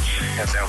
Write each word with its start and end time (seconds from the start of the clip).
heter 0.00 0.56
jag. 0.58 0.68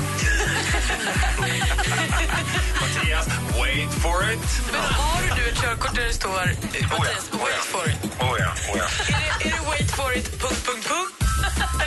Mattias, 2.82 3.28
wait 3.62 3.92
for 4.02 4.24
it. 4.34 4.40
Men 4.72 4.82
har 4.82 5.36
du 5.36 5.50
ett 5.50 5.62
körkort 5.62 5.96
där 5.96 6.04
det 6.08 6.14
står 6.14 6.30
Mattias, 6.30 6.90
Oh 6.92 7.06
ja, 7.32 7.38
wait 7.38 7.64
for 7.66 7.90
it? 7.90 7.96
Oh 8.20 8.36
ja, 8.40 8.54
oh 8.74 8.78
ja. 8.78 8.86
Är 9.16 9.40
det, 9.40 9.48
är 9.48 9.52
det 9.52 9.68
wait 9.70 9.92
for 9.92 10.18
it, 10.18 10.42
punkt, 10.42 10.66
punkt, 10.68 10.88
punkt? 10.88 11.14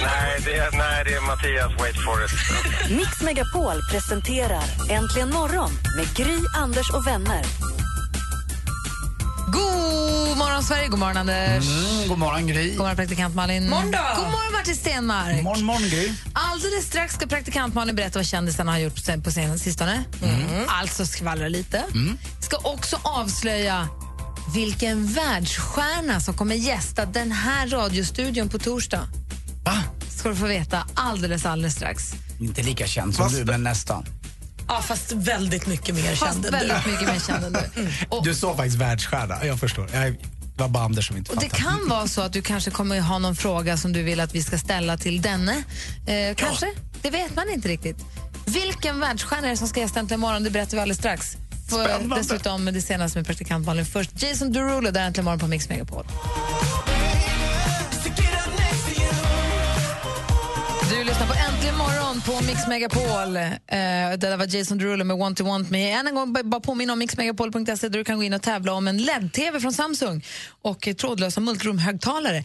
Nej, 0.03 0.41
det 0.45 0.55
är, 0.57 0.71
nej, 0.79 1.05
det 1.05 1.15
är 1.15 1.21
Mattias, 1.21 1.73
wait 1.81 1.97
for 2.05 2.25
it. 2.25 2.31
Mix 2.91 3.21
Megapol 3.23 3.81
presenterar 3.91 4.65
Äntligen 4.91 5.31
morgon 5.31 5.71
med 5.97 6.15
Gry, 6.17 6.39
Anders 6.57 6.91
och 6.91 7.07
vänner. 7.07 7.43
God 9.53 10.37
morgon, 10.39 10.63
Sverige! 10.63 10.89
God 10.89 10.99
morgon, 10.99 11.17
Anders. 11.17 11.67
Mm, 11.67 12.09
god 12.09 12.19
morgon, 12.19 12.47
Gry. 12.47 12.69
God 12.71 12.79
morgon, 12.79 12.97
praktikant 12.97 13.35
Malin. 13.35 13.69
Morgon 13.71 13.91
då. 13.91 13.99
God 14.17 14.25
morgon, 14.31 14.53
Martin 14.53 14.75
Stenmark. 14.77 15.43
Morgon, 15.43 15.65
morgon, 15.65 15.83
Gry. 15.89 16.13
Alldeles 16.33 16.87
strax 16.87 17.15
ska 17.15 17.27
praktikant 17.27 17.75
Malin 17.75 17.97
berätta 17.97 18.19
vad 18.19 18.27
kändisarna 18.27 18.73
har 18.73 18.79
gjort 18.79 19.07
på- 19.07 19.21
på 19.23 19.31
scenen 19.31 19.59
sistone. 19.59 20.05
Mm. 20.23 20.65
Alltså 20.69 21.07
skvallra 21.07 21.49
lite. 21.49 21.85
Ska 22.41 22.57
också 22.57 22.99
avslöja 23.03 23.89
vilken 24.55 25.07
världsstjärna 25.07 26.21
som 26.21 26.35
kommer 26.35 26.55
gästa 26.55 27.07
den 27.07 27.33
här 27.33 27.67
radiostudion 27.69 28.49
på 28.49 28.59
torsdag. 28.59 29.09
Va? 29.65 29.83
ska 30.09 30.29
du 30.29 30.37
få 30.37 30.47
veta 30.47 30.87
alldeles, 30.95 31.47
alldeles 31.47 31.75
strax. 31.75 32.13
Inte 32.41 32.63
lika 32.63 32.87
känd 32.87 33.15
som 33.15 33.33
du, 33.33 33.45
men 33.45 33.63
nästan. 33.63 34.07
Ja, 34.69 34.83
fast 34.83 35.13
väldigt 35.13 35.67
mycket 35.67 35.95
mer 35.95 36.15
Fast 36.17 36.33
känd 36.33 36.47
än 36.47 36.53
väldigt 36.53 36.85
du. 36.85 36.91
mycket 36.91 37.09
mer 37.09 37.21
känd 37.27 37.45
än 37.45 37.53
du. 37.53 37.89
Och, 38.17 38.25
Du 38.25 38.35
sa 38.35 38.57
faktiskt 38.57 38.77
världsstjärna, 38.77 39.45
jag 39.47 39.61
förstår. 39.61 39.89
Jag, 39.93 40.13
det 40.13 40.63
var 40.63 40.69
bara 40.69 40.85
Anders 40.85 41.09
som 41.09 41.17
inte 41.17 41.33
och 41.33 41.41
det 41.41 41.49
kan 41.49 41.89
vara 41.89 42.07
så 42.09 42.21
att 42.21 42.33
du 42.33 42.43
kanske 42.43 42.71
kommer 42.71 43.01
ha 43.01 43.19
någon 43.19 43.37
fråga 43.37 43.77
som 43.77 43.93
du 43.93 44.03
vill 44.03 44.21
att 44.21 44.35
vi 44.35 44.43
ska 44.43 44.59
ställa 44.59 44.97
till 44.97 45.23
denne. 45.23 45.53
Eh, 46.07 46.35
kanske? 46.37 46.67
Det 47.03 47.11
vet 47.11 47.37
man 47.37 47.49
inte 47.51 47.69
riktigt. 47.69 47.97
Vilken 48.47 49.01
världsstjärna 49.01 49.47
är 49.47 49.51
det 49.51 49.57
som 49.57 49.69
ska 49.69 49.81
gästa 49.81 50.01
Äntligen 50.01 50.21
morgon? 50.21 50.43
Det 50.43 50.51
berättar 50.51 50.77
vi 50.77 50.81
alldeles 50.81 50.99
strax. 50.99 51.37
För 51.69 51.85
Spännande. 51.85 52.17
dessutom 52.17 52.65
det 52.65 52.83
senaste 52.83 53.19
med 53.19 53.27
praktikant 53.27 53.67
Malin. 53.67 53.87
Först 53.87 54.23
Jason 54.23 54.53
Derulo, 54.53 54.91
där 54.91 55.07
Äntligen 55.07 55.25
morgon 55.25 55.39
på 55.41 55.47
Mix 55.47 55.69
Megapol. 55.69 56.07
Morgon 62.17 62.41
på 62.41 62.47
Mix 62.47 62.67
Megapol. 62.69 63.37
Eh, 63.37 63.51
det 63.67 64.17
där 64.17 64.37
var 64.37 64.57
Jason 64.57 64.79
Derulo 64.79 65.05
med 65.05 65.17
Want 65.17 65.39
to 65.39 65.45
Want 65.45 65.71
Me. 65.71 65.91
Än 65.91 66.07
en 66.07 66.15
gång 66.15 66.33
bara 66.33 66.61
påminna 66.61 66.93
om 66.93 66.99
mixmegapol.se 66.99 67.89
där 67.89 67.99
du 67.99 68.05
kan 68.05 68.17
gå 68.17 68.23
in 68.23 68.35
och 68.35 68.43
tävla 68.43 68.73
om 68.73 68.89
en 68.89 68.99
LED-TV 68.99 69.61
från 69.61 69.73
Samsung 69.73 70.25
och 70.63 70.89
trådlösa 70.99 71.41
multiroom-högtalare. 71.41 72.45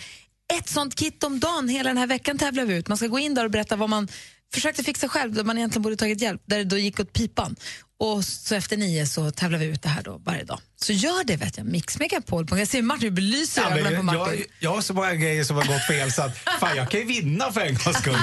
Ett 0.59 0.69
sånt 0.69 0.95
kit 0.95 1.23
om 1.23 1.39
dagen 1.39 1.69
hela 1.69 1.89
den 1.89 1.97
här 1.97 2.07
veckan 2.07 2.37
tävlar 2.37 2.65
vi 2.65 2.75
ut. 2.75 2.87
Man 2.87 2.97
ska 2.97 3.07
gå 3.07 3.19
in 3.19 3.33
där 3.33 3.45
och 3.45 3.51
berätta 3.51 3.75
vad 3.75 3.89
man 3.89 4.07
försökte 4.53 4.83
fixa 4.83 5.09
själv, 5.09 5.33
där 5.33 5.43
man 5.43 5.57
egentligen 5.57 5.83
borde 5.83 5.95
tagit 5.95 6.21
hjälp, 6.21 6.41
där 6.45 6.57
det 6.57 6.63
då 6.63 6.77
gick 6.77 6.99
åt 6.99 7.13
pipan. 7.13 7.55
Och 8.03 8.25
så 8.25 8.55
efter 8.55 8.77
nio 8.77 9.05
så 9.07 9.31
tävlar 9.31 9.59
vi 9.59 9.65
ut 9.65 9.81
det 9.81 9.89
här 9.89 10.03
då 10.03 10.17
varje 10.25 10.43
dag. 10.43 10.59
Så 10.81 10.93
gör 10.93 11.23
det 11.23 11.35
vet 11.35 11.57
jag, 11.57 11.65
mixmegapol.se. 11.65 12.81
Martin 12.81 13.15
belyser 13.15 13.61
Ja, 13.61 13.67
ögonen 13.77 13.85
på 13.91 13.97
jag, 13.97 14.05
Martin. 14.05 14.37
jag, 14.39 14.45
jag 14.59 14.75
har 14.75 14.81
så 14.81 14.93
många 14.93 15.13
grejer 15.15 15.43
som 15.43 15.55
har 15.57 15.65
gått 15.65 15.87
fel 15.87 16.11
så 16.11 16.21
att 16.21 16.37
fan, 16.59 16.75
jag 16.77 16.89
kan 16.91 16.99
ju 16.99 17.05
vinna 17.05 17.51
för 17.51 17.61
en 17.61 17.75
gångs 17.75 17.97
skull. 17.97 18.17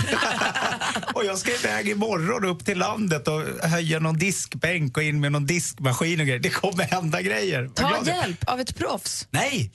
och 1.14 1.24
jag 1.24 1.38
ska 1.38 1.54
iväg 1.54 1.88
imorgon 1.88 2.44
upp 2.44 2.64
till 2.64 2.78
landet 2.78 3.28
och 3.28 3.42
höja 3.68 3.98
någon 3.98 4.18
diskbänk 4.18 4.96
och 4.96 5.02
in 5.02 5.20
med 5.20 5.32
någon 5.32 5.46
diskmaskin 5.46 6.20
och 6.20 6.26
grejer. 6.26 6.40
Det 6.40 6.50
kommer 6.50 6.84
hända 6.84 7.22
grejer. 7.22 7.70
Ta 7.74 7.90
jag 8.06 8.06
hjälp 8.06 8.44
av 8.48 8.60
ett 8.60 8.76
proffs. 8.78 9.26
Nej! 9.30 9.72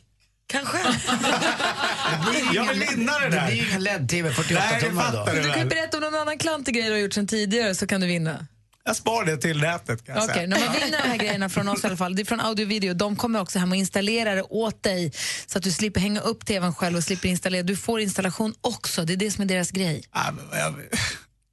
Kanske. 0.48 0.78
Jag 2.54 2.66
vill 2.74 2.80
vinna 2.90 3.20
det 3.20 3.30
Det 3.30 3.36
där. 3.36 3.48
blir 3.48 3.56
ju 3.56 3.68
ingen 3.68 3.84
LED-TV 3.84 4.32
48 4.34 4.64
Nej, 4.72 4.82
det 4.82 4.88
tummar 4.88 5.04
fattar 5.04 5.26
då. 5.26 5.42
du 5.42 5.48
Du 5.48 5.54
kan 5.54 5.68
berätta 5.70 5.98
om 5.98 6.04
någon 6.04 6.16
annan 6.16 6.38
klantig 6.38 6.76
grej 6.76 6.84
du 6.86 6.92
har 6.92 6.98
gjort 7.00 7.14
sen 7.14 7.28
tidigare 7.28 7.76
så 7.76 7.88
kan 7.88 8.02
du 8.02 8.08
vinna. 8.08 8.48
Jag 8.86 8.96
sparar 8.96 9.26
det 9.26 9.38
till 9.38 9.62
nätet 9.62 10.06
kan 10.06 10.16
jag 10.16 10.24
Okej, 10.24 10.36
säga. 10.36 10.48
när 10.48 10.60
man 10.60 10.74
vinner 10.74 11.02
de 11.04 11.08
här 11.10 11.18
grejerna 11.18 11.50
från 11.50 11.68
oss 11.68 11.84
i 11.84 11.88
alla 11.88 11.98
fall, 11.98 12.16
det 12.16 12.22
är 12.22 12.26
från 12.26 12.40
Audio 12.40 12.66
Video, 12.66 12.94
de 12.94 13.16
kommer 13.16 13.42
också 13.42 13.60
hem 13.60 13.72
och 13.72 13.76
installera 13.76 14.36
det 14.36 14.42
åt 14.44 14.84
dig 14.84 15.12
så 15.46 15.58
att 15.58 15.64
du 15.64 15.72
slipper 15.72 16.02
hänga 16.02 16.20
upp 16.20 16.46
tvn 16.46 16.74
själv 16.74 16.98
och 16.98 17.04
slipper 17.04 17.30
installera. 17.30 17.64
Du 17.64 17.76
får 17.76 18.00
installation 18.00 18.54
också, 18.62 19.06
det 19.06 19.14
är 19.14 19.18
det 19.18 19.32
som 19.32 19.42
är 19.42 19.46
deras 19.46 19.72
grej. 19.72 20.04
Ja, 20.14 20.32
men 20.32 20.60
jag, 20.60 20.74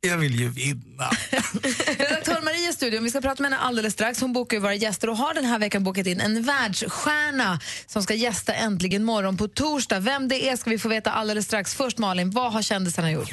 jag 0.01 0.17
vill 0.19 0.41
ju 0.41 0.49
vinna. 0.49 1.11
Redaktör 1.99 2.45
Maria 2.45 2.71
i 2.71 2.73
studion, 2.73 3.05
vi 3.05 3.11
ska 3.11 3.21
prata 3.21 3.43
med 3.43 3.53
henne 3.53 3.63
alldeles 3.63 3.93
strax. 3.93 4.21
Hon 4.21 4.33
bokar 4.33 4.57
ju 4.57 4.61
våra 4.61 4.75
gäster 4.75 5.11
och 5.11 5.17
har 5.17 5.35
den 5.35 5.45
här 5.45 5.59
veckan 5.59 5.85
bokat 5.85 6.07
in 6.07 6.21
en 6.21 6.43
världsstjärna 6.43 7.61
som 7.87 8.03
ska 8.03 8.15
gästa 8.15 8.55
Äntligen 8.55 9.05
morgon 9.05 9.37
på 9.37 9.49
torsdag. 9.49 10.01
Vem 10.01 10.29
det 10.29 10.49
är 10.49 10.57
ska 10.57 10.71
vi 10.71 10.79
få 10.79 10.89
veta 10.89 11.13
alldeles 11.13 11.45
strax. 11.47 11.75
Först 11.75 11.99
Malin, 11.99 12.31
vad 12.31 12.53
har 12.53 12.63
kändisarna 12.63 13.11
gjort? 13.11 13.31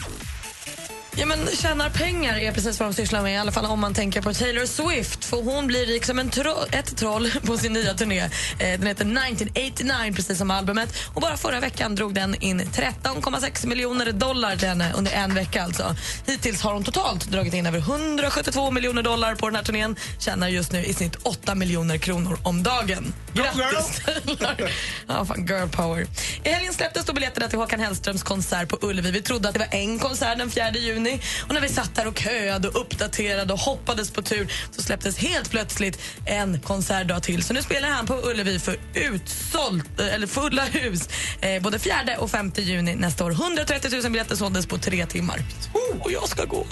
Ja, 1.19 1.25
men 1.25 1.47
tjänar 1.55 1.89
pengar 1.89 2.37
är 2.37 2.51
precis 2.51 2.79
vad 2.79 2.89
de 2.89 2.93
sysslar 2.93 3.21
med, 3.21 3.33
i 3.33 3.37
alla 3.37 3.51
fall 3.51 3.65
om 3.65 3.79
man 3.79 3.93
tänker 3.93 4.21
på 4.21 4.33
Taylor 4.33 4.65
Swift. 4.65 5.25
För 5.25 5.37
hon 5.43 5.67
blir 5.67 5.85
rik 5.85 6.05
som 6.05 6.19
en 6.19 6.29
tro- 6.29 6.65
ett 6.71 6.97
troll 6.97 7.31
på 7.45 7.57
sin 7.57 7.73
nya 7.73 7.93
turné. 7.93 8.19
Eh, 8.19 8.29
Den 8.59 8.87
heter 8.87 9.05
1989, 9.05 10.13
precis 10.15 10.37
som 10.37 10.51
albumet. 10.51 10.93
Och 11.13 11.21
bara 11.21 11.37
förra 11.37 11.59
veckan 11.59 11.95
drog 11.95 12.13
den 12.13 12.35
in 12.35 12.61
13,6 12.61 13.65
miljoner 13.67 14.11
dollar 14.11 14.55
till 14.55 14.67
henne 14.67 14.93
under 14.97 15.11
en 15.11 15.33
vecka. 15.35 15.63
Alltså. 15.63 15.95
Hittills 16.25 16.61
har 16.61 16.73
hon 16.73 16.83
totalt 16.83 17.25
dragit 17.25 17.53
in 17.53 17.65
över 17.65 17.79
172 17.79 18.71
miljoner 18.71 19.03
dollar 19.03 19.35
på 19.35 19.45
den 19.47 19.55
här 19.55 19.63
turnén. 19.63 19.95
Tjänar 20.19 20.47
just 20.47 20.71
nu 20.71 20.83
i 20.85 20.93
snitt 20.93 21.15
8 21.23 21.55
miljoner 21.55 21.97
kronor 21.97 22.39
om 22.43 22.63
dagen. 22.63 23.13
Grattis! 23.33 24.01
Taylor. 24.39 24.69
ja, 25.07 25.25
fan, 25.25 25.45
girl 25.45 25.67
power. 25.67 26.07
I 26.43 26.49
helgen 26.49 26.73
släpptes 26.73 27.05
då 27.05 27.13
biljetterna 27.13 27.47
till 27.47 27.59
Håkan 27.59 27.79
Hellströms 27.79 28.23
konsert 28.23 28.69
på 28.69 28.77
Ullevi. 28.81 29.11
Vi 29.11 29.21
trodde 29.21 29.47
att 29.47 29.53
det 29.53 29.59
var 29.59 29.73
en 29.79 29.99
konsert 29.99 30.37
den 30.37 30.51
4 30.51 30.71
juni. 30.71 31.06
Och 31.47 31.53
när 31.53 31.61
vi 31.61 31.69
satt 31.69 31.95
där 31.95 32.07
och 32.07 32.19
köade 32.19 32.67
och 32.67 32.81
uppdaterade 32.81 33.53
och 33.53 33.59
hoppades 33.59 34.11
på 34.11 34.21
tur 34.21 34.51
så 34.71 34.81
släpptes 34.81 35.17
helt 35.17 35.49
plötsligt 35.49 35.99
en 36.25 36.59
konsertdag 36.59 37.19
till. 37.19 37.43
Så 37.43 37.53
nu 37.53 37.61
spelar 37.61 37.89
han 37.89 38.05
på 38.05 38.13
Ullevi 38.13 38.59
för 38.59 38.79
utsålt, 38.93 39.99
eller 39.99 40.27
fulla 40.27 40.65
hus 40.65 41.09
eh, 41.41 41.61
både 41.61 41.79
4 41.79 41.95
och 42.17 42.31
5 42.31 42.51
juni 42.55 42.95
nästa 42.95 43.25
år. 43.25 43.31
130 43.31 43.91
000 43.91 44.03
biljetter 44.03 44.35
såldes 44.35 44.65
på 44.65 44.77
tre 44.77 45.05
timmar. 45.05 45.39
Oh, 45.73 46.01
och 46.01 46.11
jag 46.11 46.29
ska 46.29 46.45
gå. 46.45 46.65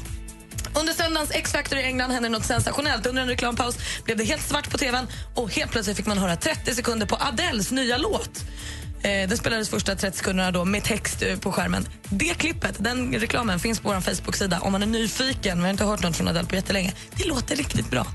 Under 0.80 0.94
söndagens 0.94 1.32
X-Factor 1.32 1.80
i 1.80 1.84
England 1.84 2.12
hände 2.12 2.30
något 2.30 2.46
sensationellt. 2.46 3.06
Under 3.06 3.22
en 3.22 3.28
reklampaus 3.28 3.78
blev 4.04 4.18
det 4.18 4.24
helt 4.24 4.42
svart 4.42 4.70
på 4.70 4.78
tvn 4.78 5.08
och 5.36 5.54
helt 5.54 5.72
plötsligt 5.72 5.98
fick 5.98 6.06
man 6.06 6.18
höra 6.18 6.36
30 6.36 6.76
sekunder 6.76 7.06
på 7.06 7.16
Adeles 7.16 7.72
nya 7.72 7.98
låt. 7.98 8.44
Eh, 9.06 9.28
den 9.30 9.38
spelades 9.38 9.70
första 9.70 9.96
30 9.96 10.18
sekunderna 10.18 10.52
då 10.52 10.66
med 10.66 10.84
text 10.84 11.22
eh, 11.22 11.38
på 11.38 11.52
skärmen. 11.52 11.88
Det 12.10 12.34
klippet, 12.38 12.76
den 12.80 13.14
reklamen, 13.14 13.60
finns 13.60 13.80
på 13.80 13.90
vår 13.90 14.02
Facebook-sida 14.02 14.60
om 14.62 14.72
man 14.72 14.82
är 14.84 14.88
nyfiken. 14.88 15.58
Vi 15.58 15.64
har 15.64 15.72
inte 15.72 15.86
hört 15.86 16.04
något 16.04 16.16
från 16.16 16.28
Adele 16.28 16.48
på 16.48 16.56
jättelänge. 16.56 16.94
Det 17.16 17.28
låter 17.28 17.56
riktigt 17.56 17.90
bra. 17.90 18.08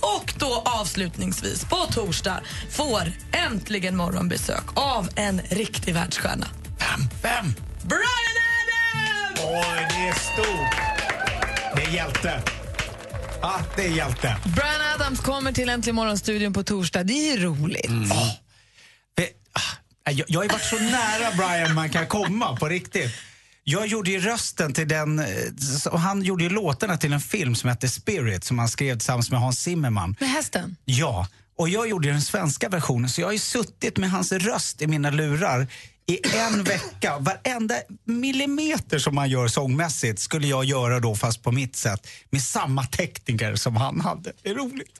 Och 0.00 0.34
då 0.38 0.62
avslutningsvis, 0.80 1.64
på 1.64 1.76
torsdag 1.76 2.40
får 2.70 3.12
äntligen 3.32 3.96
morgonbesök 3.96 4.64
av 4.74 5.08
en 5.14 5.40
riktig 5.50 5.94
världsstjärna. 5.94 6.46
Vem? 6.78 7.08
Vem? 7.22 7.54
Brian 7.82 8.36
Adams! 8.56 9.40
Oj, 9.44 9.86
det 9.90 10.08
är 10.08 10.14
stort. 10.14 10.80
Det 11.76 11.82
är 11.82 11.94
hjälte. 11.94 12.42
Ja, 13.42 13.60
det 13.76 13.86
är 13.86 13.90
hjälte. 13.90 14.36
Brian 14.44 14.80
Adams 14.94 15.20
kommer 15.20 15.52
till 15.52 15.68
Äntligen 15.68 15.96
morgon-studion 15.96 16.52
på 16.52 16.62
torsdag. 16.62 17.04
Det 17.04 17.12
är 17.12 17.36
ju 17.36 17.44
roligt. 17.44 17.88
Det, 17.88 18.14
ah, 18.14 18.30
jag, 20.04 20.24
jag 20.28 20.40
har 20.40 20.48
varit 20.48 20.62
så 20.62 20.78
nära 20.78 21.30
Brian 21.36 21.74
man 21.74 21.90
kan 21.90 22.06
komma 22.06 22.56
på 22.56 22.68
riktigt. 22.68 23.10
Jag 23.64 23.86
gjorde 23.86 24.10
ju 24.10 24.20
rösten 24.20 24.72
till 24.72 24.88
den, 24.88 25.18
eh, 25.18 25.92
han 25.92 26.22
gjorde 26.22 26.44
ju 26.44 26.50
låtarna 26.50 26.96
till 26.96 27.12
en 27.12 27.20
film 27.20 27.54
som 27.54 27.68
hette 27.68 27.88
Spirit 27.88 28.44
som 28.44 28.58
han 28.58 28.68
skrev 28.68 28.94
tillsammans 28.94 29.30
med 29.30 29.40
Hans 29.40 29.60
Zimmerman. 29.60 30.16
Med 30.20 30.28
hästen? 30.28 30.76
Ja, 30.84 31.26
och 31.56 31.68
jag 31.68 31.88
gjorde 31.88 32.08
den 32.08 32.22
svenska 32.22 32.68
versionen 32.68 33.10
så 33.10 33.20
jag 33.20 33.28
har 33.28 33.32
ju 33.32 33.38
suttit 33.38 33.96
med 33.96 34.10
hans 34.10 34.32
röst 34.32 34.82
i 34.82 34.86
mina 34.86 35.10
lurar 35.10 35.66
i 36.10 36.20
en 36.36 36.62
vecka. 36.64 37.18
Varenda 37.18 37.74
millimeter 38.04 38.98
som 38.98 39.14
man 39.14 39.30
gör 39.30 39.48
sångmässigt 39.48 40.20
skulle 40.20 40.46
jag 40.46 40.64
göra 40.64 41.00
då 41.00 41.14
fast 41.14 41.42
på 41.42 41.52
mitt 41.52 41.76
sätt 41.76 42.08
med 42.30 42.42
samma 42.42 42.84
tekniker 42.86 43.56
som 43.56 43.76
han 43.76 44.00
hade. 44.00 44.32
Det 44.42 44.50
är 44.50 44.54
roligt. 44.54 44.96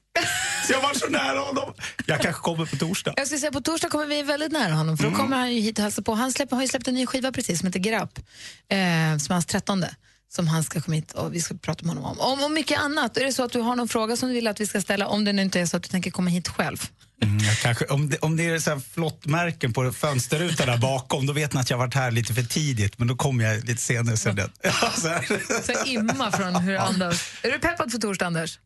Så 0.66 0.72
jag 0.72 0.82
var 0.82 0.94
så 0.94 1.06
nära 1.08 1.38
honom. 1.40 1.74
Jag 2.06 2.20
kanske 2.20 2.42
kommer 2.42 2.66
på 2.66 2.76
torsdag. 2.76 3.14
Jag 3.16 3.26
skulle 3.26 3.40
säga 3.40 3.52
på 3.52 3.60
torsdag 3.60 3.88
kommer 3.88 4.06
vi 4.06 4.22
väldigt 4.22 4.52
nära 4.52 4.72
honom 4.72 4.96
för 4.98 5.10
då 5.10 5.16
kommer 5.16 5.36
han 5.36 5.54
ju 5.54 5.60
hit 5.60 5.78
och 5.78 5.82
hälsa 5.82 6.02
på. 6.02 6.14
Han 6.14 6.32
släpper, 6.32 6.56
har 6.56 6.62
ju 6.62 6.68
släppt 6.68 6.88
en 6.88 6.94
ny 6.94 7.06
skiva 7.06 7.32
precis 7.32 7.58
som 7.58 7.66
heter 7.66 7.80
Grapp, 7.80 8.18
eh, 8.18 8.76
som 9.18 9.30
är 9.30 9.30
hans 9.30 9.46
trettonde. 9.46 9.94
som 10.32 10.48
han 10.48 10.64
ska 10.64 10.80
komma 10.80 10.94
hit 10.94 11.12
och 11.12 11.34
vi 11.34 11.40
ska 11.40 11.54
prata 11.54 11.86
med 11.86 11.94
honom 11.94 12.10
om. 12.10 12.32
Om 12.32 12.44
och 12.44 12.50
mycket 12.50 12.80
annat. 12.80 13.16
Är 13.16 13.24
det 13.24 13.32
så 13.32 13.44
att 13.44 13.52
du 13.52 13.60
har 13.60 13.76
någon 13.76 13.88
fråga 13.88 14.16
som 14.16 14.28
du 14.28 14.34
vill 14.34 14.46
att 14.46 14.60
vi 14.60 14.66
ska 14.66 14.80
ställa 14.80 15.06
om 15.06 15.24
det 15.24 15.32
nu 15.32 15.42
inte 15.42 15.60
är 15.60 15.66
så 15.66 15.76
att 15.76 15.82
du 15.82 15.88
tänker 15.88 16.10
komma 16.10 16.30
hit 16.30 16.48
själv? 16.48 16.90
Mm, 17.22 17.38
kanske, 17.62 17.84
om, 17.84 18.10
det, 18.10 18.18
om 18.18 18.36
det 18.36 18.46
är 18.46 18.58
så 18.58 18.70
här 18.70 18.80
flottmärken 18.94 19.72
på 19.72 19.92
fönsterrutan 19.92 20.66
där 20.66 20.78
bakom, 20.78 21.26
då 21.26 21.32
vet 21.32 21.52
ni 21.52 21.60
att 21.60 21.70
jag 21.70 21.78
varit 21.78 21.94
här 21.94 22.10
lite 22.10 22.34
för 22.34 22.42
tidigt, 22.42 22.98
men 22.98 23.08
då 23.08 23.16
kommer 23.16 23.44
jag 23.44 23.64
lite 23.64 23.82
senare. 23.82 24.16
Sen 24.16 24.36
det. 24.36 24.50
Ja, 24.62 24.72
så 24.96 25.08
här. 25.08 25.26
Så 25.62 25.86
imma 25.86 26.32
från 26.32 26.54
hur 26.54 26.76
andas. 26.76 27.22
Är 27.42 27.50
du 27.50 27.58
peppad 27.58 27.92
för 27.92 27.98
torsdag, 27.98 28.26
Anders? 28.26 28.58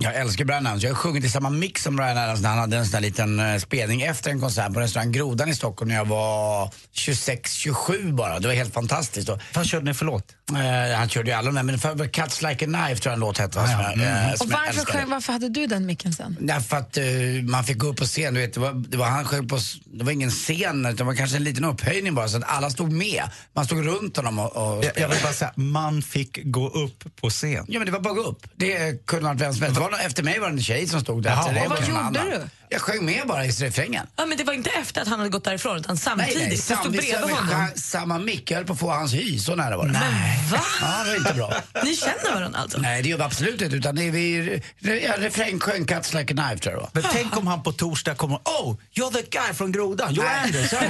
Jag 0.00 0.14
älskar 0.14 0.44
Brian 0.44 0.66
Adams. 0.66 0.82
Jag 0.82 0.90
har 0.90 0.94
sjungit 0.94 1.24
i 1.24 1.28
samma 1.28 1.50
mix 1.50 1.82
som 1.82 1.96
Brian 1.96 2.18
Adams 2.18 2.40
när 2.40 2.48
han 2.48 2.58
hade 2.58 2.76
en 2.76 2.84
sån 2.84 2.92
där 2.92 3.00
liten 3.00 3.40
uh, 3.40 3.58
spelning 3.58 4.02
efter 4.02 4.30
en 4.30 4.40
konsert 4.40 4.74
på 4.74 4.80
restaurang 4.80 5.12
Grodan 5.12 5.48
i 5.48 5.54
Stockholm 5.54 5.88
när 5.88 5.96
jag 5.96 6.04
var 6.04 6.72
26-27 6.94 8.12
bara. 8.12 8.38
Det 8.38 8.48
var 8.48 8.54
helt 8.54 8.74
fantastiskt. 8.74 9.28
Vad 9.54 9.66
körde 9.66 9.84
ni 9.84 9.94
för 9.94 10.04
låt? 10.04 10.34
Eh, 10.56 10.98
han 10.98 11.08
körde 11.08 11.30
ju 11.30 11.36
alla 11.36 11.46
de 11.46 11.54
där, 11.54 11.62
men 11.62 11.78
för 11.78 12.08
Cuts 12.08 12.42
Like 12.42 12.64
a 12.64 12.68
Knife 12.68 13.02
tror 13.02 13.10
jag 13.10 13.12
en 13.12 13.20
låt 13.20 13.38
hette. 13.38 13.60
Ah, 13.60 13.70
ja. 13.70 13.92
eh, 13.92 14.24
Mm. 14.24 14.36
som 14.36 14.46
Och 14.46 14.52
varför, 14.52 14.84
sjöng- 14.92 15.10
varför 15.10 15.32
hade 15.32 15.48
du 15.48 15.66
den 15.66 15.86
micken 15.86 16.12
sen? 16.12 16.36
Därför 16.40 16.76
att 16.76 16.96
eh, 16.96 17.04
man 17.42 17.64
fick 17.64 17.78
gå 17.78 17.86
upp 17.86 17.96
på 17.96 18.04
scen, 18.04 18.34
du 18.34 18.40
vet, 18.40 18.54
det 18.54 18.60
var, 18.60 18.72
det 18.88 18.96
var, 18.96 19.06
han 19.06 19.24
sjöng 19.24 19.48
på, 19.48 19.58
det 19.84 20.04
var 20.04 20.12
ingen 20.12 20.30
scen, 20.30 20.80
utan 20.80 20.96
det 20.96 21.04
var 21.04 21.14
kanske 21.14 21.36
en 21.36 21.44
liten 21.44 21.64
upphöjning 21.64 22.14
bara 22.14 22.28
så 22.28 22.36
att 22.36 22.44
alla 22.46 22.70
stod 22.70 22.92
med. 22.92 23.22
Man 23.54 23.64
stod 23.64 23.86
runt 23.86 24.16
honom 24.16 24.38
och, 24.38 24.56
och 24.56 24.84
Jag, 24.84 24.92
jag 24.98 25.08
vill 25.08 25.18
bara 25.22 25.32
säga, 25.32 25.52
man 25.56 26.02
fick 26.02 26.38
gå 26.44 26.68
upp 26.68 27.04
på 27.20 27.30
scen. 27.30 27.64
Ja 27.68 27.78
men 27.80 27.86
det 27.86 27.92
var 27.92 28.00
bara 28.00 28.14
gå 28.14 28.22
upp. 28.22 28.46
Det 28.56 29.06
kunde 29.06 29.24
varit 29.24 29.40
vem 29.40 29.52
som 29.54 29.62
helst. 29.62 29.74
Det 29.76 29.80
var, 29.80 29.90
nå- 29.90 29.96
efter 29.96 30.22
mig 30.22 30.38
var 30.38 30.48
det 30.48 30.54
en 30.54 30.62
tjej 30.62 30.86
som 30.86 31.00
stod 31.00 31.22
där. 31.22 31.30
Jaha, 31.30 31.44
och 31.48 31.54
var 31.54 31.68
vad 31.68 31.88
gjorde 31.88 32.30
du? 32.30 32.48
Jag 32.70 32.80
sjöng 32.80 33.04
med 33.04 33.26
bara 33.26 33.44
i 33.44 33.50
refrängen. 33.50 34.06
Ja, 34.16 34.26
men 34.26 34.38
det 34.38 34.44
var 34.44 34.52
inte 34.52 34.70
efter 34.70 35.02
att 35.02 35.08
han 35.08 35.18
hade 35.18 35.30
gått 35.30 35.44
därifrån 35.44 35.76
utan 35.76 35.96
samtidigt. 35.96 36.50
du 36.50 36.56
stod 36.56 36.76
sam- 36.76 36.92
vi 36.92 36.98
bredvid 36.98 37.36
honom. 37.36 37.68
Samma 37.76 38.18
mick, 38.18 38.50
jag 38.50 38.56
höll 38.56 38.66
på 38.66 38.72
att 38.72 38.78
få 38.78 38.90
hans 38.90 39.14
hy, 39.14 39.38
så 39.38 39.56
nära 39.56 39.76
var 39.76 39.86
det. 39.86 39.92
Nej. 39.92 40.38
Va? 40.52 40.60
Ja, 40.80 41.04
det 41.04 41.10
var 41.10 41.16
inte 41.16 41.34
bra. 41.34 41.54
Ni 41.84 41.96
känner 41.96 42.34
varandra 42.34 42.60
alltså? 42.60 42.78
Nej, 42.78 43.02
det 43.02 43.08
gör 43.08 43.16
vi 43.16 43.22
absolut 43.22 43.62
inte. 43.62 43.76
Utan 43.76 43.94
det 43.94 44.02
är 44.02 44.10
vi, 44.10 44.60
ja, 44.80 45.14
refräng 45.18 45.60
sjöng 45.60 45.84
Cuts 45.86 46.14
Like 46.14 46.34
a 46.34 46.36
Knife 46.36 46.58
tror 46.62 46.74
jag 46.74 46.82
det 46.82 47.00
var. 47.00 47.02
Men 47.02 47.12
tänk 47.12 47.36
om 47.36 47.46
han 47.46 47.62
på 47.62 47.72
torsdag 47.72 48.14
kommer 48.14 48.36
Oh, 48.36 48.76
you're 48.94 49.12
the 49.12 49.22
guy 49.22 49.54
från 49.54 49.72
Grodan, 49.72 50.14
you're 50.14 50.42
Anders. 50.44 50.72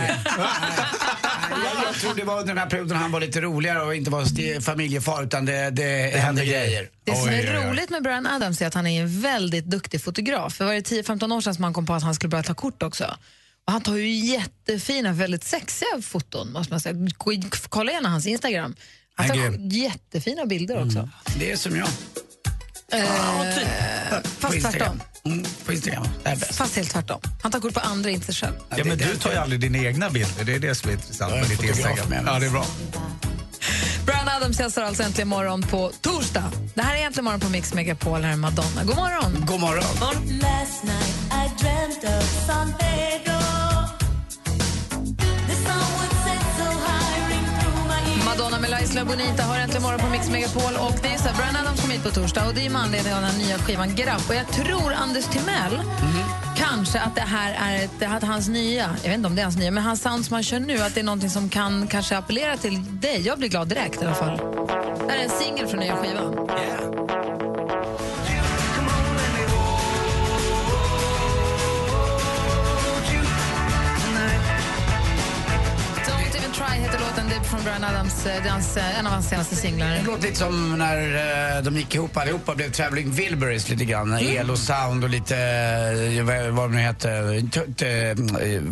Nej, 1.51 1.85
jag, 1.87 1.95
tror 1.95 2.15
det 2.15 2.25
var 2.25 2.35
under 2.41 2.55
den 2.55 2.59
här 2.59 2.71
perioden 2.71 2.97
han 2.97 3.13
var 3.13 3.21
lite 3.21 3.41
roligare 3.41 3.83
och 3.83 3.95
inte 3.95 4.11
var 4.11 4.61
familjefar 4.61 5.23
utan 5.25 5.45
det, 5.45 5.71
det, 5.71 6.19
hände 6.19 6.45
grejer. 6.45 6.89
Det 7.11 7.17
som 7.17 7.29
är 7.29 7.69
roligt 7.71 7.91
med 7.91 8.03
Brian 8.03 8.27
Adams 8.27 8.63
är 8.63 8.67
att 8.67 8.75
han 8.75 8.87
är 8.87 9.03
en 9.03 9.21
väldigt 9.21 9.65
duktig 9.65 10.03
fotograf. 10.03 10.55
För 10.55 10.65
var 10.65 10.75
det 10.75 10.81
10-15 10.81 11.35
år 11.35 11.41
sedan 11.41 11.55
som 11.55 11.65
han 11.65 11.73
kom 11.73 11.87
på 11.87 11.95
att 11.95 12.03
han 12.03 12.15
skulle 12.15 12.31
börja 12.31 12.43
ta 12.43 12.55
kort 12.55 12.83
också. 12.83 13.17
Och 13.67 13.73
han 13.73 13.83
tar 13.83 13.97
ju 13.97 14.09
jättefina, 14.11 15.13
väldigt 15.13 15.45
sexiga 15.45 16.03
foton 16.03 16.53
måste 16.53 16.73
man 16.73 16.81
säga. 16.81 16.95
Kolla 17.69 17.93
gärna 17.93 18.09
hans 18.09 18.27
Instagram. 18.27 18.77
Han 19.15 19.29
tar 19.29 19.73
jättefina 19.73 20.47
bilder 20.47 20.87
också. 20.87 21.09
Det 21.39 21.53
är 21.53 21.57
som 21.57 21.77
jag. 21.77 21.89
Eh, 22.93 23.03
På 24.11 24.29
fast 24.29 24.55
Instagram. 24.55 24.99
tvärtom. 24.99 25.01
Mm, 25.33 25.45
på 25.65 25.73
Instagram. 25.73 26.05
Det 26.23 26.29
är 26.29 26.37
bäst. 26.37 26.55
Fast 26.55 26.77
helt 26.77 26.91
tvärtom. 26.91 27.21
Han 27.43 27.53
tar 27.53 27.61
kort 27.61 27.75
på 27.75 27.81
andra, 27.81 28.11
inte 28.11 28.27
sig 28.27 28.35
själv. 28.35 28.55
Ja, 28.77 28.85
men 28.85 28.99
du 28.99 29.17
tar 29.17 29.31
ju 29.31 29.37
aldrig 29.37 29.61
dina 29.61 29.79
egna 29.79 30.11
bilder, 30.11 30.45
det 30.45 30.55
är 30.55 30.59
det 30.59 30.75
som 30.75 30.91
är 30.91 30.95
intressant 30.95 31.31
Jag 31.31 31.39
är 31.45 31.49
med 31.49 31.59
ditt 31.59 31.69
Instagram. 31.69 32.27
Ja, 32.27 32.39
det 32.39 32.47
är 32.47 32.51
bra. 32.51 32.67
Adams 34.41 34.61
gästar 34.61 34.83
alltså 34.83 35.03
äntligen 35.03 35.29
morgon 35.29 35.63
på 35.63 35.91
torsdag. 36.01 36.45
Det 36.75 36.83
här 36.83 36.97
är 36.97 37.07
äntligen 37.07 37.25
morgon 37.25 37.41
på 37.41 37.49
Mix 37.49 37.75
Megapol. 37.75 38.23
Här 38.23 38.33
är 38.33 38.37
Madonna. 38.37 38.85
God 38.85 38.97
morgon! 38.97 39.45
God 39.47 39.61
morgon. 39.61 39.85
Last 40.41 40.85
night 40.85 41.17
I 41.33 41.63
dreamt 41.63 42.05
of 42.05 42.47
San 42.47 42.75
Pedro. 42.79 43.39
Madonna 48.25 48.59
med 48.61 48.71
La 48.71 48.81
Isla 48.81 49.05
Bonita 49.05 49.43
har 49.43 49.59
äntligen 49.59 49.83
morgon 49.83 50.01
på 50.01 50.07
Mix 50.07 50.31
Megapol. 50.31 50.75
Och 50.81 50.95
det 51.03 51.09
är 51.09 51.19
så 51.19 51.29
här, 51.29 51.37
Brian 51.37 51.57
Adams 51.57 51.81
kom 51.81 51.91
hit 51.91 52.03
på 52.03 52.11
torsdag 52.11 52.47
och 52.47 52.55
det 52.55 52.67
är 52.67 52.71
med 52.71 52.83
anledning 52.83 53.15
av 53.15 53.23
den 53.23 53.39
nya 53.39 53.59
skivan 53.59 53.95
Grapp. 53.95 54.29
Och 54.29 54.35
jag 54.35 54.49
tror 54.49 54.93
Anders 54.93 55.25
Timell 55.25 55.81
kanske 56.71 57.01
att 57.01 57.15
det 57.15 57.21
här 57.21 57.73
är 57.73 57.85
ett, 57.85 58.03
att 58.03 58.23
hans 58.23 58.49
nya, 58.49 58.97
jag 59.03 59.09
vet 59.09 59.15
inte 59.15 59.27
om 59.27 59.35
det 59.35 59.41
är 59.41 59.45
hans 59.45 59.57
nya, 59.57 59.71
men 59.71 59.83
hans 59.83 60.03
sound 60.03 60.25
som 60.25 60.35
han 60.35 60.43
kör 60.43 60.61
nu, 60.61 60.79
att 60.79 60.95
det 60.95 61.01
är 61.01 61.05
någonting 61.05 61.31
som 61.31 61.49
kan 61.49 61.87
kanske 61.87 62.17
appellera 62.17 62.57
till 62.57 63.01
dig. 63.01 63.21
Jag 63.27 63.39
blir 63.39 63.49
glad 63.49 63.69
direkt 63.69 64.03
i 64.03 64.05
alla 64.05 64.15
fall. 64.15 64.37
Det 65.07 65.13
här 65.13 65.19
är 65.19 65.25
en 65.25 65.31
singel 65.31 65.67
från 65.67 65.81
nya 65.81 65.97
skivan. 65.97 66.35
Yeah. 66.35 67.18
Låten. 77.19 77.29
Det 77.31 77.37
är 77.37 77.51
från 77.51 77.63
Brian 77.65 77.85
Adams, 77.85 78.27
eh, 78.27 78.43
hans, 78.53 78.77
eh, 78.77 78.99
en 78.99 79.07
av 79.07 79.13
hans 79.13 79.29
senaste 79.29 79.57
singlar. 79.57 79.91
Det 79.91 80.03
låter 80.03 80.23
lite 80.23 80.39
som 80.39 80.79
när 80.79 81.57
eh, 81.57 81.63
de 81.63 81.77
gick 81.77 81.95
ihop 81.95 82.17
allihopa 82.17 82.55
blev 82.55 82.71
Traveling 82.73 83.11
Wilburys 83.11 83.69
lite 83.69 83.85
grann. 83.85 84.13
Mm. 84.13 84.27
El 84.37 84.51
och 84.51 84.59
sound 84.59 85.05
och 85.05 85.11
lite, 85.11 85.35
vad 86.23 86.45
vad 86.55 86.71
det 86.71 86.77
nu 86.77 86.83
heter, 86.83 87.51
t- 87.51 87.73
t- 87.77 88.11
eh, 88.11 88.63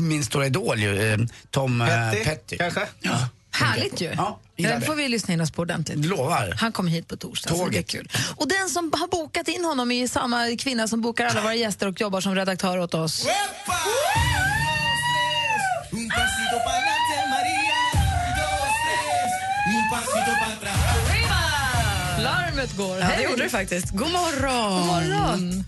min 0.00 0.24
stora 0.24 0.46
idol 0.46 0.78
ju, 0.80 1.26
Tom 1.50 1.84
Petty, 1.88 2.24
Petty. 2.24 2.56
kanske? 2.56 2.86
Ja. 3.00 3.28
Härligt 3.52 4.00
ju. 4.00 4.12
Ja, 4.16 4.38
Den 4.56 4.82
får 4.82 4.94
vi 4.94 5.08
lyssna 5.08 5.34
in 5.34 5.40
oss 5.40 5.50
på 5.50 5.62
ordentligt. 5.62 6.06
Lovar. 6.06 6.54
Han 6.58 6.72
kommer 6.72 6.90
hit 6.90 7.08
på 7.08 7.16
torsdag, 7.16 7.48
så 7.48 7.54
det 7.56 7.60
är 7.60 7.64
Tåget. 7.64 7.88
kul. 7.90 8.08
Och 8.36 8.48
den 8.48 8.68
som 8.68 8.92
har 9.00 9.08
bokat 9.08 9.48
in 9.48 9.64
honom 9.64 9.90
är 9.90 10.06
samma 10.08 10.56
kvinna 10.56 10.88
som 10.88 11.00
bokar 11.00 11.26
alla 11.26 11.40
våra 11.40 11.54
gäster 11.54 11.86
och 11.88 12.00
jobbar 12.00 12.20
som 12.20 12.34
redaktör 12.34 12.78
åt 12.78 12.94
oss. 12.94 13.26
Larmet 22.22 22.76
går. 22.76 22.98
Ja, 22.98 23.10
det 23.16 23.22
gjorde 23.22 23.42
det 23.42 23.48
faktiskt. 23.48 23.90
God 23.90 24.10
morgon! 24.10 24.78
God 24.78 24.86
morgon. 24.86 25.64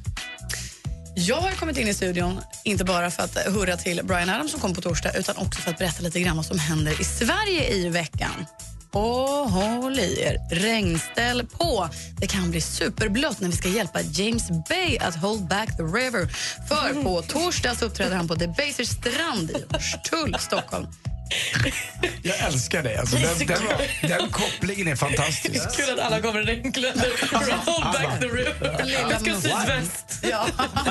Jag 1.15 1.37
har 1.37 1.51
kommit 1.51 1.79
in 1.79 1.89
i 1.89 1.95
studion 1.95 2.41
inte 2.65 2.85
bara 2.85 3.11
för 3.11 3.23
att 3.23 3.39
hurra 3.47 3.77
till 3.77 4.01
Brian 4.05 4.31
Adams 4.31 4.51
som 4.51 4.61
kom 4.61 4.75
på 4.75 4.81
torsdag 4.81 5.19
utan 5.19 5.37
också 5.37 5.61
för 5.61 5.71
att 5.71 5.79
berätta 5.79 6.03
lite 6.03 6.21
grann 6.21 6.37
vad 6.37 6.47
som 6.47 6.59
händer 6.59 7.01
i 7.01 7.05
Sverige 7.05 7.75
i 7.75 7.89
veckan. 7.89 8.47
Och 8.93 9.51
håll 9.51 9.99
i 9.99 10.21
er, 10.21 10.37
regnställ 10.51 11.47
på. 11.47 11.89
Det 12.19 12.27
kan 12.27 12.51
bli 12.51 12.61
superblött 12.61 13.41
när 13.41 13.49
vi 13.49 13.57
ska 13.57 13.69
hjälpa 13.69 14.01
James 14.01 14.49
Bay 14.69 14.99
att 14.99 15.17
hold 15.17 15.49
back 15.49 15.77
the 15.77 15.83
river. 15.83 16.29
För 16.69 17.03
på 17.03 17.23
torsdag 17.23 17.75
så 17.75 17.85
uppträder 17.85 18.17
han 18.17 18.29
på 18.29 18.37
The 18.37 18.47
Basers 18.47 18.89
strand 18.89 19.51
i 19.51 19.65
Hornstull, 19.71 20.37
Stockholm. 20.39 20.87
Jag 22.23 22.39
älskar 22.39 22.83
det. 22.83 22.97
Alltså, 22.97 23.17
den, 23.17 23.47
den, 23.47 23.59
den 24.09 24.31
kopplingen 24.31 24.89
är 24.89 24.97
fantastisk. 24.97 25.77
Kul 25.77 25.99
att 25.99 26.07
alla 26.07 26.21
kommer 26.21 26.41
i 26.41 26.45
regnkläder. 26.45 27.11
Roll 27.33 27.83
back 27.83 28.21
the 28.21 28.27
river. 28.27 28.85
Vi 28.85 29.25
ska 29.25 29.41
sydväst. 29.41 30.19
Ja, 30.23 30.47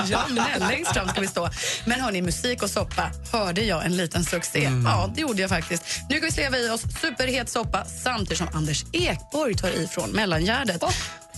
ja 0.10 0.26
men 0.30 0.68
längst 0.70 0.94
fram 0.94 1.10
ska 1.10 1.22
vi 1.22 1.28
stå. 1.28 1.50
Men 1.86 2.02
hörni, 2.02 2.22
musik 2.22 2.64
och 2.64 2.70
soppa, 2.70 3.12
hörde 3.32 3.62
jag 3.62 3.86
en 3.86 3.98
liten 3.98 4.24
succé? 4.24 4.70
Ja, 4.86 5.12
det 5.16 5.22
gjorde 5.22 5.42
jag 5.42 5.50
faktiskt. 5.50 5.84
Nu 6.10 6.16
kan 6.16 6.26
vi 6.26 6.32
sleva 6.32 6.58
i 6.58 6.70
oss 6.70 6.82
superhet 7.02 7.50
soppa 7.50 7.86
samtidigt 8.04 8.38
som 8.38 8.48
Anders 8.54 8.86
Ekborg 8.94 9.56
tar 9.56 9.70
ifrån 9.70 10.10
mellangärdet. 10.10 10.84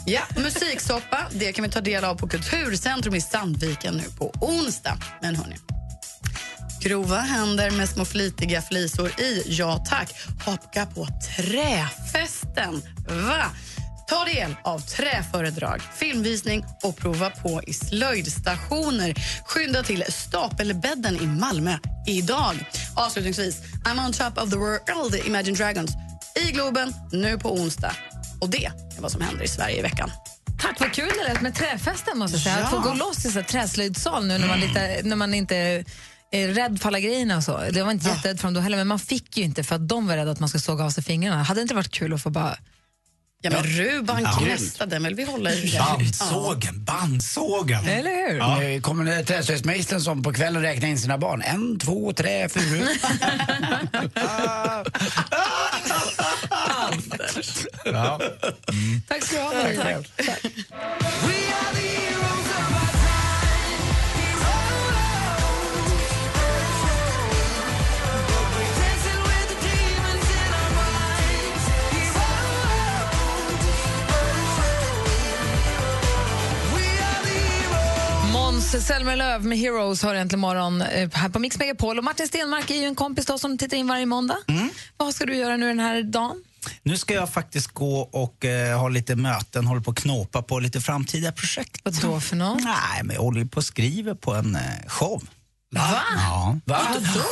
Ja, 0.06 0.22
musiksoppa, 0.38 1.18
det 1.32 1.52
kan 1.52 1.64
vi 1.64 1.72
ta 1.72 1.82
del 1.82 2.04
av 2.04 2.16
på 2.16 2.28
Kulturcentrum 2.28 3.16
i 3.16 3.22
Sandviken 3.22 3.94
nu 3.94 4.04
på 4.18 4.34
onsdag. 4.42 4.98
Men 5.22 5.36
hörni, 5.36 5.56
Grova 6.84 7.20
händer 7.20 7.72
med 7.72 7.90
små 7.90 8.06
flitiga 8.06 8.62
flisor 8.62 9.20
i. 9.20 9.44
Ja 9.46 9.84
tack. 9.90 10.14
Hoppa 10.46 10.86
på 10.86 11.08
träfesten. 11.38 12.82
Va? 13.08 13.44
Ta 14.08 14.26
del 14.26 14.56
av 14.64 14.80
träföredrag, 14.80 15.82
filmvisning 15.98 16.66
och 16.84 16.98
prova 16.98 17.30
på 17.30 17.62
i 17.68 17.74
slöjdstationer. 17.74 19.16
Skynda 19.46 19.84
till 19.84 20.04
Stapelbädden 20.10 21.16
i 21.22 21.28
Malmö 21.28 21.78
idag. 22.08 22.70
Avslutningsvis, 22.96 23.62
I'm 23.86 24.06
on 24.06 24.14
top 24.14 24.38
of 24.44 24.50
the 24.50 24.58
world, 24.58 25.16
Imagine 25.26 25.56
Dragons 25.56 25.92
i 26.48 26.52
Globen 26.52 26.94
nu 27.12 27.38
på 27.40 27.54
onsdag. 27.54 27.96
Och 28.42 28.50
det 28.50 28.66
är 28.66 29.02
vad 29.02 29.12
som 29.12 29.22
händer 29.22 29.44
i 29.44 29.48
Sverige 29.48 29.80
i 29.80 29.82
veckan. 29.82 30.12
Tack, 30.62 30.80
vad 30.80 30.94
kul 30.94 31.12
det 31.24 31.34
lät 31.34 31.42
med 31.42 31.56
träfesten. 31.56 32.18
Måste 32.18 32.38
jag 32.38 32.44
säga. 32.44 32.56
Att 32.66 32.70
få 32.72 32.76
Ja. 32.76 32.82
gå 32.82 32.94
loss 32.94 33.26
i 33.26 33.32
så 33.32 33.42
träslöjdssal 33.44 34.26
nu 34.26 34.38
när 34.38 34.48
man, 34.48 34.60
lite, 34.60 35.02
när 35.04 35.16
man 35.16 35.34
inte 35.34 35.86
rädd 36.34 36.80
för 36.82 36.88
alla 36.88 37.00
grejerna 37.00 37.38
och 37.38 37.44
så. 37.44 37.58
Det 37.72 37.84
var 37.84 37.92
inte 37.92 38.10
jätterädd 38.10 38.40
för 38.40 38.48
dem 38.48 38.54
då 38.54 38.60
heller, 38.60 38.78
men 38.78 38.88
man 38.88 39.00
fick 39.00 39.38
ju 39.38 39.44
inte 39.44 39.64
för 39.64 39.76
att 39.76 39.88
de 39.88 40.08
var 40.08 40.16
rädda 40.18 40.32
att 40.32 40.40
man 40.40 40.50
skulle 40.50 40.62
såga 40.62 40.84
av 40.84 40.90
sig 40.90 41.04
fingrarna. 41.04 41.44
Hade 41.44 41.60
det 41.60 41.62
inte 41.62 41.76
varit 41.76 41.92
kul 41.92 42.14
att 42.14 42.24
få 42.24 42.30
bara... 42.30 42.58
Ja, 43.46 43.50
men 43.50 43.64
Ruban 43.64 44.22
Ja. 44.24 44.32
Knästa, 44.32 44.86
den 44.86 45.04
vill 45.04 45.16
vi 45.16 45.24
hålla 45.24 45.54
i. 45.54 45.78
Bandsågen, 45.80 46.84
bandsågen. 46.84 47.86
Eller 47.88 48.32
hur? 48.32 48.38
Ja. 48.38 48.60
Nu 48.60 48.82
kommer 48.82 49.06
det 49.06 49.24
träslöjdsmästaren 49.24 50.02
som 50.02 50.24
på 50.24 50.34
kvällen 50.34 50.62
räknar 50.62 50.90
in 50.90 51.00
sina 51.00 51.18
barn. 51.18 51.42
En, 51.42 51.80
två, 51.80 52.14
tre, 52.14 52.50
fyra. 52.50 52.86
Ja. 57.86 58.20
Tack 59.08 59.24
ska 59.24 59.36
du 59.38 59.42
ha. 59.42 59.52
Tack. 59.84 60.12
Tack. 60.26 60.42
Selma 78.82 79.16
Löv 79.16 79.46
med 79.46 79.58
Heroes 79.58 80.04
har 80.04 80.16
äntligen 80.16 80.40
morgon 80.40 80.82
eh, 80.82 81.10
här 81.14 81.30
på 81.30 81.40
Mix 81.40 81.60
Megapol. 81.60 81.98
Och 81.98 82.04
Martin 82.04 82.28
Stenmark 82.28 82.70
är 82.70 82.76
ju 82.76 82.86
en 82.86 82.96
kompis 82.96 83.26
då 83.26 83.38
som 83.38 83.58
tittar 83.58 83.78
in 83.78 83.88
varje 83.88 84.06
måndag. 84.06 84.38
Vad 84.98 85.16
ska 85.16 85.26
du 85.26 85.36
göra 85.36 85.58
nu 85.58 85.68
den 85.68 85.80
här 85.80 86.04
dagen? 86.04 86.44
Nu 86.84 86.98
ska 86.98 87.14
jag 87.14 87.34
faktiskt 87.34 87.68
gå 87.68 88.00
och 88.00 88.46
eh, 88.46 88.80
ha 88.80 88.90
lite 88.90 89.16
möten, 89.16 89.66
håller 89.66 89.82
på 89.82 89.92
att 89.92 89.98
knåpa 89.98 90.42
på 90.42 90.60
lite 90.60 90.82
framtida 90.82 91.32
projekt. 91.32 91.82
Vad 91.84 92.02
då 92.02 92.20
för 92.20 92.36
något? 92.36 92.64
Nej, 92.64 93.04
men 93.04 93.16
jag 93.16 93.24
håller 93.24 93.46
på 93.46 93.58
och 93.58 93.64
skriver 93.64 94.14
på 94.14 94.34
en 94.34 94.56
eh, 94.56 94.62
show. 94.88 95.24
Va? 95.72 96.02
Ja. 96.16 96.58
Va? 96.66 96.82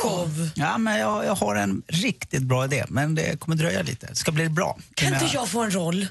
Show. 0.03 0.49
Ja, 0.55 0.77
men 0.77 0.99
jag, 0.99 1.25
jag 1.25 1.35
har 1.35 1.55
en 1.55 1.81
riktigt 1.87 2.43
bra 2.43 2.65
idé, 2.65 2.85
men 2.89 3.15
det 3.15 3.39
kommer 3.39 3.57
dröja 3.57 3.81
lite. 3.81 4.07
Det 4.07 4.15
ska 4.15 4.31
bli 4.31 4.49
bra. 4.49 4.77
Kan 4.93 5.13
inte 5.13 5.29
jag 5.33 5.49
få 5.49 5.63
en 5.63 5.71
roll? 5.71 6.07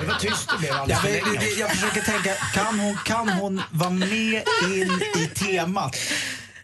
Det 0.00 0.06
var 0.06 0.18
tyst 0.20 0.48
det 0.52 0.58
blev 0.58 0.70
Ja, 0.70 0.80
alldeles 0.80 1.02
länge. 1.04 1.38
det- 1.40 1.60
jag 1.60 1.70
försöker 1.70 2.00
tänka, 2.00 2.34
kan 2.54 2.78
hon, 2.80 2.98
kan 3.04 3.28
hon 3.28 3.62
vara 3.70 3.90
med 3.90 4.42
in 4.64 5.00
i 5.16 5.26
temat? 5.34 5.96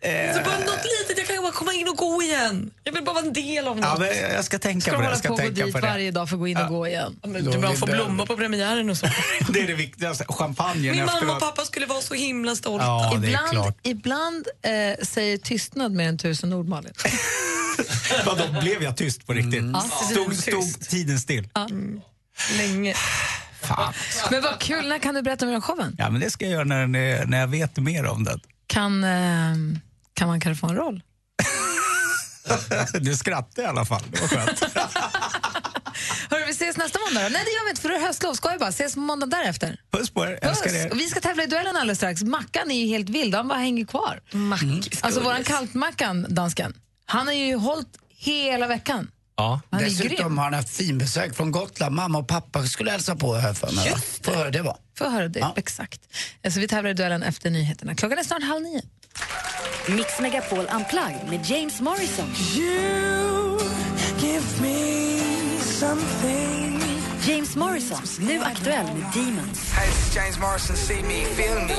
Eh, 0.02 0.34
Så 0.36 0.40
bara 0.44 0.58
något 0.58 0.84
litet, 1.00 1.18
jag 1.18 1.26
kan 1.26 1.42
bara 1.42 1.52
komma 1.52 1.72
in 1.72 1.88
och 1.88 1.96
gå 1.96 2.22
igen. 2.22 2.70
Jag 2.84 2.92
vill 2.92 3.04
bara 3.04 3.14
vara 3.14 3.24
en 3.24 3.32
del 3.32 3.68
av 3.68 3.76
något. 3.76 3.84
ja, 3.84 3.96
men 3.98 4.32
jag 4.34 4.44
ska 4.44 4.58
tänka 4.58 4.80
Ska 4.80 4.96
på 4.96 5.02
det. 5.02 5.08
Jag 5.08 5.18
ska 5.18 5.28
på 5.28 5.36
tänka 5.36 5.64
dit 5.64 5.74
på 5.74 5.80
det. 5.80 5.86
varje 5.86 6.10
dag 6.10 6.28
för 6.28 6.36
att 6.36 6.40
gå 6.40 6.48
in 6.48 6.56
och 6.56 6.68
gå 6.68 6.86
igen? 6.86 7.18
Ja, 7.22 7.28
men 7.28 7.44
Du 7.50 7.58
bara 7.58 7.74
få 7.74 7.86
blommor 7.86 8.26
på 8.26 8.36
premiären 8.36 8.90
och 8.90 8.96
så. 8.96 9.06
Det 9.48 9.60
är 9.60 9.66
det 9.66 9.74
viktigaste. 9.74 10.24
Champagnen 10.28 10.96
Min 10.96 11.04
mamma 11.06 11.32
och 11.34 11.40
pappa 11.40 11.64
skulle 11.64 11.86
vara 11.86 12.00
så 12.00 12.14
himla 12.14 12.56
stolta. 12.56 12.86
Ja, 12.86 13.12
ibland 13.24 13.74
ibland 13.82 14.46
eh, 14.62 15.04
säger 15.06 15.36
tystnad 15.38 15.92
mer 15.92 16.08
än 16.08 16.18
tusen 16.18 16.52
ord, 16.52 16.68
Malin. 16.68 16.92
Vadå, 18.26 18.60
blev 18.60 18.82
jag 18.82 18.96
tyst 18.96 19.26
på 19.26 19.32
riktigt? 19.32 19.60
Mm. 19.60 19.80
Stod, 20.10 20.36
stod 20.36 20.80
tiden 20.88 21.18
still? 21.18 21.48
Länge. 22.56 22.94
Fan. 23.62 23.92
Men 24.30 24.42
vad 24.42 24.58
kul, 24.60 24.88
när 24.88 24.98
kan 24.98 25.14
du 25.14 25.22
berätta 25.22 25.46
mer 25.46 25.54
om 25.54 25.62
showen? 25.62 25.94
Ja, 25.98 26.10
men 26.10 26.20
det 26.20 26.30
ska 26.30 26.44
jag 26.44 26.52
göra 26.52 26.64
när, 26.64 26.86
när, 26.86 27.26
när 27.26 27.40
jag 27.40 27.48
vet 27.48 27.76
mer 27.76 28.06
om 28.06 28.24
den. 28.24 28.40
Kan, 28.66 29.04
eh, 29.04 29.54
kan 30.14 30.28
man 30.28 30.40
kanske 30.40 30.60
få 30.60 30.66
en 30.66 30.76
roll? 30.76 31.02
Du 33.00 33.16
skrattar 33.16 33.62
i 33.62 33.66
alla 33.66 33.84
fall, 33.84 34.02
det 34.10 34.20
var 34.20 34.28
skönt. 34.28 34.60
Hörru, 36.30 36.44
vi 36.44 36.50
ses 36.50 36.76
nästa 36.76 36.98
måndag 36.98 37.22
då? 37.22 37.28
Nej, 37.28 37.42
det 37.44 37.50
gör 37.50 37.64
vi 37.64 37.70
inte 37.70 37.82
för 37.82 37.88
det 37.88 37.94
är 37.96 38.00
höstlov. 38.06 38.34
Ska 38.34 38.56
bara 38.60 38.68
ses 38.68 38.96
måndag 38.96 39.26
därefter. 39.26 39.80
Puss 39.90 40.10
på 40.10 40.24
er, 40.26 40.38
Puss. 40.42 40.50
älskar 40.50 40.74
er. 40.86 40.90
Och 40.90 41.00
vi 41.00 41.08
ska 41.08 41.20
tävla 41.20 41.42
i 41.42 41.46
duellen 41.46 41.76
alldeles 41.76 41.98
strax. 41.98 42.22
Mackan 42.22 42.70
är 42.70 42.80
ju 42.80 42.86
helt 42.86 43.08
vild, 43.08 43.34
han 43.34 43.48
bara 43.48 43.58
hänger 43.58 43.84
kvar. 43.84 44.20
Mackis. 44.30 45.02
Alltså 45.02 45.20
våran 45.20 45.44
kaltmackan, 45.44 46.26
dansken, 46.28 46.74
han 47.10 47.26
har 47.26 47.34
ju 47.34 47.56
hållit 47.56 47.88
hela 48.08 48.66
veckan. 48.66 49.10
Ja. 49.36 49.60
Han 49.70 49.80
är 49.80 49.84
Dessutom 49.84 50.38
har 50.38 50.44
han 50.44 50.54
haft 50.54 50.68
finbesök 50.76 51.36
från 51.36 51.50
Gotland. 51.52 51.94
Mamma 51.94 52.18
och 52.18 52.28
pappa 52.28 52.62
skulle 52.62 52.90
hälsa 52.90 53.16
på 53.16 53.34
här 53.34 53.54
för 53.54 53.72
mig. 53.72 53.94
Får 54.22 54.32
höra 54.32 54.50
det 54.50 54.62
var. 54.62 54.76
Får 54.98 55.10
höra 55.10 55.28
det, 55.28 55.38
Ja. 55.40 55.52
exakt. 55.56 56.00
Så 56.50 56.60
vi 56.60 56.68
tävlar 56.68 56.90
i 56.90 56.94
duellen 56.94 57.22
efter 57.22 57.50
nyheterna. 57.50 57.94
Klockan 57.94 58.18
är 58.18 58.22
snart 58.22 58.42
halv 58.42 58.62
nio. 58.62 58.82
Mix 59.88 60.20
Megapol 60.20 60.58
Unplugged 60.74 61.28
med 61.28 61.46
James 61.46 61.80
Morrison. 61.80 62.34
James 67.28 67.56
Morrison, 67.56 67.98
nu 68.20 68.40
aktuell 68.40 68.86
med 68.86 69.04
Demons. 69.14 69.72
Hey, 69.72 69.86
this 69.86 70.08
is 70.08 70.16
James 70.16 70.38
Morrison. 70.38 70.76
See 70.76 71.02
me, 71.02 71.24
feel 71.24 71.54
me. 71.54 71.74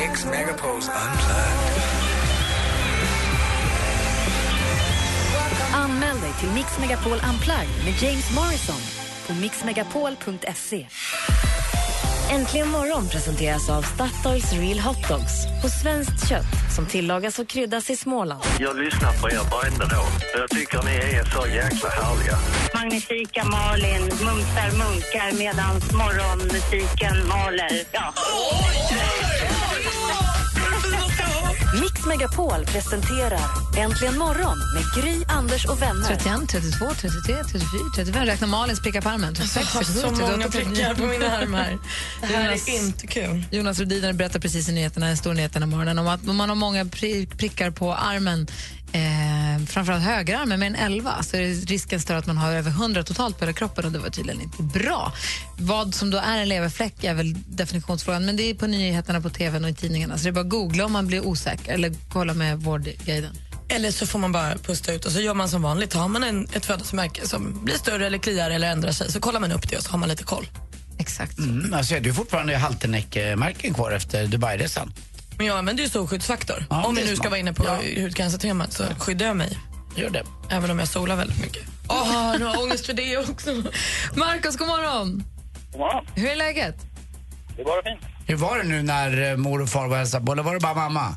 Mix 0.00 0.24
Megapols 0.24 0.88
Unplugged. 0.88 2.17
Anmäl 5.74 6.20
dig 6.20 6.32
till 6.40 6.48
Mix 6.48 6.78
Megapol 6.78 7.12
Unplugged 7.12 7.84
med 7.84 8.02
James 8.02 8.34
Morrison 8.34 8.80
på 9.26 9.32
mixmegapol.se. 9.32 10.86
Äntligen 12.30 12.68
morgon 12.68 13.08
presenteras 13.08 13.70
av 13.70 13.82
Statoils 13.82 14.52
Real 14.52 14.78
Hot 14.78 15.08
Dogs 15.08 15.62
på 15.62 15.68
svenskt 15.68 16.28
kött 16.28 16.74
som 16.76 16.86
tillagas 16.86 17.38
och 17.38 17.48
kryddas 17.48 17.90
i 17.90 17.96
Småland. 17.96 18.42
Jag 18.58 18.76
lyssnar 18.76 19.12
på 19.12 19.30
er 19.30 19.50
varenda 19.50 19.84
dag. 19.84 20.08
Jag 20.38 20.50
tycker 20.50 20.82
ni 20.82 21.16
är 21.16 21.24
så 21.24 21.46
jäkla 21.46 21.88
härliga. 21.90 22.38
Magnifika 22.74 23.44
Malin 23.44 24.02
mumsar 24.02 24.70
munkar 24.78 25.38
medan 25.38 25.74
morgonmusiken 25.74 27.28
maler. 27.28 27.70
Ja. 27.92 28.14
Mix 31.98 32.06
Megapol 32.06 32.64
presenterar 32.64 33.40
Äntligen 33.78 34.18
morgon 34.18 34.58
med 34.74 34.84
Gry, 35.04 35.24
Anders 35.28 35.64
och 35.66 35.82
vänner. 35.82 36.06
31, 36.08 36.48
32, 36.48 36.86
33, 37.00 37.34
34, 37.52 37.60
35. 37.96 38.24
Räkna 38.26 38.46
Malins 38.46 38.80
prickar 38.80 39.00
på 39.00 39.08
armen. 39.08 39.34
36, 39.34 39.66
Jag 39.74 39.78
har 39.78 39.84
37, 39.84 40.00
så 40.00 40.08
38, 40.08 40.30
många 40.32 40.48
39. 40.48 40.74
prickar 40.74 40.94
på 40.94 41.02
min 41.06 41.22
arm 41.22 41.54
här. 41.54 41.78
Det 42.20 42.26
här 42.26 42.44
Jonas- 42.50 42.68
är 42.68 42.78
inte 42.86 43.06
kul. 43.06 43.44
Jonas 43.50 43.78
Rhodiner 43.78 44.12
berättade 44.12 44.40
precis 44.40 44.68
i 44.68 44.72
nyheterna, 44.72 45.08
en 45.08 45.16
stor 45.16 45.34
nyhet 45.34 45.52
den 45.52 45.62
här 45.62 45.70
morgonen, 45.70 45.98
om 45.98 46.08
att 46.08 46.24
man 46.24 46.48
har 46.48 46.56
många 46.56 46.84
pri- 46.84 47.36
prickar 47.36 47.70
på 47.70 47.94
armen, 47.94 48.46
eh, 48.92 49.66
framförallt 49.66 50.04
högerarmen, 50.04 50.60
mer 50.60 50.66
än 50.66 50.74
11, 50.74 51.22
så 51.22 51.36
är 51.36 51.66
risken 51.66 52.00
större 52.00 52.18
att 52.18 52.26
man 52.26 52.36
har 52.36 52.52
över 52.52 52.70
100 52.70 53.02
totalt 53.02 53.38
på 53.38 53.44
hela 53.44 53.52
kroppen 53.52 53.84
och 53.84 53.92
det 53.92 53.98
var 53.98 54.10
tydligen 54.10 54.40
inte 54.40 54.62
bra. 54.62 55.12
Vad 55.58 55.94
som 55.94 56.10
då 56.10 56.18
är 56.18 56.38
en 56.38 56.48
leverfläck 56.48 57.04
är 57.04 57.14
väl 57.14 57.34
definitionsfrågan, 57.48 58.24
men 58.26 58.36
det 58.36 58.42
är 58.42 58.54
på 58.54 58.66
nyheterna 58.66 59.20
på 59.20 59.30
tv 59.30 59.58
och 59.58 59.68
i 59.68 59.74
tidningarna, 59.74 60.18
så 60.18 60.24
det 60.24 60.30
är 60.30 60.32
bara 60.32 60.40
att 60.40 60.48
googla 60.48 60.84
om 60.84 60.92
man 60.92 61.06
blir 61.06 61.26
osäker 61.26 61.72
eller 61.72 61.94
kolla 62.12 62.34
med 62.34 62.60
vårdguiden. 62.60 63.36
Eller 63.68 63.90
så 63.90 64.06
får 64.06 64.18
man 64.18 64.32
bara 64.32 64.58
pusta 64.58 64.92
ut 64.92 65.04
och 65.04 65.12
så 65.12 65.20
gör 65.20 65.34
man 65.34 65.48
som 65.48 65.62
vanligt. 65.62 65.94
Har 65.94 66.08
man 66.08 66.24
en, 66.24 66.46
ett 66.52 66.66
födelsemärke 66.66 67.28
som 67.28 67.64
blir 67.64 67.74
större 67.74 68.06
eller 68.06 68.18
kliar 68.18 68.50
eller 68.50 68.70
ändrar 68.70 68.92
sig 68.92 69.12
så 69.12 69.20
kollar 69.20 69.40
man 69.40 69.52
upp 69.52 69.68
det 69.70 69.76
och 69.76 69.82
så 69.82 69.90
har 69.90 69.98
man 69.98 70.08
lite 70.08 70.24
koll. 70.24 70.46
Exakt 70.98 71.38
Mm, 71.38 71.74
alltså, 71.74 71.94
är 71.94 72.00
du 72.00 72.14
fortfarande 72.14 72.56
haltenäck-märken 72.56 73.74
kvar 73.74 73.90
efter 73.90 74.26
Dubai-resan? 74.26 74.92
Men 75.38 75.46
jag 75.46 75.58
använder 75.58 75.82
ju 75.84 75.88
solskyddsfaktor. 75.90 76.64
Ja, 76.70 76.84
om 76.86 76.94
vi 76.94 77.02
är 77.02 77.06
nu 77.06 77.16
ska 77.16 77.28
vara 77.28 77.38
inne 77.40 77.52
på 77.52 77.64
Ja. 77.64 78.02
hudcancertemat 78.02 78.72
så 78.72 78.84
skyddar 78.84 79.26
jag 79.26 79.36
mig. 79.36 79.58
Gör 79.96 80.10
det. 80.10 80.22
Även 80.50 80.70
om 80.70 80.78
jag 80.78 80.88
solar 80.88 81.16
väldigt 81.16 81.40
mycket. 81.40 81.62
Åh, 81.88 82.34
nu 82.38 82.44
har 82.44 82.54
jag 82.54 82.62
ångest 82.62 82.86
för 82.86 82.92
det 82.92 83.16
också. 83.18 83.50
Markus, 84.16 84.56
god 84.56 84.68
morgon! 84.68 85.22
Ja, 85.74 86.04
Hur 86.16 86.28
är 86.30 86.36
läget? 86.36 86.74
det 87.56 87.62
var 87.64 87.82
fint. 87.82 88.00
Hur 88.26 88.36
var 88.36 88.58
det 88.58 88.64
nu 88.64 88.82
när 88.82 89.30
eh, 89.30 89.36
mor 89.36 89.62
och 89.62 89.68
far 89.68 89.80
var 89.82 89.88
och 89.90 89.96
hälsade 89.96 90.26
på? 90.26 90.32
Eller 90.32 90.42
var 90.42 90.54
det 90.54 90.60
bara 90.60 90.74
mamma? 90.74 91.16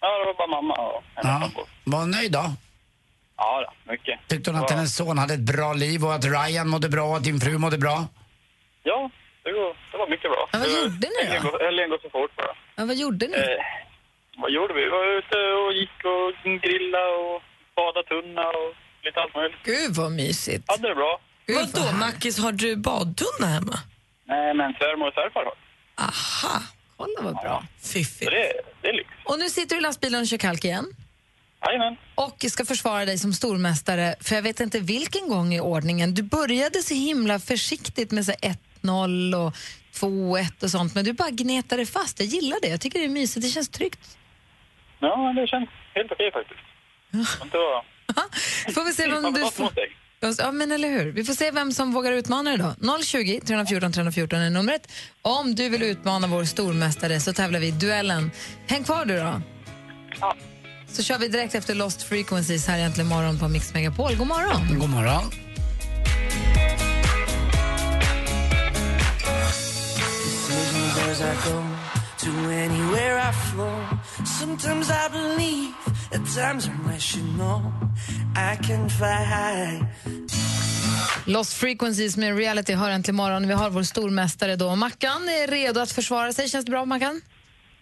Ja, 0.00 0.08
det 0.18 0.24
var 0.26 0.34
bara 0.34 0.62
mamma 0.62 0.74
och 0.74 1.02
Ja. 1.22 1.50
Var 1.84 1.98
hon 1.98 2.10
nöjd 2.10 2.32
då? 2.32 2.44
Ja, 3.36 3.64
då, 3.86 3.92
mycket. 3.92 4.20
Tyckte 4.28 4.50
hon 4.50 4.60
att 4.64 4.70
hennes 4.70 4.96
son 4.96 5.18
hade 5.18 5.34
ett 5.34 5.40
bra 5.40 5.72
liv 5.72 6.04
och 6.04 6.14
att 6.14 6.24
Ryan 6.24 6.68
mådde 6.68 6.88
bra 6.88 7.04
och 7.04 7.16
att 7.16 7.24
din 7.24 7.40
fru 7.40 7.58
mådde 7.58 7.78
bra? 7.78 8.06
Ja, 8.82 9.10
det 9.44 9.52
var, 9.52 9.76
det 9.92 9.98
var 9.98 10.08
mycket 10.10 10.30
bra. 10.30 10.48
Ja, 10.52 10.58
vad 10.58 10.68
gjorde 10.68 11.08
ni 11.18 11.24
då? 11.42 11.64
Helgen 11.66 11.90
går 11.90 11.98
så 12.02 12.10
fort 12.10 12.36
bara. 12.36 12.54
Ja, 12.82 12.86
vad 12.86 12.96
gjorde 12.96 13.26
ni? 13.28 13.36
Eh, 13.36 13.62
vad 14.42 14.50
gjorde 14.52 14.74
vi? 14.74 14.80
Vi 14.84 14.88
var 14.90 15.18
ute 15.18 15.38
och 15.60 15.72
gick 15.80 15.96
och 16.14 16.28
grilla 16.62 17.02
och 17.22 17.42
badade 17.76 18.08
tunna 18.08 18.42
och 18.60 18.70
lite 19.04 19.20
allt 19.20 19.34
möjligt. 19.34 19.58
Gud 19.64 19.94
vad 19.96 20.12
mysigt. 20.12 20.64
Hade 20.70 20.88
det 20.88 20.94
bra. 20.94 21.20
Gud, 21.46 21.56
Vadå, 21.56 21.84
vad- 21.86 21.94
Mackis, 21.94 22.38
har 22.38 22.52
du 22.52 22.76
badtunna 22.76 23.46
hemma? 23.46 23.78
Nej, 24.24 24.54
men 24.54 24.72
svärmor 24.74 25.06
och 25.08 25.14
svärfar 25.14 25.44
har. 25.44 25.54
Aha, 26.08 26.62
Kolla 26.96 27.20
vad 27.22 27.34
bra. 27.34 27.64
Så 27.80 27.88
fiffigt. 27.92 28.30
det, 28.30 28.52
det 28.82 28.88
är 28.88 28.92
lyx. 28.92 29.08
Och 29.24 29.38
nu 29.38 29.48
sitter 29.50 29.76
du 29.76 29.80
i 29.80 29.82
lastbilen 29.82 30.20
och 30.20 30.26
kör 30.26 30.36
kalk 30.36 30.64
igen. 30.64 30.86
Jajamän. 31.66 31.96
och 32.14 32.44
ska 32.48 32.64
försvara 32.64 33.04
dig 33.04 33.18
som 33.18 33.32
stormästare 33.32 34.14
för 34.20 34.34
jag 34.34 34.42
vet 34.42 34.60
inte 34.60 34.80
vilken 34.80 35.28
gång 35.28 35.54
i 35.54 35.60
ordningen. 35.60 36.14
Du 36.14 36.22
började 36.22 36.82
så 36.82 36.94
himla 36.94 37.38
försiktigt 37.38 38.10
med 38.10 38.24
så 38.26 38.32
1-0 38.32 39.34
och 39.46 39.54
2-1 39.94 40.64
och 40.64 40.70
sånt 40.70 40.94
men 40.94 41.04
du 41.04 41.12
bara 41.12 41.30
gnetade 41.30 41.86
fast. 41.86 42.20
Jag 42.20 42.28
gillar 42.28 42.58
det. 42.62 42.68
Jag 42.68 42.80
tycker 42.80 42.98
det 42.98 43.04
är 43.04 43.08
mysigt. 43.08 43.46
Det 43.46 43.50
känns 43.50 43.68
tryggt. 43.68 44.18
Ja, 45.00 45.32
det 45.36 45.46
känns 45.46 45.68
helt 45.94 46.12
okej 46.12 46.32
faktiskt. 46.32 46.60
Det 47.52 47.58
var... 47.58 47.84
Får 48.74 48.84
vi 48.84 48.92
se 48.92 49.08
vem 49.08 49.32
du 49.32 49.50
får... 49.50 49.70
Ja, 50.38 50.52
men 50.52 50.72
eller 50.72 50.88
hur. 50.88 51.12
Vi 51.12 51.24
får 51.24 51.34
se 51.34 51.50
vem 51.50 51.72
som 51.72 51.92
vågar 51.92 52.12
utmana 52.12 52.50
dig 52.50 52.58
då. 52.58 52.98
020 53.02 53.40
314 53.40 53.92
314 53.92 54.38
är 54.38 54.50
numret. 54.50 54.92
Om 55.22 55.54
du 55.54 55.68
vill 55.68 55.82
utmana 55.82 56.26
vår 56.26 56.44
stormästare 56.44 57.20
så 57.20 57.32
tävlar 57.32 57.60
vi 57.60 57.66
i 57.66 57.70
duellen. 57.70 58.30
Häng 58.68 58.84
kvar 58.84 59.04
du 59.04 59.18
då. 59.18 59.40
Ja. 60.20 60.36
Så 60.88 61.02
kör 61.02 61.18
vi 61.18 61.28
direkt 61.28 61.54
efter 61.54 61.74
Lost 61.74 62.02
Frequencies 62.02 62.66
här 62.66 62.78
egentligen 62.78 63.08
morgon 63.08 63.38
på 63.38 63.48
Mix 63.48 63.74
Megapol. 63.74 64.14
God 64.16 64.26
morgon. 64.26 64.78
God 64.78 64.90
morgon. 64.90 65.22
I 71.22 71.34
go 71.50 71.62
to 72.18 72.30
anywhere 72.50 73.18
I 73.28 73.32
flow. 73.32 73.78
Sometimes 74.40 74.90
I 74.90 75.08
believe, 75.08 75.74
at 76.12 76.26
times 76.34 76.68
I'm 76.68 76.92
rational. 76.92 77.62
I 78.36 78.56
can 78.66 78.88
fly 78.88 79.24
high. 79.24 79.86
Lost 81.26 81.54
Frequencies 81.54 82.16
med 82.16 82.36
reality 82.36 82.74
hör 82.74 82.90
äntligen 82.90 83.16
morgon. 83.16 83.48
Vi 83.48 83.54
har 83.54 83.70
vår 83.70 83.82
stormästare 83.82 84.56
då. 84.56 84.76
Mackan 84.76 85.28
är 85.28 85.46
redo 85.50 85.80
att 85.80 85.92
försvara 85.92 86.32
sig. 86.32 86.48
Känns 86.48 86.64
det 86.64 86.70
bra, 86.70 86.84
Mackan? 86.84 87.20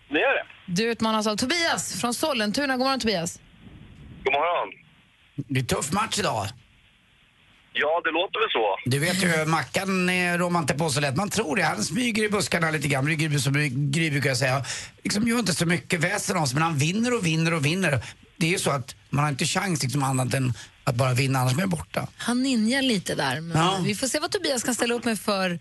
Det 0.08 0.18
gör 0.20 0.34
det. 0.34 0.44
Du 0.66 0.82
utmanas 0.90 1.26
av 1.26 1.36
Tobias 1.36 2.00
från 2.00 2.14
Sollentuna. 2.14 2.76
God 2.76 2.86
morgon, 2.86 3.00
Tobias. 3.00 3.40
God 4.24 4.32
morgon. 4.32 4.68
Det 5.48 5.60
är 5.60 5.64
tuff 5.64 5.92
match 5.92 6.18
idag. 6.18 6.46
Ja, 7.72 8.00
det 8.04 8.10
låter 8.10 8.40
väl 8.40 8.50
så. 8.50 8.76
Du 8.90 8.98
vet 8.98 9.22
ju, 9.24 9.44
Mackan 9.50 10.10
rår 10.38 10.50
man 10.50 10.62
inte 10.62 10.74
på 10.74 10.90
så 10.90 11.00
lätt. 11.00 11.16
Man 11.16 11.30
tror 11.30 11.56
det. 11.56 11.62
Han 11.62 11.84
smyger 11.84 12.24
i 12.24 12.28
buskarna 12.28 12.70
lite 12.70 12.88
grann. 12.88 13.18
Gry, 13.18 13.38
som 13.38 13.52
Gry 13.92 14.10
brukar 14.10 14.34
säga. 14.34 14.64
Liksom 15.02 15.28
gör 15.28 15.38
inte 15.38 15.54
så 15.54 15.66
mycket 15.66 16.00
väsen 16.00 16.36
av 16.36 16.46
sig, 16.46 16.54
men 16.54 16.62
han 16.62 16.78
vinner 16.78 17.14
och 17.14 17.26
vinner 17.26 17.54
och 17.54 17.64
vinner. 17.66 18.04
Det 18.36 18.46
är 18.46 18.50
ju 18.50 18.58
så 18.58 18.70
att 18.70 18.94
man 19.10 19.24
har 19.24 19.30
inte 19.30 19.44
chans 19.44 19.82
liksom 19.82 20.02
annat 20.02 20.34
än 20.34 20.52
att 20.84 20.94
bara 20.94 21.12
vinna, 21.14 21.38
annars 21.38 21.52
blir 21.54 21.66
man 21.66 21.70
borta. 21.70 22.06
Han 22.16 22.42
ninjar 22.42 22.82
lite 22.82 23.14
där. 23.14 23.40
Men 23.40 23.56
Ja. 23.58 23.80
Vi 23.84 23.94
får 23.94 24.06
se 24.06 24.18
vad 24.18 24.30
Tobias 24.30 24.62
kan 24.62 24.74
ställa 24.74 24.94
upp 24.94 25.04
med 25.04 25.18
för, 25.20 25.58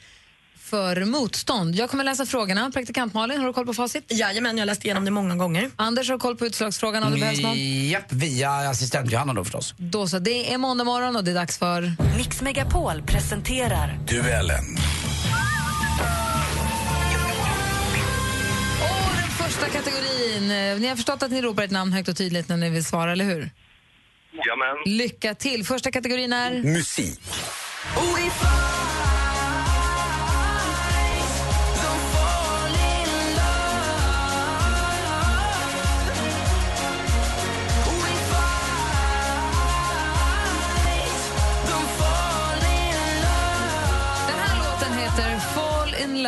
för 0.70 1.06
motstånd. 1.06 1.76
Jag 1.76 1.90
kommer 1.90 2.04
läsa 2.04 2.26
frågorna. 2.26 2.72
Praktikant 2.72 3.14
Malin, 3.14 3.40
har 3.40 3.48
du 3.48 3.54
koll 3.54 3.66
på 3.66 3.74
facit? 3.74 4.04
Jajamän, 4.08 4.58
jag 4.58 4.62
har 4.62 4.66
läst 4.66 4.86
igenom 4.86 5.06
det 5.06 5.12
många 5.12 5.36
gånger. 5.36 5.72
Anders 5.76 6.10
har 6.10 6.18
koll 6.18 6.36
på 6.36 6.46
utslagsfrågan 6.46 7.04
om 7.04 7.14
det 7.14 7.20
behövs 7.20 7.42
någon. 7.42 7.58
Japp, 7.90 8.12
via 8.12 8.52
assistent 8.52 9.12
Johanna 9.12 9.34
då 9.34 9.44
förstås. 9.44 9.74
Då 9.78 10.08
så, 10.08 10.20
det 10.20 10.54
är 10.54 10.58
måndag 10.58 10.84
morgon 10.84 11.16
och 11.16 11.24
det 11.24 11.32
är 11.32 11.36
dags 11.36 11.58
för... 11.58 11.94
Mix 12.18 12.42
Megapol 12.42 13.02
presenterar 13.02 14.00
Duellen. 14.08 14.66
Och 18.82 19.16
den 19.16 19.30
första 19.30 19.66
kategorin. 19.66 20.48
Ni 20.82 20.88
har 20.88 20.96
förstått 20.96 21.24
att 21.24 21.32
ni 21.32 21.42
ropar 21.42 21.64
ett 21.64 21.72
namn 21.72 21.94
högt 21.94 22.10
och 22.10 22.18
tydligt 22.18 22.50
när 22.50 22.58
ni 22.58 22.70
vill 22.70 22.86
svara, 22.86 23.12
eller 23.12 23.26
hur? 23.26 23.52
Jajamän. 24.32 24.78
Lycka 24.86 25.36
till. 25.36 25.66
Första 25.66 25.92
kategorin 25.92 26.34
är... 26.34 26.64
Musik. 26.64 27.20
Den 27.96 28.79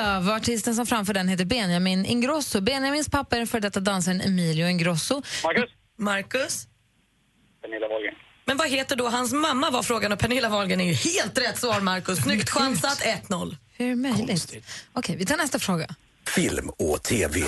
Love 0.01 0.33
artisten 0.33 0.75
som 0.75 0.85
framför 0.85 1.13
den 1.13 1.27
heter 1.27 1.45
Benjamin 1.45 2.05
Ingrosso. 2.05 2.61
Benjamins 2.61 3.09
pappa 3.09 3.35
är 3.35 3.39
den 3.39 3.47
före 3.47 3.61
detta 3.61 3.79
dansaren 3.79 4.21
Emilio 4.21 4.67
Ingrosso. 4.67 5.21
Marcus? 5.43 5.69
Marcus? 5.97 6.67
Pernilla 7.61 7.87
Wahlgren. 7.87 8.13
Men 8.45 8.57
vad 8.57 8.69
heter 8.69 8.95
då 8.95 9.09
hans 9.09 9.33
mamma 9.33 9.69
var 9.69 9.83
frågan 9.83 10.11
och 10.11 10.19
Pernilla 10.19 10.49
Wahlgren 10.49 10.81
är 10.81 10.85
ju 10.85 10.93
helt 10.93 11.37
rätt 11.37 11.59
svar 11.59 11.79
Marcus. 11.79 12.19
Snyggt 12.19 12.49
chansat 12.49 13.01
1-0. 13.27 13.57
Hur 13.73 13.85
är 13.85 13.89
det 13.89 13.95
möjligt? 13.95 14.55
Okej, 14.93 15.15
vi 15.15 15.25
tar 15.25 15.37
nästa 15.37 15.59
fråga. 15.59 15.87
Film 16.27 16.69
och 16.69 17.03
TV. 17.03 17.43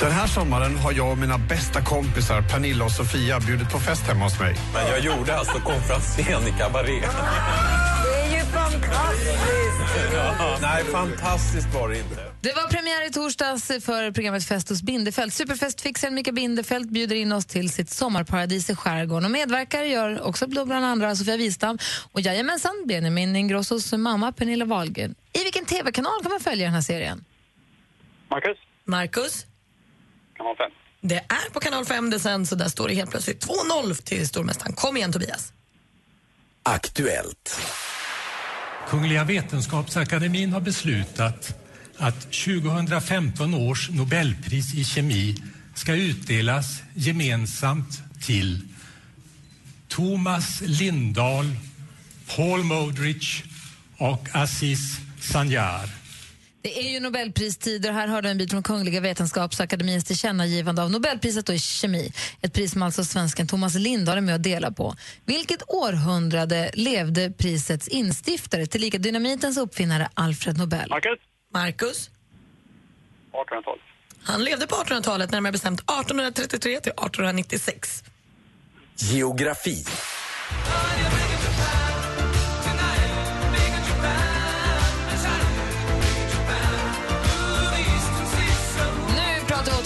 Den 0.00 0.12
här 0.12 0.26
sommaren 0.26 0.76
har 0.76 0.92
jag 0.92 1.10
och 1.10 1.18
mina 1.18 1.38
bästa 1.38 1.82
kompisar 1.84 2.42
Pernilla 2.42 2.84
och 2.84 2.92
Sofia 2.92 3.40
bjudit 3.40 3.70
på 3.70 3.78
fest 3.78 4.02
hemma 4.02 4.24
hos 4.24 4.40
mig. 4.40 4.56
Men 4.74 4.86
jag 4.86 5.00
gjorde 5.00 5.36
alltså 5.36 5.58
konferensscen 5.58 6.46
i 6.48 6.58
kabaré. 6.58 7.00
Fantastiskt! 8.54 10.12
Ja. 10.12 10.58
Nej, 10.62 10.84
fantastiskt 10.84 11.74
var 11.74 11.88
det 11.88 11.98
inte. 11.98 12.32
Det 12.40 12.52
var 12.52 12.68
premiär 12.68 13.06
i 13.06 13.10
torsdags 13.10 13.66
för 13.66 14.10
programmet 14.10 14.44
Fest 14.44 14.68
hos 14.68 14.82
Bindefeld. 14.82 15.32
Superfestfixaren 15.32 16.14
Mika 16.14 16.32
Bindefeld 16.32 16.92
bjuder 16.92 17.16
in 17.16 17.32
oss 17.32 17.46
till 17.46 17.72
sitt 17.72 17.90
sommarparadis 17.90 18.70
i 18.70 18.76
skärgården. 18.76 19.24
Och 19.24 19.30
medverkar 19.30 19.82
gör 19.82 20.22
också 20.22 20.46
bland 20.46 20.72
andra 20.72 21.16
Sofia 21.16 21.36
Wistam 21.36 21.78
och 22.12 22.20
jajamensan 22.20 22.84
Benjamin 22.86 23.36
Ingrossos 23.36 23.92
mamma 23.92 24.32
Pernilla 24.32 24.64
Wahlgren. 24.64 25.14
I 25.32 25.42
vilken 25.44 25.64
tv-kanal 25.64 26.22
kan 26.22 26.30
man 26.30 26.40
följa 26.40 26.64
den 26.64 26.74
här 26.74 26.80
serien? 26.80 27.24
Marcus? 28.30 28.58
Marcus? 28.84 29.46
Kanal 30.36 30.56
5. 30.56 30.70
Det 31.00 31.16
är 31.16 31.50
på 31.52 31.60
kanal 31.60 31.84
5 31.84 32.10
det 32.10 32.20
sen 32.20 32.46
så 32.46 32.54
där 32.54 32.68
står 32.68 32.88
det 32.88 32.94
helt 32.94 33.10
plötsligt 33.10 33.46
2-0 33.46 33.94
till 33.94 34.28
stormästaren. 34.28 34.72
Kom 34.72 34.96
igen 34.96 35.12
Tobias. 35.12 35.52
Aktuellt. 36.62 37.60
Kungliga 38.88 39.24
Vetenskapsakademin 39.24 40.52
har 40.52 40.60
beslutat 40.60 41.54
att 41.98 42.20
2015 42.20 43.54
års 43.54 43.90
Nobelpris 43.90 44.74
i 44.74 44.84
kemi 44.84 45.36
ska 45.74 45.94
utdelas 45.94 46.82
gemensamt 46.94 48.02
till 48.20 48.60
Thomas 49.88 50.60
Lindahl, 50.60 51.56
Paul 52.36 52.64
Modrich 52.64 53.42
och 53.96 54.28
Aziz 54.32 55.00
Sanjar. 55.20 56.03
Det 56.64 56.78
är 56.78 56.90
ju 56.92 57.00
Nobelpristider 57.00 57.90
och 57.90 57.94
här 57.94 58.08
har 58.08 58.22
du 58.22 58.28
en 58.28 58.38
bit 58.38 58.50
från 58.50 58.62
Kungliga 58.62 59.00
Vetenskapsakademins 59.00 60.04
tillkännagivande 60.04 60.82
av 60.82 60.90
Nobelpriset 60.90 61.46
då 61.46 61.52
i 61.52 61.58
kemi. 61.58 62.12
Ett 62.40 62.52
pris 62.52 62.72
som 62.72 62.82
alltså 62.82 63.04
svensken 63.04 63.46
Thomas 63.46 63.74
Lindahl 63.74 64.16
är 64.16 64.20
med 64.20 64.34
och 64.34 64.40
delar 64.40 64.70
på. 64.70 64.94
Vilket 65.24 65.62
århundrade 65.68 66.70
levde 66.74 67.30
prisets 67.30 67.88
instiftare, 67.88 68.66
tillika 68.66 68.98
dynamitens 68.98 69.56
uppfinnare 69.58 70.08
Alfred 70.14 70.58
Nobel? 70.58 70.90
Marcus? 70.90 71.18
Marcus? 71.54 72.10
1800-tal. 73.32 73.78
Han 74.22 74.44
levde 74.44 74.66
på 74.66 74.74
1800-talet, 74.74 75.30
närmare 75.30 75.52
bestämt 75.52 75.80
1833 75.80 76.80
till 76.80 76.92
1896. 76.92 78.04
Geografi. 78.96 79.84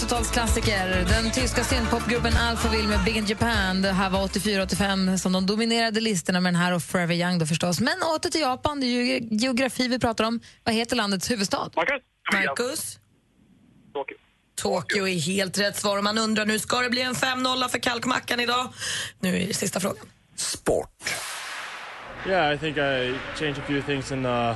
80-talsklassiker. 0.09 1.05
Den 1.07 1.31
tyska 1.31 1.63
syntpopgruppen 1.63 2.37
Alphaville 2.37 2.87
med 2.87 3.03
Big 3.05 3.17
in 3.17 3.25
Japan. 3.25 3.81
Det 3.81 3.91
här 3.91 4.09
var 4.09 4.27
84-85 4.27 5.17
som 5.17 5.31
de 5.31 5.45
dominerade 5.45 5.99
listorna 5.99 6.39
med 6.39 6.53
den 6.53 6.61
här 6.61 6.73
och 6.73 6.83
Forever 6.83 7.15
Young 7.15 7.39
då 7.39 7.45
förstås. 7.45 7.79
Men 7.79 7.93
åter 8.15 8.29
till 8.29 8.41
Japan, 8.41 8.79
det 8.79 8.85
är 8.85 8.89
ju 8.89 9.27
geografi 9.31 9.87
vi 9.87 9.99
pratar 9.99 10.23
om. 10.23 10.39
Vad 10.63 10.75
heter 10.75 10.95
landets 10.95 11.31
huvudstad? 11.31 11.69
Marcus? 11.75 12.01
Marcus? 12.33 12.99
Tokyo. 13.93 14.17
Tokyo 14.55 15.07
är 15.07 15.19
helt 15.19 15.57
rätt 15.57 15.77
svar 15.77 15.97
och 15.97 16.03
man 16.03 16.17
undrar 16.17 16.45
nu, 16.45 16.59
ska 16.59 16.81
det 16.81 16.89
bli 16.89 17.01
en 17.01 17.13
5-0 17.13 17.67
för 17.67 17.79
kalkmackan 17.79 18.39
idag? 18.39 18.73
Nu 19.19 19.41
är 19.41 19.47
det 19.47 19.53
sista 19.53 19.79
frågan. 19.79 20.05
Yeah, 22.27 22.53
I 22.53 22.57
think 22.57 22.77
I 22.77 23.15
changed 23.35 23.57
a 23.57 23.63
few 23.67 23.81
things 23.85 24.11
in 24.11 24.25
uh, 24.25 24.55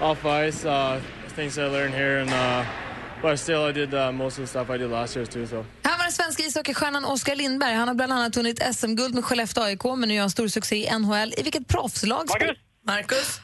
off 0.00 0.18
ice, 0.18 0.64
uh, 0.64 1.00
things 1.36 1.58
I 1.58 1.60
learned 1.60 1.94
here, 1.94 2.20
and 2.20 2.30
uh, 2.30 2.83
but 3.24 3.40
still 3.40 3.64
I 3.70 3.72
did 3.72 3.94
uh, 3.94 4.12
most 4.12 4.38
of 4.38 4.44
the 4.44 4.46
stuff 4.46 4.70
I 4.70 4.78
did 4.78 4.90
last 4.90 5.16
year 5.16 5.26
too. 5.26 5.46
So. 5.46 5.64
Här 5.82 5.98
var 5.98 6.04
den 6.04 6.12
svenska 6.12 6.42
ishockeystjärnan 6.42 7.04
Oskar 7.04 7.34
Lindberg. 7.34 7.74
Han 7.74 7.88
har 7.88 7.94
bland 7.94 8.12
annat 8.12 8.36
vunnit 8.36 8.62
SM-guld 8.74 9.14
med 9.14 9.24
Skellefteå 9.24 9.62
AIK 9.62 9.84
men 9.84 10.08
nu 10.08 10.14
gör 10.14 10.20
han 10.20 10.30
stor 10.30 10.48
succé 10.48 10.76
i 10.76 10.98
NHL. 10.98 11.34
I 11.36 11.42
vilket 11.42 11.68
proffslag? 11.68 12.28
Marcus? 12.28 12.58
Marcus? 12.86 13.40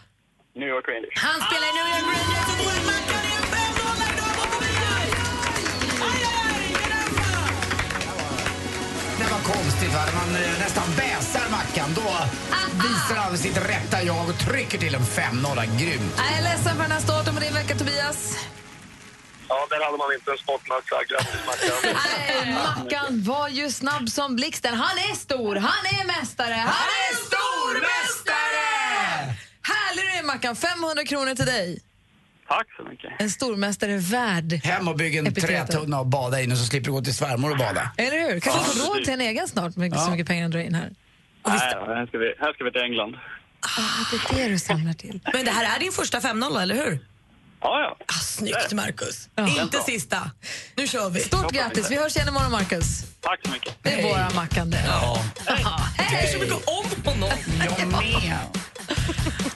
New 0.54 0.68
York 0.68 0.88
Rangers. 0.88 1.14
Han 1.16 1.40
spelar 1.46 1.66
i 1.70 1.72
New 1.78 1.86
York 1.92 2.04
Rangers. 2.12 2.90
Det 9.18 9.28
var 9.32 9.54
konstigt 9.54 9.92
va? 9.94 10.02
Man 10.14 10.42
eh, 10.42 10.58
nästan 10.58 10.84
bäsar 10.96 11.50
Mackan. 11.50 11.90
Då 11.94 12.10
visar 12.82 13.16
han 13.16 13.38
sitt 13.38 13.56
rätta 13.56 14.02
jag 14.02 14.28
och 14.28 14.38
trycker 14.38 14.78
till 14.78 14.94
en 14.94 15.00
5-0. 15.00 15.80
Grymt. 15.80 16.14
Jag 16.16 16.38
är 16.38 16.42
ledsen 16.42 16.76
för 16.76 16.82
den 16.82 16.92
här 16.92 17.00
starten 17.00 17.34
på 17.34 17.40
din 17.40 17.54
vecka, 17.54 17.74
Tobias. 17.74 18.49
Ja, 19.52 19.66
där 19.70 19.80
hade 19.86 19.98
man 20.02 20.08
inte 20.18 20.30
en 20.30 20.38
sportmatch. 20.38 20.88
Grattis, 21.10 21.40
Mackan. 21.46 21.76
Nej, 22.16 22.54
Mackan 22.54 23.22
var 23.22 23.48
ju 23.48 23.70
snabb 23.70 24.08
som 24.08 24.36
blixten. 24.36 24.74
Han 24.74 24.96
är 25.10 25.14
stor, 25.14 25.56
han 25.56 25.82
är 26.00 26.06
mästare, 26.06 26.54
han 26.54 26.88
är 27.04 27.12
stormästare! 27.26 28.68
Härlig 29.62 30.04
du 30.04 30.18
är, 30.18 30.22
Mackan. 30.22 30.56
500 30.56 31.04
kronor 31.04 31.34
till 31.34 31.46
dig. 31.46 31.78
Tack 32.48 32.66
så 32.76 32.82
mycket. 32.84 33.10
En 33.18 33.30
stormästare 33.30 33.96
värd. 33.96 34.52
Hem 34.64 34.88
och 34.88 34.96
bygg 34.96 35.16
en 35.16 35.26
Epitetet. 35.26 35.70
trätunna 35.70 36.00
och 36.00 36.06
bada 36.06 36.40
in 36.40 36.52
och 36.52 36.58
så 36.58 36.64
slipper 36.64 36.86
du 36.86 36.92
gå 36.92 37.00
till 37.00 37.14
svärmor 37.14 37.50
och 37.50 37.58
bada. 37.58 37.90
Eller 37.96 38.18
hur? 38.32 38.40
Kanske 38.40 38.60
Ja, 38.60 38.64
får 38.64 38.80
råd 38.80 38.92
precis. 38.92 39.04
till 39.04 39.14
en 39.14 39.20
egen 39.20 39.48
snart 39.48 39.76
med 39.76 39.96
så 40.00 40.10
mycket 40.10 40.26
pengar 40.26 40.42
han 40.42 40.50
drar 40.50 40.60
in 40.60 40.74
här. 40.74 40.90
Nej, 41.46 41.58
här 41.58 42.06
ska, 42.06 42.18
vi, 42.18 42.34
här 42.40 42.52
ska 42.52 42.64
vi 42.64 42.72
till 42.72 42.80
England. 42.82 43.14
Ah, 43.60 44.04
det 44.10 44.40
är 44.40 44.42
det 44.44 44.48
du 44.52 44.58
samlar 44.58 44.92
till. 44.92 45.20
Men 45.32 45.44
det 45.44 45.50
här 45.50 45.76
är 45.76 45.80
din 45.80 45.92
första 45.92 46.18
5-0, 46.20 46.62
eller 46.62 46.74
hur? 46.74 46.98
Ja, 47.60 47.80
ja. 47.80 47.96
Ah, 48.06 48.20
snyggt, 48.20 48.72
Marcus. 48.72 49.28
Ja. 49.34 49.62
Inte 49.62 49.78
sista. 49.82 50.30
Nu 50.76 50.86
kör 50.86 51.10
vi. 51.10 51.20
Stort 51.20 51.52
grattis. 51.52 51.90
Vi 51.90 51.96
hörs 51.96 52.16
igen 52.16 52.28
imorgon, 52.28 52.52
Marcus. 52.52 53.04
Tack 53.20 53.40
så 53.44 53.50
mycket. 53.52 53.74
Det 53.82 53.92
är 53.92 54.02
våra 54.02 54.30
Mackan 54.30 54.70
det. 54.70 54.82
Ja. 54.86 55.24
Hej! 55.96 56.32
så 56.32 56.38
mycket 56.38 56.68
om 56.68 56.84
honom. 57.04 57.30
Jag 57.78 57.88
med. 57.88 58.38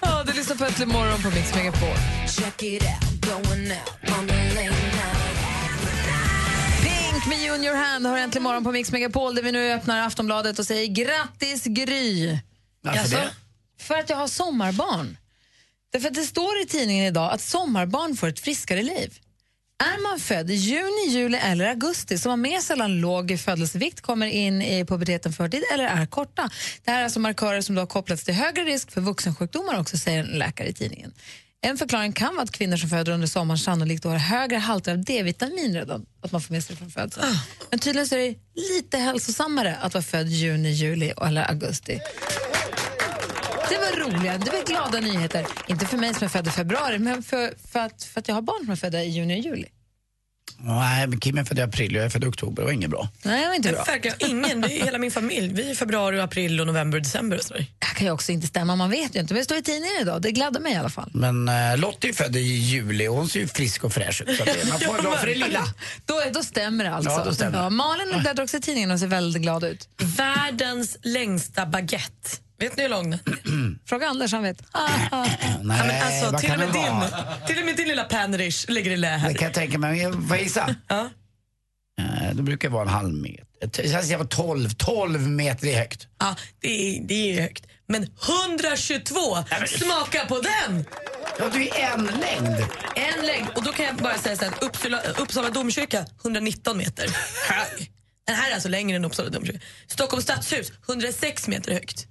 Ja, 0.00 0.22
du 0.26 0.32
lyssnar 0.32 0.56
på 0.56 0.64
Äntligen 0.64 0.92
morgon 0.92 1.22
på 1.22 1.30
Mix 1.30 1.54
Megapol. 1.54 1.96
Check 2.28 2.62
it 2.62 2.82
out, 2.82 3.26
going 3.26 3.70
out 3.70 4.18
on 4.18 4.26
the 4.28 4.34
lane. 4.54 4.74
Pink 6.82 7.26
med 7.26 7.38
Junior 7.38 7.74
Hand 7.74 8.06
har 8.06 8.18
äntligen 8.18 8.42
morgon 8.42 8.64
på 8.64 8.72
Mix 8.72 8.92
Megapol 8.92 9.34
där 9.34 9.42
vi 9.42 9.52
nu 9.52 9.72
öppnar 9.72 10.06
Aftonbladet 10.06 10.58
och 10.58 10.66
säger 10.66 10.86
grattis 10.86 11.64
Gry. 11.64 12.38
Varför 12.82 12.98
Jaså? 12.98 13.16
det? 13.16 13.30
För 13.84 13.94
att 13.94 14.10
jag 14.10 14.16
har 14.16 14.28
sommarbarn. 14.28 15.16
Därför 15.94 16.10
det 16.10 16.22
står 16.22 16.62
i 16.62 16.66
tidningen 16.66 17.06
idag 17.06 17.32
att 17.32 17.40
sommarbarn 17.40 18.16
får 18.16 18.28
ett 18.28 18.40
friskare 18.40 18.82
liv. 18.82 19.18
Är 19.84 20.02
man 20.02 20.20
född 20.20 20.50
i 20.50 20.54
juni, 20.54 21.08
juli 21.08 21.38
eller 21.38 21.68
augusti 21.68 22.18
som 22.18 22.30
har 22.30 22.36
mer 22.36 22.60
sällan 22.60 23.00
låg 23.00 23.40
födelsevikt, 23.40 24.00
kommer 24.00 24.26
in 24.26 24.62
i 24.62 24.84
puberteten 24.84 25.32
förtid 25.32 25.62
eller 25.72 25.84
är 25.84 26.06
korta. 26.06 26.50
Det 26.84 26.90
här 26.90 27.00
är 27.00 27.04
alltså 27.04 27.20
markörer 27.20 27.60
som 27.60 27.74
då 27.74 27.80
har 27.80 27.86
kopplats 27.86 28.24
till 28.24 28.34
högre 28.34 28.64
risk 28.64 28.90
för 28.90 29.00
vuxensjukdomar 29.00 29.80
också, 29.80 29.96
säger 29.96 30.20
en 30.20 30.26
läkare 30.26 30.68
i 30.68 30.72
tidningen. 30.72 31.12
En 31.60 31.78
förklaring 31.78 32.12
kan 32.12 32.34
vara 32.34 32.42
att 32.42 32.52
kvinnor 32.52 32.76
som 32.76 32.88
föder 32.88 33.12
under 33.12 33.26
sommaren 33.26 33.58
sannolikt 33.58 34.04
har 34.04 34.16
högre 34.16 34.56
halter 34.56 34.92
av 34.92 35.04
D-vitamin 35.04 35.74
redan, 35.74 36.06
att 36.22 36.32
man 36.32 36.40
får 36.40 36.54
med 36.54 36.64
sig 36.64 36.76
från 36.76 36.90
födseln. 36.90 37.26
Men 37.70 37.78
tydligen 37.78 38.08
är 38.12 38.18
det 38.18 38.34
lite 38.54 38.98
hälsosammare 38.98 39.76
att 39.76 39.94
vara 39.94 40.04
född 40.04 40.28
juni, 40.28 40.70
juli 40.70 41.12
eller 41.22 41.50
augusti. 41.50 42.00
Det 43.68 43.78
var 43.78 44.00
roliga, 44.10 44.38
det 44.38 44.50
var 44.50 44.64
glada 44.66 45.00
nyheter. 45.00 45.46
Inte 45.66 45.86
för 45.86 45.96
mig 45.96 46.14
som 46.14 46.24
är 46.24 46.28
född 46.28 46.46
i 46.46 46.50
februari, 46.50 46.98
men 46.98 47.22
för, 47.22 47.54
för, 47.72 47.80
att, 47.80 48.04
för 48.04 48.20
att 48.20 48.28
jag 48.28 48.34
har 48.34 48.42
barn 48.42 48.60
som 48.64 48.70
är 48.70 48.76
födda 48.76 49.02
i 49.02 49.08
juni 49.08 49.34
och 49.40 49.44
juli. 49.44 49.66
Nej, 50.58 51.06
men 51.06 51.20
Kim 51.20 51.38
är 51.38 51.44
född 51.44 51.58
i 51.58 51.62
april 51.62 51.90
och 51.94 51.98
jag 51.98 52.04
är 52.06 52.10
född 52.10 52.24
i 52.24 52.26
oktober. 52.26 52.62
Det 52.62 52.66
var 52.66 52.72
inget 52.72 52.90
bra. 52.90 53.08
Nej, 53.22 53.40
det 53.42 53.48
var 53.48 53.54
inte 53.54 53.72
bra. 53.72 53.84
Verkligen 53.84 54.16
ingen. 54.30 54.60
Det 54.60 54.80
är 54.80 54.84
hela 54.84 54.98
min 54.98 55.10
familj. 55.10 55.52
Vi 55.54 55.70
är 55.70 55.74
februari, 55.74 56.20
april, 56.20 56.60
och 56.60 56.66
november 56.66 56.98
och 56.98 57.02
december. 57.02 57.36
Och 57.38 57.44
sådär. 57.44 57.66
Det 57.78 57.86
kan 57.86 58.06
ju 58.06 58.12
också 58.12 58.32
inte 58.32 58.46
stämma, 58.46 58.76
man 58.76 58.90
vet 58.90 59.16
ju 59.16 59.20
inte. 59.20 59.34
Men 59.34 59.40
det 59.40 59.44
står 59.44 59.56
i 59.58 59.62
tidningen 59.62 60.00
idag, 60.00 60.22
det 60.22 60.32
gladde 60.32 60.60
mig 60.60 60.72
i 60.72 60.76
alla 60.76 60.88
fall. 60.88 61.10
Men 61.14 61.48
uh, 61.48 61.76
Lottie 61.78 62.10
är 62.10 62.14
född 62.14 62.36
i 62.36 62.40
juli 62.40 63.08
och 63.08 63.14
hon 63.16 63.28
ser 63.28 63.40
ju 63.40 63.48
frisk 63.48 63.84
och 63.84 63.92
fräsch 63.92 64.22
ut. 64.26 64.36
Så 64.36 64.42
att 64.42 64.48
det- 64.54 64.68
man 64.68 64.80
får 64.80 65.02
vara 65.08 65.18
för 65.18 65.26
det 65.26 65.34
lilla. 65.34 65.64
Då, 66.06 66.22
då 66.34 66.42
stämmer 66.42 66.84
det 66.84 66.90
alltså. 66.94 67.10
Ja, 67.10 67.24
då 67.24 67.34
stämmer 67.34 67.62
det. 67.62 67.70
Malin 67.70 68.20
bläddrar 68.20 68.44
också 68.44 68.56
i 68.56 68.60
tidningen 68.60 68.90
och 68.90 69.00
ser 69.00 69.06
väldigt 69.06 69.42
glad 69.42 69.64
ut. 69.64 69.88
Världens 69.98 70.96
längsta 71.02 71.66
baguette. 71.66 72.30
Vet 72.58 72.76
ni 72.76 72.82
hur 72.82 72.90
lång 72.90 73.10
den 73.10 73.20
är? 73.26 73.78
Fråga 73.88 74.06
Anders, 74.08 74.32
han 74.32 74.42
vet. 74.42 74.62
Ah, 74.72 74.88
ah. 75.10 75.22
Nej, 75.62 75.78
ja, 75.78 75.84
men 75.84 76.02
alltså, 76.02 76.30
vad 76.30 76.40
till, 76.40 76.50
och 76.50 76.56
kan 76.58 76.58
med 76.58 76.68
det 76.68 76.72
din, 76.72 77.46
till 77.46 77.58
och 77.60 77.66
med 77.66 77.76
din 77.76 77.88
lilla 77.88 78.04
panrish 78.04 78.70
ligger 78.70 78.90
i 78.90 78.96
lä 78.96 79.08
här. 79.08 79.28
Det 79.28 79.34
kan 79.34 79.44
jag 79.46 79.54
tänka 79.54 79.78
mig. 79.78 80.08
Men 80.08 80.28
Får 80.28 80.36
jag 80.36 80.44
gissa? 80.44 80.74
Ja. 80.88 81.10
Eh, 82.00 82.34
Då 82.34 82.42
brukar 82.42 82.68
det 82.68 82.72
vara 82.72 82.82
en 82.82 82.88
halv 82.88 83.14
meter. 83.14 83.86
Jag 83.92 84.04
säger 84.04 84.24
12, 84.24 84.70
12 84.70 85.20
meter 85.28 85.66
är 85.66 85.78
högt. 85.78 86.06
Ja, 86.20 86.36
det 86.60 86.68
är, 86.96 87.02
det 87.02 87.14
är 87.14 87.40
högt. 87.42 87.66
Men 87.88 88.02
122! 88.58 89.20
Smaka 89.66 90.26
på 90.28 90.40
den! 90.40 90.84
Ja, 91.38 91.44
du 91.52 91.68
är 91.68 91.92
en 91.94 92.04
längd. 92.04 92.64
En 92.94 93.26
längd. 93.26 93.48
Och 93.56 93.62
då 93.64 93.72
kan 93.72 93.84
jag 93.86 93.96
bara 93.96 94.18
säga 94.18 94.36
så 94.36 94.44
här, 94.44 94.52
att 94.52 94.62
Uppsala, 94.62 95.00
Uppsala 95.18 95.50
domkyrka, 95.50 96.06
119 96.24 96.78
meter. 96.78 97.06
Hög. 97.48 97.90
Den 98.26 98.36
här 98.36 98.50
är 98.50 98.54
alltså 98.54 98.68
längre 98.68 98.96
än 98.96 99.04
Uppsala 99.04 99.28
domkyrka. 99.30 99.58
Stockholms 99.86 100.24
stadshus, 100.24 100.72
106 100.88 101.48
meter 101.48 101.72
högt. 101.72 102.06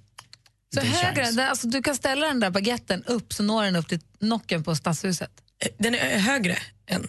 Så 0.74 0.80
högre, 0.80 1.30
det, 1.30 1.48
alltså, 1.48 1.66
du 1.68 1.82
kan 1.82 1.94
ställa 1.96 2.26
den 2.26 2.40
där 2.40 2.50
baguetten 2.50 3.04
upp 3.04 3.32
så 3.32 3.42
når 3.42 3.64
den 3.64 3.76
upp 3.76 3.88
till 3.88 4.00
nocken 4.20 4.64
på 4.64 4.76
stadshuset. 4.76 5.30
Eh, 5.64 5.68
Den 5.78 5.94
är 5.94 6.18
högre 6.18 6.58
än. 6.86 7.08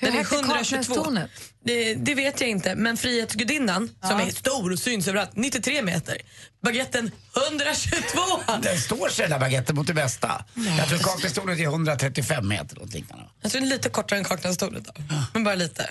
Hur 0.00 0.08
Den 0.08 0.14
är 0.16 0.18
högt 0.18 0.32
är 0.32 0.36
122. 0.38 0.94
Kaknästornet? 0.94 1.30
Det, 1.64 1.94
det 1.94 2.14
vet 2.14 2.40
jag 2.40 2.50
inte, 2.50 2.74
men 2.74 2.96
Frihetsgudinnan 2.96 3.88
som 4.08 4.20
Ja. 4.20 4.26
är 4.26 4.30
stor 4.30 4.72
och 4.72 4.78
syns 4.78 5.08
överallt, 5.08 5.30
93 5.36 5.82
meter. 5.82 6.16
Baguetten 6.64 7.10
122! 7.36 8.20
Den 8.62 8.78
står 8.78 9.08
sig 9.08 9.22
den 9.24 9.30
där 9.30 9.38
baguetten 9.38 9.76
mot 9.76 9.86
det 9.86 9.94
bästa. 9.94 10.44
Jag 10.78 10.88
tror 10.88 10.98
Kaknästornet 10.98 11.58
är 11.58 11.62
135 11.64 12.48
meter. 12.48 12.76
Något 12.76 12.94
liknande. 12.94 13.24
Alltså 13.42 13.58
den 13.58 13.66
är 13.66 13.70
lite 13.70 13.88
kortare 13.88 14.18
än 14.18 14.24
Kaknästornet 14.24 14.84
då. 14.84 14.92
Men 15.32 15.44
bara 15.44 15.54
lite. 15.54 15.90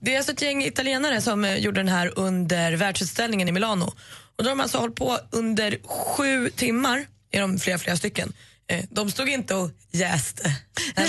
Det 0.00 0.14
är 0.14 0.16
alltså 0.18 0.32
ett 0.32 0.42
gäng 0.42 0.64
italienare 0.64 1.20
som 1.20 1.44
eh, 1.44 1.56
gjorde 1.56 1.80
den 1.80 1.88
här 1.88 2.12
under 2.18 2.72
världsutställningen 2.72 3.48
i 3.48 3.52
Milano. 3.52 3.92
Och 4.38 4.44
då 4.44 4.50
har 4.50 4.56
de 4.56 4.60
alltså 4.62 4.78
hållit 4.78 4.96
på 4.96 5.18
under 5.30 5.78
sju 5.86 6.50
timmar, 6.50 7.06
är 7.30 7.40
de 7.40 7.58
flera, 7.58 7.78
flera 7.78 7.96
stycken. 7.96 8.32
Eh, 8.68 8.84
De 8.90 9.10
stod 9.10 9.28
inte 9.28 9.54
och 9.54 9.70
jäste, 9.90 10.56
de 10.94 11.06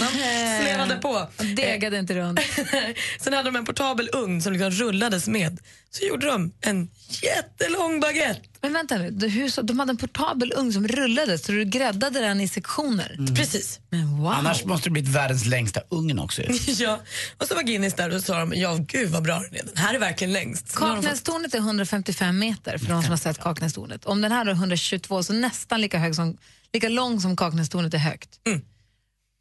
slevade 0.62 0.96
på. 0.96 1.28
Degade 1.56 2.00
inte 2.00 2.14
runt. 2.16 2.40
Sen 3.20 3.34
hade 3.34 3.52
de 3.52 3.56
en 3.56 3.66
portabel 3.66 4.10
ugn 4.14 4.42
som 4.42 4.54
liksom 4.54 4.72
rullades 4.72 5.28
med. 5.28 5.60
Så 5.92 6.06
gjorde 6.06 6.28
de 6.28 6.52
en 6.62 6.90
jättelång 7.22 8.00
baguette. 8.00 8.42
Men 8.62 8.74
vänta 8.74 8.98
nu, 8.98 9.28
hur, 9.30 9.64
de 9.64 9.80
hade 9.80 9.90
en 9.92 9.98
portabel 9.98 10.54
ugn 10.56 10.74
som 10.74 10.88
rullade 10.88 11.38
så 11.38 11.52
du 11.52 11.66
gräddade 11.66 12.20
den 12.20 12.42
i 12.42 12.48
sektioner. 12.48 13.34
Precis. 13.36 13.80
Men 13.90 14.18
wow. 14.18 14.32
Annars 14.32 14.66
måste 14.66 14.90
det 14.90 14.94
bli 14.94 15.02
världens 15.02 15.46
längsta 15.46 15.82
ugn 15.90 16.20
också. 16.20 16.42
ja. 16.68 17.00
Och 17.38 17.48
så 17.48 17.56
var 17.56 17.64
Guinness 17.64 17.94
där 17.94 18.16
och 18.16 18.22
sa 18.22 18.40
de, 18.40 18.54
ja 18.54 18.78
gud 18.80 19.10
vad 19.10 19.24
bra 19.24 19.40
den 19.40 19.56
är. 19.60 19.66
Den 19.66 19.78
här 19.78 19.94
är 19.94 20.00
verkligen 20.00 20.34
längst. 20.34 20.76
Kaknästornet 20.76 21.54
är 21.54 21.58
155 21.58 22.40
meter 22.40 22.78
för 22.78 22.88
de 22.88 23.02
som 23.02 23.10
har 23.10 23.18
sett 23.18 23.40
Kaknästornet. 23.40 24.06
Om 24.06 24.22
den 24.22 24.32
här 24.32 24.46
är 24.46 24.52
122, 24.52 25.24
så 25.24 25.34
nästan 25.34 25.82
lika, 25.82 26.00
hög 26.00 26.16
som, 26.16 26.38
lika 26.74 26.90
lång 26.90 27.22
som 27.22 27.36
Kaknästornet 27.36 27.94
är 27.94 27.98
högt. 27.98 28.30
Mm. 28.48 28.62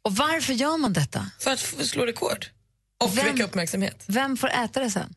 Och 0.03 0.15
varför 0.15 0.53
gör 0.53 0.77
man 0.77 0.93
detta? 0.93 1.29
För 1.39 1.51
att 1.51 1.59
slå 1.59 2.05
rekord. 2.05 2.45
Och 3.03 3.17
Vem- 3.17 3.25
väcka 3.25 3.43
uppmärksamhet. 3.43 4.03
Vem 4.07 4.37
får 4.37 4.49
äta 4.49 4.79
det 4.79 4.91
sen? 4.91 5.15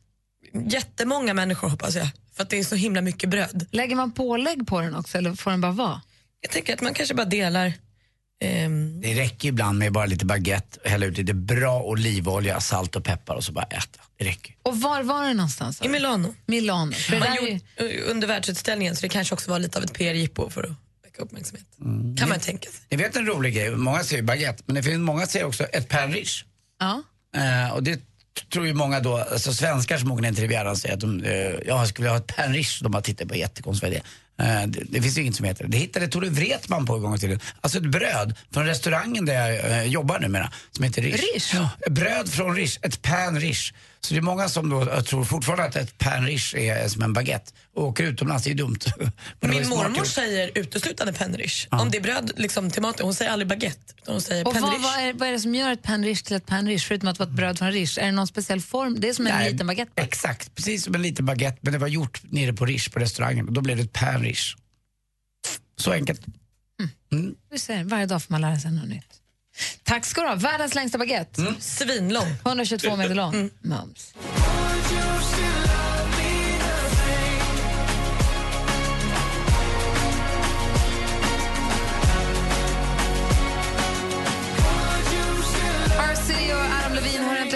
Jättemånga 0.69 1.35
människor 1.35 1.69
hoppas 1.69 1.95
jag. 1.95 2.09
För 2.35 2.43
att 2.43 2.51
det 2.51 2.59
är 2.59 2.65
så 2.65 2.75
himla 2.75 3.01
mycket 3.01 3.29
bröd. 3.31 3.67
Lägger 3.71 3.97
man 3.97 4.13
pålägg 4.13 4.67
på 4.67 4.81
den 4.81 4.95
också 4.95 5.19
eller 5.19 5.35
får 5.35 5.51
den 5.51 5.61
bara 5.61 5.73
vara? 5.73 6.03
Jag 6.41 6.51
tänker 6.51 6.75
att 6.75 6.81
man 6.81 6.95
kanske 6.95 7.15
bara 7.15 7.25
delar. 7.27 7.73
ehm, 8.41 9.01
Det 9.01 9.15
räcker 9.15 9.49
ibland 9.49 9.79
med 9.79 9.93
bara 9.93 10.07
lite 10.07 10.25
baguette, 10.27 10.89
hälla 10.89 11.07
ut 11.07 11.19
lite 11.19 11.35
bra 11.35 11.83
olivolja, 11.83 12.61
salt 12.61 12.97
och 12.97 13.05
peppar 13.05 13.35
och 13.35 13.45
så 13.45 13.53
bara 13.53 13.65
äta. 13.65 14.01
Det 14.17 14.25
räcker. 14.25 14.55
Och 14.63 14.81
var 14.81 15.03
var 15.03 15.29
det 15.29 15.35
någonstans? 15.35 15.83
I 15.83 15.89
Milano. 15.89 16.35
Milano. 16.47 16.93
För 16.93 17.19
Man 17.19 17.35
ju, 17.35 17.41
gjorde, 17.79 18.01
under 18.11 18.29
världsutställningen 18.29 18.97
så 18.97 19.03
det 19.03 19.09
kanske 19.09 19.35
också 19.35 19.51
var 19.51 19.59
lite 19.59 19.79
av 19.79 19.85
ett 19.85 19.93
PR-jippo 19.95 20.51
för 20.51 20.63
att 20.63 20.71
väcka 21.13 21.23
uppmärksamhet. 21.23 21.67
Kan 22.19 22.29
man 22.29 22.41
tänka 22.41 22.71
sig. 22.71 22.81
Ni 22.91 22.97
vet 22.97 23.17
en 23.17 23.27
rolig 23.27 23.55
grej, 23.55 23.71
många 23.71 24.05
säger 24.05 24.23
baguette, 24.23 24.63
men 24.67 24.75
det 24.75 24.83
finns 24.83 24.99
många 24.99 25.27
säger 25.27 25.47
också 25.47 25.65
ett 25.65 25.89
pain 25.89 26.13
riche. 26.13 26.45
ja. 26.81 27.03
Eh, 27.35 27.73
och 27.75 27.83
det 27.83 28.01
tror 28.53 28.67
ju 28.67 28.75
många 28.75 29.01
då, 29.01 29.17
alltså 29.17 29.53
svenskar 29.53 29.99
som 29.99 30.13
åker 30.13 30.23
ner 30.23 30.33
till 30.33 30.43
Rivieran 30.43 30.77
säger 30.77 30.95
att 30.95 31.01
de, 31.01 31.25
eh, 31.25 31.33
jag 31.67 31.89
skulle 31.89 32.05
vilja 32.05 32.19
ha 32.19 32.19
ett 32.19 32.37
pain 32.37 32.53
riche. 32.53 32.85
De 32.85 32.95
har 32.95 33.01
tittat 33.01 33.29
på 33.29 33.37
jättekonstigt 33.37 33.83
vad 33.83 33.93
det 33.93 34.45
är. 34.45 34.63
Eh, 34.63 34.67
det, 34.69 34.85
det 34.89 35.03
finns 35.03 35.19
ju 35.19 35.23
inget 35.23 35.37
som 35.37 35.47
heter 35.47 35.65
det. 35.65 35.71
Det 35.71 35.79
hittade 35.79 36.09
Tore 36.09 36.29
Wretman 36.29 36.87
på 36.87 36.95
en 36.95 37.03
gång 37.03 37.15
i 37.15 37.19
tiden. 37.19 37.41
Alltså 37.61 37.79
ett 37.79 37.85
bröd 37.85 38.35
från 38.51 38.67
restaurangen 38.67 39.27
där 39.27 39.35
jag 39.35 39.71
eh, 39.71 39.83
jobbar 39.85 40.19
numera 40.19 40.53
som 40.71 40.85
heter 40.85 41.03
riche. 41.03 41.17
Riche? 41.35 41.57
Ja, 41.57 41.91
bröd 41.91 42.29
från 42.29 42.57
riche, 42.57 42.79
ett 42.83 43.03
pain 43.03 43.41
riche. 43.41 43.75
Så 44.07 44.15
det 44.15 44.21
är 44.21 44.23
många 44.23 44.49
som 44.49 44.69
då 44.71 45.03
tror 45.03 45.25
fortfarande 45.25 45.65
att 45.65 45.77
ett 45.77 45.99
pain 45.99 46.27
riche 46.27 46.59
är 46.59 46.89
som 46.89 47.03
en 47.03 47.13
baguette 47.13 47.53
och 47.75 47.85
åker 47.85 48.05
utomlands, 48.05 48.45
det 48.45 48.51
är 48.51 48.55
dumt. 48.55 48.79
Men 49.41 49.51
Min 49.51 49.69
mormor 49.69 50.05
säger 50.05 50.51
uteslutande 50.55 51.13
penrish. 51.13 51.67
Om 51.71 51.91
det 51.91 51.99
är 51.99 52.03
bröd 52.03 52.33
liksom, 52.37 52.71
till 52.71 52.83
maten, 52.83 53.05
hon 53.05 53.15
säger 53.15 53.31
aldrig 53.31 53.49
baguette. 53.49 53.95
Utan 54.03 54.15
hon 54.15 54.21
säger 54.21 54.47
Och 54.47 54.55
vad, 54.55 54.63
vad, 54.63 54.99
är, 54.99 55.13
vad 55.13 55.29
är 55.29 55.33
det 55.33 55.41
som 55.41 55.55
gör 55.55 55.73
ett 55.73 55.83
pain 55.83 56.05
riche 56.05 56.25
till 56.25 56.37
ett 56.37 56.47
pain 56.47 56.67
riche 56.67 56.85
förutom 56.89 57.09
att 57.09 57.19
vara 57.19 57.29
ett 57.29 57.35
bröd 57.35 57.59
från 57.59 57.73
riche? 57.73 58.01
Är 58.01 58.07
det 58.07 58.13
någon 58.13 58.27
speciell 58.27 58.61
form? 58.61 59.01
Det 59.01 59.09
är 59.09 59.15
som 59.15 59.27
en 59.27 59.33
Nej, 59.33 59.53
liten 59.53 59.67
baguette. 59.67 60.03
Exakt, 60.03 60.55
precis 60.55 60.85
som 60.85 60.95
en 60.95 61.03
liten 61.03 61.27
baguette 61.27 61.59
men 61.61 61.73
det 61.73 61.79
var 61.79 61.89
gjort 61.89 62.23
nere 62.23 62.53
på 62.53 62.67
Riche 62.67 62.91
på 62.91 62.99
restaurangen 62.99 63.49
och 63.49 63.53
då 63.53 63.61
blev 63.61 63.77
det 63.77 63.83
ett 63.83 63.93
pain 63.93 64.23
riche. 64.23 64.57
Så 65.77 65.93
enkelt. 65.93 66.21
Du 67.51 67.59
ser, 67.59 67.85
varje 67.85 68.07
dag 68.07 68.23
får 68.23 68.33
man 68.33 68.41
lära 68.41 68.59
sig 68.59 68.73
något 68.73 68.89
nytt. 68.89 69.22
Tack 69.83 70.05
ska 70.05 70.21
du 70.21 70.29
ha. 70.29 70.35
Världens 70.35 70.75
längsta 70.75 70.99
baguette. 70.99 71.41
Mm. 71.41 71.55
Svinlång. 71.61 72.27
122 72.47 72.97
meter 72.97 73.15
lång. 73.15 73.51
Mums. 73.61 74.15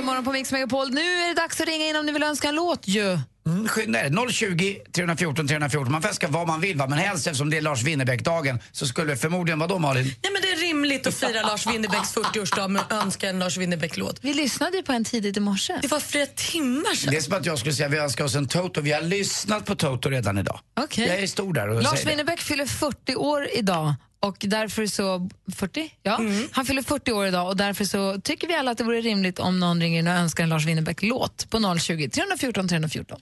Morgon 0.07 0.25
på 0.25 0.33
Mix 0.33 0.53
Megapol. 0.53 0.91
Nu 0.91 1.01
är 1.01 1.29
det 1.29 1.35
dags 1.35 1.61
att 1.61 1.67
ringa 1.69 1.87
in 1.87 1.97
om 1.97 2.07
ni 2.07 2.13
vill 2.13 2.23
önska 2.23 2.49
en 2.49 2.55
låt 2.55 2.89
ju. 2.89 3.19
Mm, 3.47 3.69
skynda 3.69 4.01
er. 4.01 4.31
020 4.33 4.79
314 4.93 5.49
314. 5.49 5.93
Man 5.93 6.03
får 6.03 6.09
önska 6.09 6.29
vad 6.29 6.47
man 6.47 6.61
vill 6.61 6.77
va? 6.77 6.87
men 6.87 6.99
helst 6.99 7.27
eftersom 7.27 7.51
det 7.51 7.57
är 7.57 7.61
Lars 7.61 7.83
Winnerbäck-dagen 7.83 8.59
så 8.73 8.87
skulle 8.87 9.17
förmodligen, 9.17 9.59
vad 9.59 9.69
då 9.69 9.79
Malin? 9.79 10.05
Nej, 10.05 10.33
men 10.33 10.43
det 10.43 10.49
är 10.53 10.57
rimligt 10.57 11.07
att 11.07 11.15
fira 11.15 11.43
Lars 11.43 11.67
Winnerbäcks 11.73 12.17
40-årsdag 12.17 12.69
med 12.69 12.83
att 12.83 12.93
önska 12.93 13.29
en 13.29 13.39
Lars 13.39 13.57
Winnerbäck-låt. 13.57 14.19
Vi 14.21 14.35
lyssnade 14.35 14.77
ju 14.77 14.83
på 14.83 14.93
en 14.93 15.05
tidigt 15.05 15.37
i 15.37 15.41
morse. 15.41 15.79
Det 15.83 15.89
var 15.89 16.01
flera 16.01 16.27
timmar 16.27 16.95
sedan. 16.95 17.11
Det 17.11 17.17
är 17.17 17.21
som 17.21 17.35
att 17.35 17.47
jag 17.47 17.59
skulle 17.59 17.75
säga 17.75 17.89
vi 17.89 17.99
önskar 17.99 18.25
oss 18.25 18.35
en 18.35 18.49
Toto. 18.49 18.81
Vi 18.81 18.93
har 18.93 19.03
lyssnat 19.03 19.65
på 19.65 19.75
Toto 19.75 20.09
redan 20.09 20.39
idag. 20.39 20.61
Okej. 20.81 21.09
Jag 21.09 21.19
är 21.19 21.27
stor 21.27 21.53
där 21.53 21.69
och 21.69 21.83
Lars 21.83 22.03
det. 22.03 22.11
Winnerbäck 22.11 22.41
fyller 22.41 22.67
40 22.67 23.17
år 23.17 23.49
idag. 23.53 23.95
Och 24.21 24.37
därför 24.41 24.87
så, 24.87 25.29
40? 25.57 25.91
Ja, 26.03 26.21
han 26.51 26.67
fyller 26.67 26.83
40 26.83 27.13
år 27.13 27.27
idag 27.27 27.49
och 27.49 27.57
därför 27.57 27.85
så 27.85 28.21
tycker 28.21 28.49
vi 28.49 28.55
alla 28.55 28.71
att 28.71 28.79
det 28.79 28.85
vore 28.85 29.01
rimligt 29.01 29.39
om 29.39 29.61
någon 29.61 29.81
ringer 29.81 29.99
in 29.99 30.07
och 30.07 30.13
önskar 30.15 30.45
en 30.45 30.51
Lars 30.51 30.67
Winnerbäck-låt 30.67 31.51
på 31.51 31.79
020 31.79 32.09
314 32.09 32.69
314. 32.69 33.21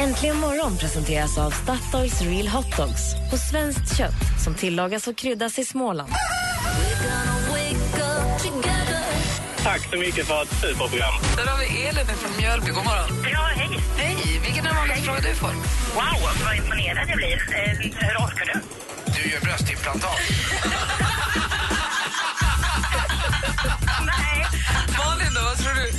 Äntligen 0.00 0.36
morgon 0.36 0.76
presenteras 0.76 1.38
av 1.38 1.50
Statoils 1.50 2.22
Real 2.22 2.48
Hot 2.48 2.76
Dogs 2.76 3.02
på 3.30 3.36
svenskt 3.36 3.98
kött 3.98 4.42
som 4.44 4.54
tillagas 4.54 5.08
och 5.08 5.16
kryddas 5.16 5.58
i 5.58 5.64
Småland. 5.64 6.12
Tack 9.62 9.90
så 9.92 9.96
mycket 9.98 10.26
för 10.26 10.42
ett 10.42 10.48
superprogram. 10.60 11.14
Där 11.36 11.46
har 11.46 11.58
vi 11.58 11.86
Elin 11.86 12.06
från 12.06 12.36
Mjölby. 12.38 12.66
God 12.66 12.84
morgon. 12.84 13.08
Ja, 13.32 13.40
hej. 13.56 13.78
Hej! 13.96 14.40
Vilken 14.44 14.64
är 14.64 14.68
den 14.68 14.76
vanligaste 14.76 15.04
frågan 15.04 15.22
du 15.22 15.34
får? 15.34 15.48
Wow, 15.94 16.18
vad 16.44 16.56
imponerad 16.56 17.08
jag 17.08 17.16
blir. 17.16 17.32
Eh, 17.32 17.72
hur 17.80 18.16
orkar 18.26 18.44
du? 18.52 18.60
du 19.24 19.30
gör 19.30 19.40
bröstimplantat. 19.40 20.18
Nej. 24.06 24.46
Malin 24.98 25.34
då, 25.34 25.40
vad 25.42 25.56
tror 25.58 25.74
du? 25.74 25.90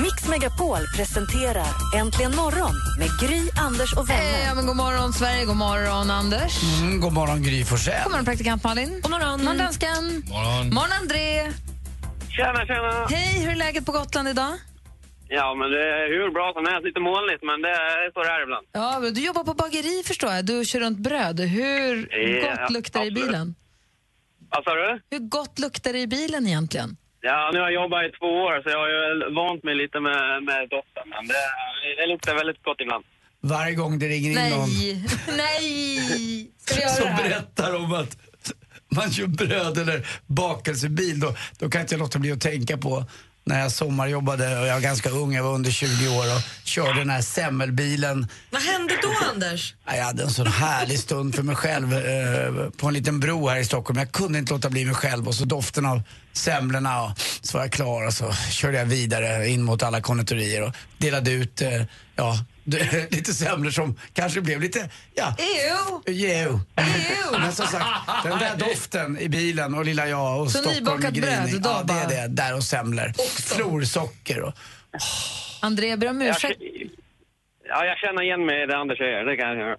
Mix 0.00 0.28
Megapol 0.28 0.86
presenterar 0.96 1.66
Äntligen 1.96 2.36
morgon 2.36 2.74
med 2.98 3.08
Gry, 3.20 3.48
Anders 3.56 3.92
och 3.92 4.10
vänner. 4.10 4.22
Eh, 4.22 4.46
ja, 4.46 4.54
men 4.54 4.66
god 4.66 4.76
morgon, 4.76 5.12
Sverige. 5.12 5.44
God 5.44 5.56
morgon, 5.56 6.10
Anders. 6.10 6.62
Mm, 6.62 7.00
god 7.00 7.12
morgon, 7.12 7.42
Gry 7.42 7.64
Forssell. 7.64 8.02
God 8.02 8.12
morgon, 8.12 8.24
praktikant 8.24 8.64
Malin. 8.64 9.00
God 9.02 9.10
morgon. 9.10 9.44
morgon, 9.44 9.58
dansken. 9.58 10.22
morgon, 10.26 10.74
morgon 10.74 10.92
André. 11.00 11.52
Tjena, 12.28 12.66
tjena. 12.66 13.06
Hej, 13.10 13.40
hur 13.40 13.50
är 13.50 13.56
läget 13.56 13.86
på 13.86 13.92
Gotland 13.92 14.28
idag? 14.28 14.52
Ja, 15.28 15.54
men 15.54 15.70
det 15.70 15.82
är 15.98 16.08
hur 16.08 16.30
bra 16.30 16.52
som 16.56 16.64
helst. 16.70 16.84
Lite 16.84 17.00
molnigt, 17.00 17.42
men 17.42 17.62
det 17.62 17.68
är 17.70 18.10
så 18.14 18.22
det 18.22 18.28
är 18.36 18.42
ibland. 18.42 18.66
Ja, 18.72 18.98
men 19.02 19.14
du 19.14 19.20
jobbar 19.26 19.44
på 19.44 19.54
bageri 19.54 20.02
förstår 20.06 20.30
jag. 20.32 20.44
Du 20.44 20.64
kör 20.64 20.80
runt 20.80 20.98
bröd. 20.98 21.40
Hur 21.40 22.08
Ja, 22.44 22.50
gott 22.60 22.70
luktar 22.70 23.00
det 23.00 23.06
i 23.06 23.10
bilen? 23.10 23.54
Vad 24.50 24.64
sa 24.64 24.74
du? 24.74 25.00
Hur 25.10 25.18
gott 25.28 25.58
luktar 25.58 25.92
det 25.92 25.98
i 25.98 26.06
bilen 26.06 26.46
egentligen? 26.46 26.96
Ja, 27.20 27.50
nu 27.52 27.58
har 27.58 27.70
jag 27.70 27.82
jobbat 27.82 28.04
i 28.04 28.10
två 28.18 28.26
år, 28.26 28.62
så 28.62 28.68
jag 28.70 28.78
har 28.78 28.88
ju 28.88 29.34
vant 29.34 29.62
mig 29.64 29.74
lite 29.74 30.00
med, 30.00 30.42
med 30.42 30.60
doften. 30.68 31.06
Men 31.14 31.22
det, 31.28 31.34
det 32.00 32.06
luktar 32.12 32.34
väldigt 32.34 32.62
gott 32.62 32.80
ibland. 32.80 33.04
Varje 33.40 33.74
gång 33.74 33.98
det 33.98 34.08
ringer 34.08 34.30
in 34.30 34.50
någon 34.50 34.68
Nej, 35.36 36.50
nej! 36.70 36.88
Som 36.96 37.16
berättar 37.16 37.76
om 37.76 37.92
att 37.92 38.16
man 38.96 39.10
kör 39.10 39.26
bröd 39.26 39.78
eller 39.78 40.06
bakelsebil, 40.26 41.20
då, 41.20 41.34
då 41.58 41.70
kan 41.70 41.80
inte 41.80 41.94
jag 41.94 41.98
låta 42.00 42.18
bli 42.18 42.32
att 42.32 42.40
tänka 42.40 42.76
på 42.76 43.04
när 43.48 43.60
jag 43.60 43.72
sommarjobbade 43.72 44.58
och 44.60 44.66
jag 44.66 44.74
var 44.74 44.80
ganska 44.80 45.10
ung, 45.10 45.34
jag 45.34 45.42
var 45.42 45.54
under 45.54 45.70
20 45.70 46.08
år 46.08 46.24
och 46.36 46.42
körde 46.64 46.98
den 46.98 47.10
här 47.10 47.22
semmelbilen. 47.22 48.26
Vad 48.50 48.62
hände 48.62 48.94
då, 49.02 49.08
Anders? 49.34 49.74
Ja, 49.86 49.96
Jag 49.96 50.04
hade 50.04 50.22
en 50.22 50.30
sån 50.30 50.46
härlig 50.46 50.98
stund 50.98 51.34
för 51.34 51.42
mig 51.42 51.56
själv 51.56 51.92
eh, 51.94 52.70
på 52.76 52.86
en 52.88 52.94
liten 52.94 53.20
bro 53.20 53.48
här 53.48 53.56
i 53.58 53.64
Stockholm. 53.64 53.98
Jag 53.98 54.12
kunde 54.12 54.38
inte 54.38 54.52
låta 54.52 54.70
bli 54.70 54.84
mig 54.84 54.94
själv 54.94 55.28
och 55.28 55.34
så 55.34 55.44
doften 55.44 55.86
av 55.86 56.02
semlorna 56.32 57.02
och 57.02 57.10
så 57.42 57.58
var 57.58 57.64
jag 57.64 57.72
klar 57.72 58.06
och 58.06 58.12
så 58.14 58.32
körde 58.50 58.78
jag 58.78 58.84
vidare 58.86 59.48
in 59.48 59.62
mot 59.62 59.82
alla 59.82 60.00
konditorier 60.00 60.62
och 60.62 60.72
delade 60.98 61.30
ut, 61.30 61.62
eh, 61.62 61.82
ja, 62.16 62.38
lite 63.10 63.34
semlor 63.34 63.70
som 63.70 63.96
kanske 64.12 64.40
blev 64.40 64.60
lite, 64.60 64.90
ja, 65.14 65.34
Ew! 65.38 66.12
Ew. 66.14 66.58
Men 67.40 67.52
som 67.52 67.66
sagt, 67.66 67.84
den 68.24 68.38
där 68.38 68.56
doften 68.68 69.18
i 69.18 69.28
bilen 69.28 69.74
och 69.74 69.84
lilla 69.84 70.08
jag 70.08 70.40
och 70.42 70.50
Så 70.50 70.58
Stockholm 70.58 71.00
bröd, 71.00 71.62
då 71.62 71.68
Ja, 71.68 71.82
det 71.84 71.92
är 71.92 72.08
det. 72.08 72.28
Där 72.28 72.56
och 72.56 72.62
semlor. 72.64 73.12
Florsocker 73.54 74.40
och... 74.42 74.52
André, 75.60 75.88
jag 75.88 75.98
ber 75.98 76.08
om 76.10 76.22
ursäkt. 76.22 76.60
ja, 77.68 77.84
jag 77.84 77.98
känner 77.98 78.22
igen 78.22 78.46
mig 78.46 78.62
i 78.62 78.66
det 78.66 78.76
Anders 78.76 78.98
säger. 78.98 79.24
Det 79.24 79.36
kan 79.36 79.48
jag 79.48 79.58
göra. 79.58 79.76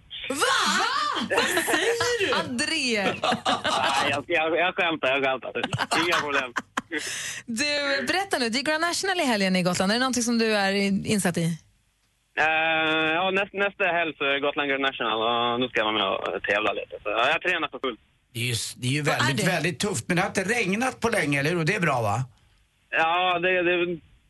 André! 2.39 3.03
Nej, 3.03 4.09
jag, 4.09 4.23
jag, 4.27 4.57
jag 4.57 4.75
skämtar, 4.75 5.07
jag 5.07 5.23
skämtar. 5.23 5.51
Inga 6.05 6.15
problem. 6.17 6.53
Du, 7.45 7.65
berätta 8.07 8.37
nu. 8.37 8.49
Det 8.49 8.59
är 8.59 8.63
Grand 8.63 8.81
National 8.81 9.19
i 9.19 9.23
helgen 9.23 9.55
i 9.55 9.63
Gotland. 9.63 9.91
Är 9.91 9.95
det 9.95 9.99
någonting 9.99 10.23
som 10.23 10.37
du 10.37 10.55
är 10.55 10.71
in- 10.71 11.05
insatt 11.05 11.37
i? 11.37 11.57
Eh, 12.43 13.11
ja, 13.17 13.31
näst, 13.31 13.53
nästa 13.53 13.83
helg 13.83 14.13
så 14.17 14.23
är 14.23 14.29
det 14.33 14.39
Gotland 14.39 14.69
Grand 14.69 14.81
National 14.81 15.17
och 15.27 15.59
nu 15.59 15.67
ska 15.67 15.79
jag 15.79 15.85
vara 15.85 15.97
med 15.99 16.07
och 16.35 16.43
tävla 16.43 16.73
lite. 16.73 16.95
Så 17.03 17.09
ja, 17.09 17.29
jag 17.33 17.41
tränar 17.41 17.67
för 17.67 17.79
fullt. 17.79 17.99
Det 18.33 18.39
är 18.39 18.43
ju, 18.45 18.53
det 18.81 18.87
är 18.87 18.91
ju 18.91 19.01
väldigt, 19.01 19.47
väldigt 19.47 19.79
tufft. 19.79 20.05
Men 20.07 20.15
det 20.15 20.21
har 20.23 20.29
inte 20.29 20.43
regnat 20.43 20.99
på 20.99 21.09
länge, 21.09 21.39
eller 21.39 21.49
hur? 21.49 21.59
Och 21.59 21.65
det 21.65 21.75
är 21.75 21.79
bra, 21.79 22.01
va? 22.01 22.17
Ja, 22.89 23.39
det, 23.39 23.61
det, 23.61 23.75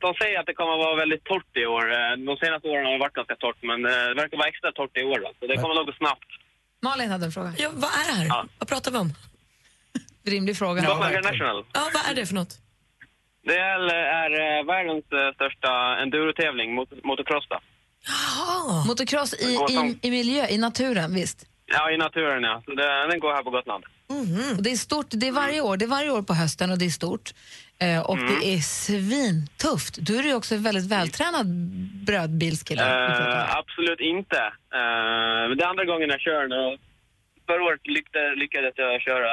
de 0.05 0.13
säger 0.21 0.39
att 0.39 0.45
det 0.45 0.53
kommer 0.53 0.73
att 0.73 0.85
vara 0.87 0.95
väldigt 0.95 1.23
torrt 1.23 1.57
i 1.57 1.65
år. 1.65 1.85
Eh, 1.93 2.11
De 2.29 2.37
senaste 2.43 2.67
åren 2.67 2.85
har 2.85 2.91
det 2.93 2.99
varit 2.99 3.13
ganska 3.13 3.35
torrt, 3.35 3.61
men 3.61 3.85
eh, 3.85 3.91
det 3.91 4.13
verkar 4.23 4.37
vara 4.37 4.47
extra 4.47 4.71
torrt 4.71 4.97
i 4.97 5.03
år. 5.03 5.19
Då. 5.19 5.29
Så 5.39 5.47
det 5.47 5.55
kommer 5.61 5.75
nog 5.75 5.85
gå 5.85 5.93
snabbt. 5.93 6.29
Malin 6.81 7.09
hade 7.09 7.25
en 7.25 7.31
fråga. 7.31 7.53
Ja, 7.57 7.69
vad 7.73 7.91
är 7.99 8.05
det 8.09 8.15
här? 8.19 8.25
Ja. 8.27 8.45
Vad 8.59 8.67
pratar 8.69 8.91
vi 8.91 8.97
om? 8.97 9.09
Rimlig 10.33 10.57
fråga. 10.57 10.81
Gotland 10.81 11.13
Grand 11.13 11.25
National. 11.25 11.65
Ja, 11.73 11.81
vad 11.93 12.03
är 12.11 12.15
det 12.15 12.25
för 12.25 12.35
något? 12.35 12.53
Det 13.43 13.57
är, 13.57 13.79
är 13.93 14.63
världens 14.63 15.05
största 15.35 15.71
endurotävling, 16.01 16.73
mot, 16.75 16.89
motocross 17.03 17.45
då. 17.49 17.59
Motocross 18.87 19.33
i, 19.33 19.45
i, 19.69 19.97
i 20.07 20.11
miljö, 20.11 20.47
i 20.47 20.57
naturen, 20.57 21.13
visst? 21.13 21.45
Ja, 21.65 21.91
i 21.91 21.97
naturen 21.97 22.43
ja. 22.43 22.61
Den 23.09 23.19
går 23.19 23.33
här 23.33 23.43
på 23.43 23.49
Gotland. 23.49 23.83
Och 24.57 24.63
det 24.63 24.71
är 24.71 24.75
stort, 24.75 25.05
det 25.09 25.27
är 25.27 25.31
varje 25.31 25.61
år, 25.61 25.77
det 25.77 25.85
är 25.85 25.89
varje 25.89 26.11
år 26.11 26.21
på 26.21 26.33
hösten 26.33 26.71
och 26.71 26.77
det 26.77 26.85
är 26.85 26.89
stort. 26.89 27.33
Eh, 27.79 27.99
och 28.09 28.17
Mm. 28.17 28.39
det 28.39 28.47
är 28.53 28.59
svintufft. 28.59 29.97
Du 30.07 30.17
är 30.19 30.23
ju 30.23 30.33
också 30.33 30.55
en 30.55 30.63
väldigt 30.63 30.85
vältränad 30.91 31.47
brödbilskille. 32.07 32.81
Eh, 32.83 33.55
absolut 33.55 33.99
inte. 33.99 34.41
Men 35.49 35.57
det 35.57 35.63
är 35.63 35.67
andra 35.73 35.85
gången 35.85 36.09
jag 36.09 36.19
kör 36.19 36.47
nu. 36.47 36.77
Förra 37.47 37.63
året 37.63 37.87
lyckades, 37.87 38.37
lyckades 38.43 38.73
jag 38.77 39.01
köra 39.01 39.29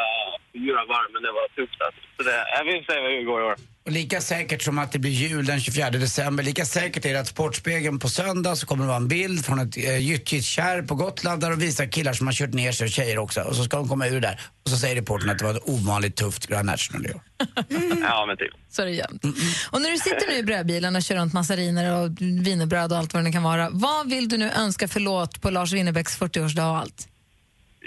fyra 0.53 0.81
varv, 0.93 1.09
men 1.13 1.23
det 1.23 1.33
var 1.39 1.47
tufft. 1.59 1.81
Alltså. 1.87 2.01
Så 2.17 2.23
det, 2.29 2.37
jag 2.59 2.65
vill 2.65 2.85
se 2.89 2.95
hur 3.01 3.09
det 3.17 3.23
går 3.33 3.41
i 3.43 3.45
år. 3.45 3.57
Och 3.87 3.93
lika 3.93 4.21
säkert 4.21 4.63
som 4.63 4.79
att 4.79 4.93
det 4.93 4.99
blir 4.99 5.11
jul 5.11 5.47
den 5.47 5.61
24 5.61 5.91
december, 5.91 6.45
lika 6.45 6.65
säkert 6.65 7.05
är 7.05 7.13
det 7.13 7.21
att 7.21 7.27
Sportspegeln 7.27 7.99
på 7.99 8.09
söndag 8.09 8.57
så 8.57 8.67
kommer 8.67 8.85
det 8.85 8.89
vara 8.89 8.97
en 8.97 9.09
bild 9.09 9.45
från 9.45 9.59
ett 9.59 9.77
eh, 9.77 9.99
gyttjikärr 9.99 10.83
på 10.83 10.95
Gotland 10.95 11.41
där 11.41 11.51
de 11.51 11.59
visar 11.59 11.87
killar 11.87 12.13
som 12.13 12.27
har 12.27 12.35
kört 12.35 12.53
ner 12.53 12.73
sig 12.73 12.85
och 12.85 12.91
tjejer 12.91 13.19
också. 13.19 13.41
Och 13.41 13.57
så 13.57 13.65
ska 13.65 13.77
de 13.77 13.89
komma 13.89 14.07
ur 14.07 14.21
där. 14.21 14.41
Och 14.65 14.71
så 14.71 14.77
säger 14.77 14.97
reportern 14.97 15.31
att 15.31 15.39
det 15.39 15.45
var 15.45 15.55
ett 15.55 15.69
ovanligt 15.69 16.17
tufft 16.17 16.47
Grand 16.47 16.67
National 16.67 17.07
i 17.07 17.11
år. 17.11 17.21
Ja, 18.01 18.27
men 18.27 18.37
typ. 18.37 18.53
Så 18.71 18.83
är 18.83 18.87
det 18.87 18.93
jämt. 18.93 19.25
Och 19.71 19.83
när 19.83 19.91
du 19.91 19.99
sitter 19.99 20.27
nu 20.29 20.39
i 20.39 20.43
brödbilen 20.43 20.97
och 20.97 21.03
kör 21.03 21.17
runt 21.17 21.33
massariner 21.33 21.97
och 21.97 22.11
wienerbröd 22.21 22.93
och 22.93 22.99
allt 22.99 23.15
vad 23.15 23.25
det 23.25 23.33
kan 23.33 23.43
vara. 23.43 23.71
Vad 23.71 24.11
vill 24.11 24.29
du 24.29 24.37
nu 24.37 24.51
önska 24.51 24.89
för 24.89 25.01
låt 25.01 25.41
på 25.41 25.51
Lars 25.51 25.73
Winnerbäcks 25.73 26.19
40-årsdag 26.19 26.71
och 26.71 26.79
allt? 26.79 27.09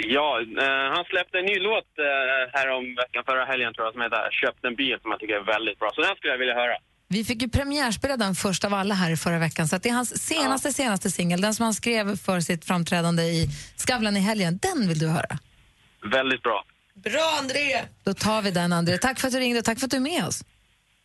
Ja, 0.07 0.41
eh, 0.41 0.95
han 0.95 1.05
släppte 1.05 1.37
en 1.39 1.45
ny 1.45 1.59
låt 1.59 1.89
eh, 1.99 2.05
här 2.53 2.67
om 2.77 2.95
veckan, 2.95 3.23
förra 3.25 3.45
helgen 3.45 3.73
tror 3.73 3.85
jag, 3.85 3.93
som 3.93 4.01
heter 4.01 4.31
Köpt 4.31 4.65
en 4.65 4.75
bil, 4.75 4.97
som 5.01 5.11
jag 5.11 5.19
tycker 5.19 5.35
är 5.35 5.43
väldigt 5.55 5.79
bra. 5.79 5.91
Så 5.95 6.01
den 6.01 6.15
skulle 6.15 6.33
jag 6.33 6.37
vilja 6.37 6.53
höra. 6.53 6.77
Vi 7.07 7.23
fick 7.23 7.41
ju 7.41 7.49
premiärspela 7.49 8.17
den 8.17 8.35
först 8.35 8.65
av 8.65 8.73
alla 8.73 8.93
här 8.93 9.11
i 9.11 9.17
förra 9.17 9.39
veckan. 9.39 9.67
Så 9.67 9.75
att 9.75 9.83
det 9.83 9.89
är 9.89 9.93
hans 9.93 10.27
senaste, 10.27 10.73
senaste 10.73 11.11
singel, 11.11 11.41
den 11.41 11.53
som 11.53 11.63
han 11.63 11.73
skrev 11.73 12.15
för 12.17 12.39
sitt 12.39 12.65
framträdande 12.65 13.23
i 13.23 13.47
Skavlan 13.77 14.17
i 14.17 14.19
helgen. 14.19 14.59
Den 14.61 14.87
vill 14.87 14.99
du 14.99 15.07
höra. 15.07 15.39
Väldigt 16.11 16.43
bra. 16.43 16.63
Bra, 16.93 17.37
André! 17.41 17.81
Då 18.03 18.13
tar 18.13 18.41
vi 18.41 18.51
den, 18.51 18.73
André. 18.73 18.97
Tack 18.97 19.19
för 19.19 19.27
att 19.27 19.33
du 19.33 19.39
ringde 19.39 19.59
och 19.59 19.65
tack 19.65 19.79
för 19.79 19.85
att 19.85 19.91
du 19.91 19.97
är 19.97 20.01
med 20.01 20.25
oss. 20.27 20.43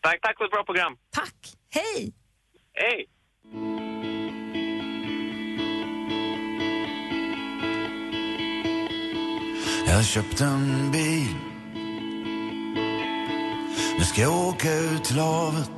Tack, 0.01 0.21
tack 0.21 0.39
för 0.39 0.45
ett 0.45 0.51
bra 0.51 0.65
program. 0.65 0.97
Tack. 1.11 1.35
Hej! 1.71 2.13
Hej! 2.75 3.07
Jag 9.87 10.05
köpte 10.05 10.45
en 10.45 10.91
bil 10.93 11.35
Nu 13.99 14.05
ska 14.05 14.21
jag 14.21 14.49
åka 14.49 14.75
ut 14.75 15.05
till 15.05 15.19
havet 15.19 15.71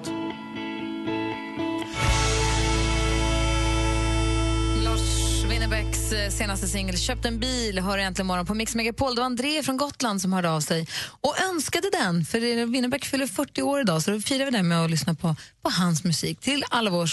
Lars 4.85 5.45
Winnerbäcks 5.51 6.13
eh, 6.13 6.31
senaste 6.31 6.67
singel 6.69 6.99
Köpt 6.99 7.25
en 7.25 7.39
bil 7.41 7.79
hör 7.79 7.99
äntligen 7.99 8.27
morgon 8.27 8.47
på 8.47 8.55
Mix 8.55 8.75
Megapol. 8.75 9.15
Det 9.15 9.21
var 9.21 9.27
André 9.27 9.63
från 9.63 9.77
Gotland 9.77 10.23
som 10.23 10.33
hörde 10.33 10.51
av 10.51 10.61
sig 10.61 10.87
och 11.21 11.35
önskade 11.51 11.91
den. 11.91 12.25
För 12.25 12.67
Winnerbäck 12.67 13.05
fyller 13.05 13.27
40 13.27 13.63
år 13.63 13.81
idag 13.81 14.03
så 14.03 14.11
då 14.11 14.21
firar 14.21 14.45
vi 14.45 14.51
den 14.51 14.69
med 14.69 14.85
att 14.85 14.91
lyssna 14.91 15.15
på, 15.15 15.37
på 15.63 15.71
hans 15.71 16.05
musik 16.05 16.41
till, 16.41 16.65
alla 16.71 16.91
vår, 16.91 17.11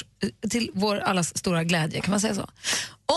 till 0.49 0.71
vår 0.73 0.99
allas 0.99 1.37
stora 1.37 1.63
glädje. 1.63 2.01
Kan 2.01 2.11
man 2.11 2.19
säga 2.19 2.35
så? 2.35 2.49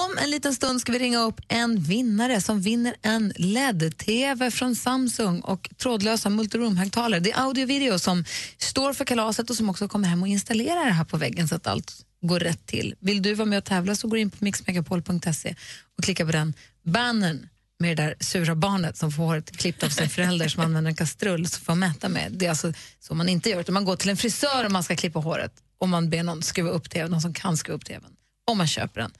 Om 0.04 0.18
en 0.18 0.30
liten 0.30 0.54
stund 0.54 0.80
ska 0.80 0.92
vi 0.92 0.98
ringa 0.98 1.18
upp 1.18 1.40
en 1.48 1.82
vinnare 1.82 2.40
som 2.40 2.60
vinner 2.60 2.96
en 3.02 3.32
LED-TV 3.36 4.50
från 4.50 4.76
Samsung 4.76 5.40
och 5.40 5.70
trådlösa 5.76 6.28
multiroom-högtalare. 6.28 7.20
Det 7.20 7.32
är 7.32 7.40
audio 7.40 7.62
och 7.62 7.70
video 7.70 7.98
som 7.98 8.24
står 8.58 8.92
för 8.92 9.04
kalaset 9.04 9.50
och 9.50 9.56
som 9.56 9.70
också 9.70 9.88
kommer 9.88 10.08
hem 10.08 10.22
och 10.22 10.28
installerar 10.28 10.84
det 10.84 10.92
här 10.92 11.04
på 11.04 11.16
väggen 11.16 11.48
så 11.48 11.54
att 11.54 11.66
allt 11.66 12.06
går 12.20 12.40
rätt 12.40 12.66
till. 12.66 12.94
Vill 13.00 13.22
du 13.22 13.34
vara 13.34 13.48
med 13.48 13.58
och 13.58 13.64
tävla 13.64 13.94
så 13.94 14.08
går 14.08 14.16
du 14.16 14.20
in 14.20 14.30
på 14.30 14.44
mixmegapol.se 14.44 15.54
och 15.98 16.04
klicka 16.04 16.26
på 16.26 16.32
den 16.32 16.54
bannern 16.82 17.48
med 17.78 17.96
det 17.96 18.02
där 18.02 18.14
sura 18.20 18.54
barnet 18.54 18.96
som 18.96 19.12
får 19.12 19.22
håret 19.22 19.56
klippt 19.56 19.82
av 19.82 19.88
sin 19.88 20.08
förälder 20.08 20.48
som 20.48 20.62
använder 20.62 20.90
en 20.90 20.96
kastrull 20.96 21.46
som 21.48 21.64
får 21.64 21.74
mäta 21.74 22.08
med. 22.08 22.32
Det 22.32 22.46
är 22.46 22.50
alltså 22.50 22.72
så 23.00 23.14
man 23.14 23.28
inte 23.28 23.50
gör, 23.50 23.60
utan 23.60 23.74
man 23.74 23.84
går 23.84 23.96
till 23.96 24.10
en 24.10 24.16
frisör 24.16 24.66
om 24.66 24.72
man 24.72 24.82
ska 24.82 24.96
klippa 24.96 25.18
håret 25.18 25.52
och 25.78 25.88
man 25.88 26.10
ber 26.10 26.22
någon 26.22 26.42
skruva 26.42 26.70
upp 26.70 26.90
tvn, 26.90 27.10
någon 27.10 27.20
som 27.20 27.34
kan 27.34 27.56
skruva 27.56 27.76
upp 27.76 27.84
tvn, 27.84 28.15
om 28.46 28.58
man 28.58 28.66
köper 28.66 29.00
den. 29.00 29.12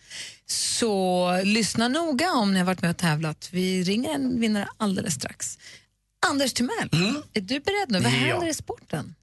Så 0.47 1.41
lyssna 1.45 1.89
noga 1.89 2.31
om 2.33 2.53
ni 2.53 2.59
har 2.59 2.67
varit 2.67 2.83
med 2.83 2.91
och 2.91 2.97
tävlat. 2.97 3.49
Vi 3.53 3.83
ringer 3.83 4.15
en 4.15 4.41
vinnare 4.41 4.69
alldeles 4.77 5.15
strax. 5.15 5.59
Anders 6.27 6.53
Timell, 6.53 6.89
är 7.35 7.41
du 7.41 7.61
beredd 7.61 7.87
nu? 7.91 7.99
Vad 8.01 8.13
Ja. 8.13 8.17
händer 8.17 8.47
i 8.49 8.55
sporten? 8.55 9.15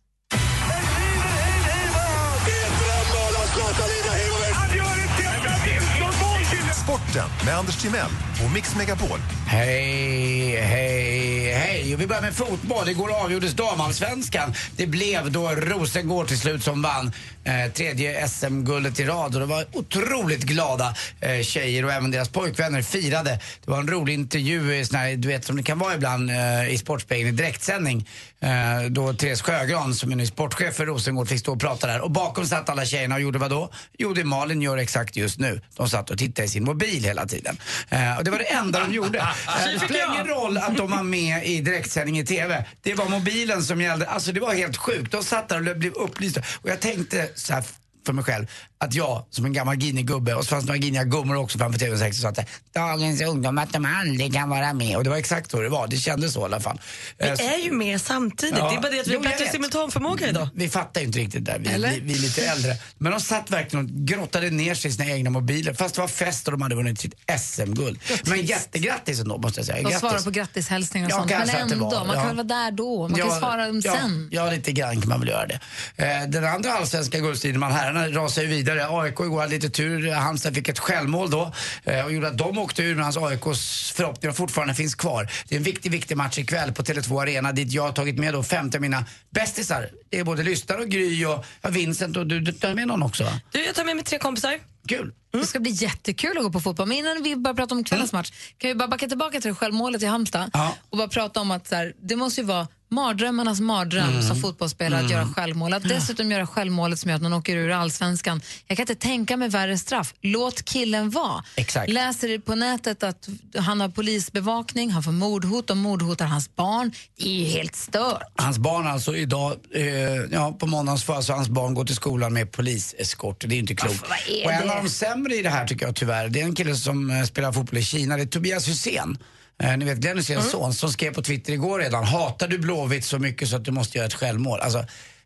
Sporten 6.83 7.29
med 7.45 7.57
Anders 7.57 7.81
Timell 7.81 8.09
och 8.45 8.51
Mix 8.53 8.75
Megapol. 8.75 9.19
Hej, 9.47 10.61
hej, 10.61 11.42
hej 11.53 11.95
vi 11.95 12.07
börjar 12.07 12.21
med 12.21 12.33
fotboll. 12.33 12.89
Igår 12.89 13.23
avgjordes 13.23 13.53
damallsvenskan. 13.53 14.53
Det 14.75 14.87
blev 14.87 15.31
då 15.31 15.49
Rosengård 15.49 16.27
till 16.27 16.39
slut 16.39 16.63
som 16.63 16.81
vann 16.81 17.11
eh, 17.43 17.71
tredje 17.73 18.27
SM-guldet 18.27 18.99
i 18.99 19.05
rad. 19.05 19.33
Och 19.35 19.39
det 19.39 19.45
var 19.45 19.65
otroligt 19.73 20.43
glada 20.43 20.95
eh, 21.21 21.41
tjejer 21.41 21.85
och 21.85 21.91
även 21.91 22.11
deras 22.11 22.29
pojkvänner 22.29 22.81
firade. 22.81 23.39
Det 23.65 23.71
var 23.71 23.79
en 23.79 23.87
rolig 23.87 24.13
intervju, 24.13 24.85
sån 24.85 24.99
här, 24.99 25.15
du 25.15 25.27
vet 25.27 25.45
som 25.45 25.57
det 25.57 25.63
kan 25.63 25.79
vara 25.79 25.95
ibland 25.95 26.29
eh, 26.29 26.73
i 26.73 26.77
Sportspegeln 26.77 27.29
i 27.29 27.31
direktsändning. 27.31 28.07
Eh, 28.43 28.89
då 28.89 29.13
Therese 29.13 29.41
Sjögran 29.41 29.95
som 29.95 30.11
är 30.11 30.15
ny 30.15 30.25
sportchef 30.25 30.75
för 30.75 30.85
Rosengård 30.85 31.27
fick 31.27 31.39
stå 31.39 31.51
och 31.51 31.59
prata 31.59 31.87
där. 31.87 32.01
Och 32.01 32.11
bakom 32.11 32.45
satt 32.45 32.69
alla 32.69 32.85
tjejerna 32.85 33.15
och 33.15 33.21
gjorde 33.21 33.39
vad 33.39 33.49
då? 33.49 33.69
Jo, 33.97 34.13
det 34.13 34.23
Malin 34.23 34.61
gör 34.61 34.77
exakt 34.77 35.15
just 35.15 35.39
nu. 35.39 35.61
De 35.75 35.89
satt 35.89 36.09
och 36.09 36.17
tittade 36.17 36.45
i 36.45 36.49
sin 36.49 36.63
mobil 36.63 37.03
hela 37.03 37.25
tiden. 37.25 37.57
Eh, 37.89 38.17
och 38.17 38.23
det 38.23 38.31
var 38.31 38.37
det 38.37 38.43
enda 38.43 38.79
de 38.79 38.93
gjorde. 38.93 39.27
Eh, 39.47 39.73
det 39.73 39.79
spelar 39.79 40.13
ingen 40.13 40.27
roll 40.27 40.57
att 40.57 40.77
de 40.77 40.91
var 40.91 41.03
med 41.03 41.42
i 41.43 41.61
direktsändning 41.61 42.19
i 42.19 42.25
TV. 42.25 42.65
Det 42.81 42.93
var 42.93 43.09
mobilen 43.09 43.63
som 43.63 43.81
gällde. 43.81 44.07
Alltså 44.07 44.31
det 44.31 44.39
var 44.39 44.53
helt 44.53 44.77
sjukt. 44.77 45.11
De 45.11 45.23
satt 45.23 45.49
där 45.49 45.69
och 45.69 45.77
blev 45.77 45.93
upplysta. 45.93 46.41
Och 46.61 46.69
jag 46.69 46.79
tänkte 46.79 47.29
så 47.35 47.53
här 47.53 47.63
för 48.05 48.13
mig 48.13 48.23
själv 48.23 48.47
att 48.83 48.93
jag 48.93 49.25
som 49.29 49.45
en 49.45 49.53
gammal 49.53 49.75
Gini-gubbe 49.75 50.33
och 50.33 50.43
så 50.43 50.49
fanns 50.49 50.63
det 50.65 50.67
några 50.67 50.79
giniga 50.81 51.03
gummor 51.03 51.35
också 51.35 51.57
framför 51.57 51.79
tv 51.79 51.91
och 52.07 52.15
sa 52.15 52.29
att 52.29 52.39
dagens 52.75 53.21
ungdom 53.21 53.57
att 53.57 53.73
de 53.73 53.85
aldrig 53.85 54.33
kan 54.33 54.49
vara 54.49 54.73
med. 54.73 54.97
Och 54.97 55.03
det 55.03 55.09
var 55.09 55.17
exakt 55.17 55.51
så 55.51 55.61
det 55.61 55.69
var. 55.69 55.87
Det 55.87 55.97
kändes 55.97 56.33
så 56.33 56.41
i 56.41 56.43
alla 56.43 56.59
fall. 56.59 56.81
Vi 57.17 57.27
Eh, 57.27 57.35
så- 57.35 57.43
är 57.43 57.57
ju 57.57 57.71
med 57.71 58.01
samtidigt. 58.01 58.55
Ja. 58.57 58.69
Det 58.69 58.75
är 58.75 58.81
bara 58.81 58.91
det 58.91 58.99
att 58.99 59.07
vi 59.07 59.13
Jo, 59.13 59.19
har 59.19 59.23
bättre 59.29 59.47
simultanförmåga 59.49 60.29
idag. 60.29 60.49
Vi 60.55 60.69
fattar 60.69 61.01
ju 61.01 61.07
inte 61.07 61.19
riktigt 61.19 61.45
där, 61.45 61.59
vi, 61.59 61.69
vi, 61.69 61.99
vi 61.99 62.13
är 62.13 62.19
lite 62.21 62.45
äldre. 62.45 62.75
Men 62.97 63.11
de 63.11 63.21
satt 63.21 63.51
verkligen 63.51 63.85
och 63.85 63.91
grottade 63.91 64.49
ner 64.49 64.75
sig 64.75 64.91
i 64.91 64.93
sina 64.93 65.09
egna 65.09 65.29
mobiler 65.29 65.73
fast 65.73 65.95
det 65.95 66.01
var 66.01 66.07
fest 66.07 66.47
och 66.47 66.51
de 66.51 66.61
hade 66.61 66.75
vunnit 66.75 66.99
sitt 66.99 67.13
SM-guld. 67.39 67.99
Men 68.25 68.45
jättegrattis 68.45 69.19
ändå 69.19 69.37
måste 69.37 69.59
jag 69.59 69.65
säga. 69.67 69.77
Och 69.77 69.83
Grattis. 69.83 69.99
svara 69.99 70.21
på 70.21 70.29
grattishälsningar 70.31 71.07
och 71.07 71.11
Ja, 71.11 71.17
sånt. 71.17 71.29
Men 71.29 71.47
det 71.47 71.53
ändå, 71.73 71.89
var, 71.89 72.05
man 72.05 72.15
kan 72.15 72.27
ja. 72.27 72.33
vara 72.33 72.43
där 72.43 72.71
då? 72.71 73.01
Man 73.07 73.19
kan 73.19 73.27
Ja, 73.29 73.39
svara 73.39 73.67
dem 73.67 73.81
ja, 73.83 73.95
sen. 73.95 74.27
Ja, 74.31 74.51
lite 74.51 74.71
grann 74.71 75.01
kan 75.01 75.09
man 75.09 75.19
väl 75.19 75.29
göra 75.29 75.47
det. 75.47 75.59
Eh, 75.97 76.27
den 76.29 76.45
andra 76.45 76.73
allsvenska 76.73 77.19
guldstriden, 77.19 77.63
herrarna 77.63 78.07
rasar 78.07 78.41
ju 78.41 78.47
vidare. 78.47 78.72
AIK 78.79 79.19
igår 79.19 79.39
hade 79.39 79.53
lite 79.53 79.69
tur. 79.69 80.11
Halmstad 80.11 80.55
fick 80.55 80.69
ett 80.69 80.79
självmål 80.79 81.29
då 81.29 81.51
eh, 81.83 82.05
och 82.05 82.13
gjorde 82.13 82.27
att 82.27 82.37
de 82.37 82.57
åkte 82.57 82.83
ur 82.83 82.95
medan 82.95 83.13
AIKs 83.23 83.91
förhoppningar 83.91 84.33
fortfarande 84.33 84.73
finns 84.73 84.95
kvar. 84.95 85.31
Det 85.47 85.55
är 85.55 85.57
en 85.57 85.63
viktig, 85.63 85.91
viktig 85.91 86.17
match 86.17 86.37
ikväll 86.37 86.73
på 86.73 86.83
Tele2 86.83 87.21
Arena 87.21 87.51
dit 87.51 87.71
jag 87.71 87.83
har 87.83 87.91
tagit 87.91 88.19
med 88.19 88.33
då 88.33 88.43
50 88.43 88.77
av 88.77 88.81
mina 88.81 89.05
bästisar. 89.29 89.89
Det 90.09 90.19
är 90.19 90.23
både 90.23 90.43
Lyssnar 90.43 90.77
och 90.77 90.87
Gry 90.87 91.25
och 91.25 91.45
ja, 91.61 91.69
Vincent 91.69 92.17
och 92.17 92.27
du, 92.27 92.39
du 92.39 92.51
tar 92.51 92.73
med 92.73 92.87
någon 92.87 93.03
också 93.03 93.23
va? 93.23 93.31
Du, 93.51 93.65
jag 93.65 93.75
tar 93.75 93.83
med 93.83 93.95
mig 93.95 94.05
tre 94.05 94.19
kompisar. 94.19 94.59
Kul. 94.87 95.13
Det 95.31 95.45
ska 95.45 95.59
bli 95.59 95.71
jättekul 95.71 96.37
att 96.37 96.43
gå 96.43 96.51
på 96.51 96.59
fotboll. 96.59 96.87
Men 96.87 96.97
innan 96.97 97.23
vi 97.23 97.35
börjar 97.35 97.55
prata 97.55 97.75
om 97.75 97.83
kvällens 97.83 98.13
match 98.13 98.31
kan 98.57 98.67
vi 98.67 98.75
bara 98.75 98.87
backa 98.87 99.07
tillbaka 99.07 99.41
till 99.41 99.53
självmålet 99.53 100.03
i 100.03 100.05
Halmstad 100.05 100.51
och 100.89 100.97
bara 100.97 101.07
prata 101.07 101.39
om 101.39 101.51
att 101.51 101.67
så 101.67 101.75
här, 101.75 101.93
det 102.01 102.15
måste 102.15 102.41
ju 102.41 102.47
vara 102.47 102.67
mardrömmarnas 102.93 103.59
mardröm 103.59 104.09
Mm. 104.09 104.23
som 104.23 104.41
fotbollsspelare 104.41 104.99
att 104.99 105.11
Mm. 105.11 105.17
göra 105.17 105.33
självmål. 105.33 105.73
Att 105.73 105.83
dessutom 105.89 106.31
göra 106.31 106.47
självmålet 106.47 106.99
som 106.99 107.09
gör 107.09 107.15
att 107.15 107.21
man 107.21 107.33
åker 107.33 107.57
ur 107.57 107.69
allsvenskan. 107.71 108.41
Jag 108.67 108.77
kan 108.77 108.83
inte 108.83 108.95
tänka 108.95 109.37
mig 109.37 109.49
värre 109.49 109.77
straff. 109.77 110.13
Låt 110.21 110.65
killen 110.65 111.09
vara. 111.09 111.43
Exakt. 111.55 111.89
Läser 111.91 112.39
på 112.39 112.55
nätet 112.55 113.03
att 113.03 113.27
han 113.57 113.81
har 113.81 113.89
polisbevakning, 113.89 114.91
han 114.91 115.03
får 115.03 115.11
mordhot, 115.11 115.67
de 115.67 115.77
mordhotar 115.79 116.25
hans 116.25 116.55
barn. 116.55 116.91
Det 117.17 117.25
är 117.29 117.33
ju 117.33 117.45
helt 117.45 117.75
stört. 117.75 118.21
Hans 118.35 118.57
barn 118.57 118.87
alltså 118.87 119.15
idag, 119.15 119.55
eh, 119.75 119.83
ja 120.31 120.55
på 120.59 120.65
måndagens 120.67 121.03
får 121.03 121.15
alltså 121.15 121.33
hans 121.33 121.49
barn 121.49 121.73
gå 121.73 121.85
till 121.85 121.95
skolan 121.95 122.33
med 122.33 122.51
poliseskort. 122.51 123.43
Det 123.47 123.55
är 123.55 123.59
inte 123.59 123.75
klokt. 123.75 124.01
Varför, 124.09 124.45
vad 124.45 124.53
är 124.53 124.57
och 124.57 124.63
en 124.63 124.77
av 124.77 124.83
de 124.83 124.89
sämre 124.89 125.35
i 125.35 125.41
det 125.41 125.49
här 125.49 125.67
tycker 125.67 125.85
jag 125.85 125.95
tyvärr, 125.95 126.29
det 126.29 126.41
är 126.41 126.45
en 126.45 126.55
kille 126.55 126.75
som 126.75 127.11
eh, 127.11 127.23
spelar 127.23 127.51
fotboll 127.51 127.77
i 127.79 127.83
Kina, 127.83 128.15
det 128.17 128.21
är 128.23 128.25
Tobias 128.27 128.67
Hysén. 128.67 129.17
Eh, 129.63 129.77
ni 129.77 129.85
vet 129.85 129.97
Glenn 129.97 130.17
Hyséns 130.17 130.51
son 130.51 130.73
som 130.73 130.91
skrev 130.91 131.13
på 131.13 131.21
Twitter 131.21 131.53
igår 131.53 131.79
redan, 131.79 132.03
hatar 132.03 132.47
du 132.47 132.57
Blåvitt 132.57 133.05
så 133.05 133.19
mycket 133.19 133.49
så 133.49 133.55
att 133.55 133.65
du 133.65 133.71
måste 133.71 133.97
göra 133.97 134.07
ett 134.07 134.13
självmål. 134.13 134.59
Alltså, 134.59 134.85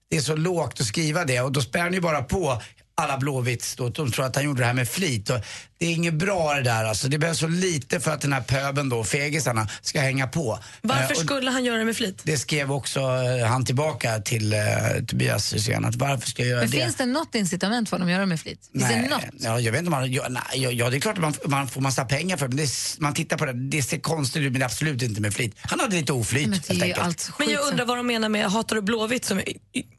det 0.09 0.17
är 0.17 0.21
så 0.21 0.35
lågt 0.35 0.81
att 0.81 0.87
skriva 0.87 1.25
det 1.25 1.41
och 1.41 1.51
då 1.51 1.61
spär 1.61 1.89
ju 1.91 2.01
bara 2.01 2.23
på 2.23 2.61
alla 3.01 3.17
Blåvitts 3.17 3.75
då, 3.75 3.89
de 3.89 4.11
tror 4.11 4.25
att 4.25 4.35
han 4.35 4.45
gjorde 4.45 4.61
det 4.61 4.65
här 4.65 4.73
med 4.73 4.89
flit. 4.89 5.29
Och 5.29 5.39
det 5.79 5.85
är 5.85 5.91
inget 5.93 6.13
bra 6.13 6.53
det 6.53 6.61
där 6.61 6.83
alltså. 6.83 7.07
Det 7.07 7.17
behövs 7.17 7.39
så 7.39 7.47
lite 7.47 7.99
för 7.99 8.11
att 8.11 8.21
den 8.21 8.33
här 8.33 8.41
pöben 8.41 8.89
då, 8.89 9.03
fegisarna, 9.03 9.67
ska 9.81 9.99
hänga 10.01 10.27
på. 10.27 10.59
Varför 10.81 11.13
Eh, 11.15 11.19
skulle 11.19 11.51
han 11.51 11.65
göra 11.65 11.77
det 11.77 11.85
med 11.85 11.95
flit? 11.97 12.21
det 12.23 12.37
skrev 12.37 12.71
också 12.71 12.99
eh, 12.99 13.47
han 13.47 13.65
tillbaka 13.65 14.19
till 14.19 14.53
eh, 14.53 14.59
Tobias 15.07 15.53
Hysén 15.53 15.85
att 15.85 15.95
varför 15.95 16.27
ska 16.29 16.41
jag 16.41 16.49
göra 16.49 16.61
Men 16.61 16.69
det? 16.71 16.77
finns 16.81 16.95
det 16.95 17.05
något 17.05 17.35
incitament 17.35 17.89
för 17.89 17.97
dem 17.97 18.07
att 18.07 18.11
göra 18.11 18.19
det 18.21 18.25
med 18.25 18.39
flit? 18.39 18.59
Finns 18.73 18.87
det 18.89 19.09
något? 19.09 19.21
ja, 19.39 19.59
jag 19.59 19.71
vet 19.71 19.79
inte 19.79 19.87
om 19.87 19.91
man, 20.01 20.11
ja, 20.11 20.27
nej, 20.29 20.73
ja, 20.77 20.89
det 20.89 20.97
är 20.97 20.99
klart 20.99 21.15
att 21.17 21.21
man, 21.23 21.33
man 21.45 21.67
får 21.67 21.81
massa 21.81 22.05
pengar 22.05 22.37
för 22.37 22.45
det, 22.47 22.49
men 22.49 22.57
det, 22.57 22.63
är- 22.63 23.01
man 23.01 23.13
tittar 23.13 23.37
på 23.37 23.45
det, 23.45 23.53
det 23.53 23.83
ser 23.83 23.99
konstigt 23.99 24.41
ut 24.41 24.51
men 24.53 24.63
absolut 24.63 25.01
inte 25.01 25.21
med 25.21 25.33
flit. 25.33 25.55
Han 25.61 25.79
hade 25.79 25.95
lite 25.95 26.13
oflyt 26.13 26.67
helt 26.69 26.83
enkelt. 26.83 27.29
Men 27.39 27.49
jag 27.49 27.67
undrar 27.67 27.85
vad 27.85 27.97
de 27.97 28.07
menar 28.07 28.29
med 28.29 28.45
hatar 28.51 28.75
du 28.75 28.81
Blåvitt? 28.81 29.25
Som, 29.25 29.41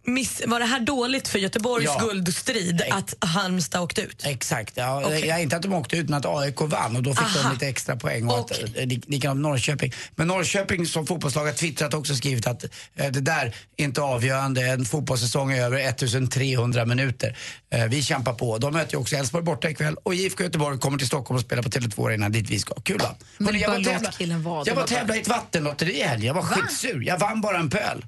miss, 0.07 0.43
var 0.47 0.61
det 0.61 0.67
här 0.67 0.81
dåligt 0.81 1.29
för 1.29 1.39
Göteborgs 1.39 1.85
Ja. 1.85 1.99
guldstrid 2.01 2.83
att 2.93 3.15
Halmstad 3.21 3.83
åkte 3.83 4.01
ut? 4.03 4.23
Exakt, 4.27 4.73
ja, 4.77 5.15
jag, 5.15 5.43
inte 5.43 5.57
att 5.57 5.63
de 5.63 5.73
åkte 5.75 5.97
ut 5.97 6.09
men 6.09 6.19
att 6.19 6.27
AIK 6.27 6.61
vann 6.61 6.97
och 6.97 7.03
då 7.03 7.15
fick 7.15 7.23
Aha. 7.23 7.43
de 7.49 7.53
lite 7.53 7.69
extra 7.69 7.97
poäng. 7.97 8.29
Och 8.29 8.39
att, 8.39 8.51
eh, 8.51 8.87
lik- 8.87 9.05
likadant 9.07 9.41
Norrköping. 9.41 9.93
Men 10.17 10.29
Norrköping 10.29 10.87
som 10.87 11.07
fotbollslag 11.07 11.45
har 11.45 11.53
twittrat 11.53 11.95
också 11.95 12.15
skrivit 12.15 12.47
att 12.47 12.65
eh, 12.65 13.11
det 13.11 13.21
där 13.21 13.55
är 13.77 13.85
inte 13.85 14.03
avgörande. 14.03 14.63
En 14.67 14.85
fotbollssäsong 14.85 15.53
är 15.53 15.63
över 15.65 15.79
1300 15.79 16.85
minuter. 16.85 17.37
Eh, 17.71 17.85
vi 17.85 18.03
kämpar 18.03 18.33
på. 18.33 18.59
De 18.59 18.73
möter 18.73 18.93
ju 18.95 18.99
också 19.01 19.17
Elfsborg 19.17 19.45
borta 19.45 19.71
ikväll 19.71 19.97
och 20.03 20.15
IFK 20.15 20.45
Göteborg 20.45 20.79
kommer 20.79 20.99
till 20.99 21.07
Stockholm 21.07 21.37
och 21.39 21.45
spelar 21.45 21.63
på 21.63 21.69
Tele2 21.69 22.07
Arena 22.09 22.29
dit 22.29 22.51
vi 22.51 22.59
ska. 22.59 22.75
Kul 22.75 22.99
va? 22.99 23.15
Men 23.39 23.47
Hörrni, 23.47 23.61
jag 23.63 23.69
var 23.71 23.85
tävla, 23.85 24.11
killen 24.11 24.43
det 24.43 24.49
jag 24.49 24.75
var 24.75 24.75
var 24.75 24.87
tävla 24.89 25.17
i 25.17 25.21
ett 25.21 25.29
vattenlotteri 25.29 26.01
i 26.01 26.03
helgen. 26.03 26.27
Jag 26.27 26.35
var 26.35 26.43
skitsur. 26.43 27.03
Jag 27.03 27.19
vann 27.19 27.41
bara 27.41 27.59
en 27.59 27.71
pöl. 27.71 28.07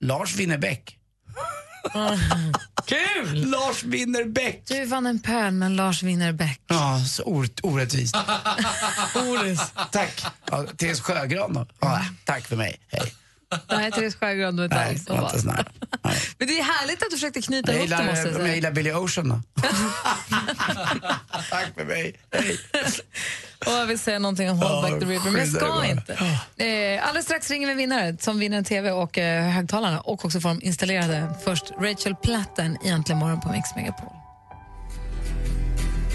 Lars 0.00 0.36
Winnerbäck. 0.36 0.94
Kul! 2.86 3.50
Lars 3.50 3.82
Winnerbäck. 3.82 4.62
Du 4.66 4.84
vann 4.84 5.06
en 5.06 5.18
pöl, 5.20 5.50
men 5.52 5.76
Lars 5.76 6.02
vinner 6.02 6.32
bäck. 6.32 6.60
Ja, 6.66 7.00
så 7.08 7.22
or- 7.22 7.60
orättvist. 7.62 8.16
Tack. 9.92 10.24
Ja, 10.50 10.64
Therese 10.76 11.00
Sjögran 11.00 11.52
då? 11.54 11.66
Ja, 11.80 12.00
tack 12.24 12.46
för 12.46 12.56
mig. 12.56 12.80
Hej. 12.88 13.14
Nej, 13.70 13.92
Therese 13.92 14.14
Sjögran, 14.14 14.56
du 14.56 14.62
är 14.62 14.64
inte 14.64 14.76
Nej, 14.76 14.88
alls 14.90 15.08
var 15.08 15.22
inte 15.22 15.38
snäll. 15.40 15.64
Men 16.38 16.48
det 16.48 16.58
är 16.58 16.62
härligt 16.62 17.02
att 17.02 17.10
du 17.10 17.16
försökte 17.16 17.42
knyta 17.42 17.72
Jag 17.72 17.78
ihop 17.84 17.98
det, 17.98 18.04
måste 18.04 18.18
jag 18.18 18.26
om 18.26 18.32
jag 18.32 18.40
säga. 18.42 18.54
gillar 18.54 18.70
Billy 18.70 18.92
Ocean 18.92 19.28
då? 19.28 19.40
tack 21.50 21.74
för 21.74 21.84
mig. 21.84 22.14
Hej. 22.32 22.58
Och 23.66 23.72
jag 23.72 23.86
vill 23.86 23.98
säga 23.98 24.18
någonting 24.18 24.50
om 24.50 24.58
Hold 24.58 24.70
Ja, 24.72 24.82
Back 24.90 25.00
the 25.00 25.06
River, 25.06 25.30
men 25.30 25.40
jag 25.40 25.48
ska 25.48 25.84
inte. 25.86 26.12
Eh, 26.64 27.06
alldeles 27.06 27.24
strax 27.24 27.50
ringer 27.50 27.68
vi 27.68 27.74
vinnare 27.74 28.16
som 28.20 28.38
vinner 28.38 28.58
en 28.58 28.64
TV 28.64 28.90
och 28.90 29.18
eh, 29.18 29.50
högtalarna 29.50 30.00
och 30.00 30.24
också 30.24 30.40
får 30.40 30.48
dem 30.48 30.60
installerade. 30.62 31.28
Först 31.44 31.70
Rachel 31.80 32.14
Platten 32.14 32.78
i 32.84 32.88
Äntligen 32.88 33.18
morgon 33.18 33.40
på 33.40 33.48
Mix 33.48 33.68
Megapol. 33.76 34.12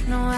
No, 0.10 0.34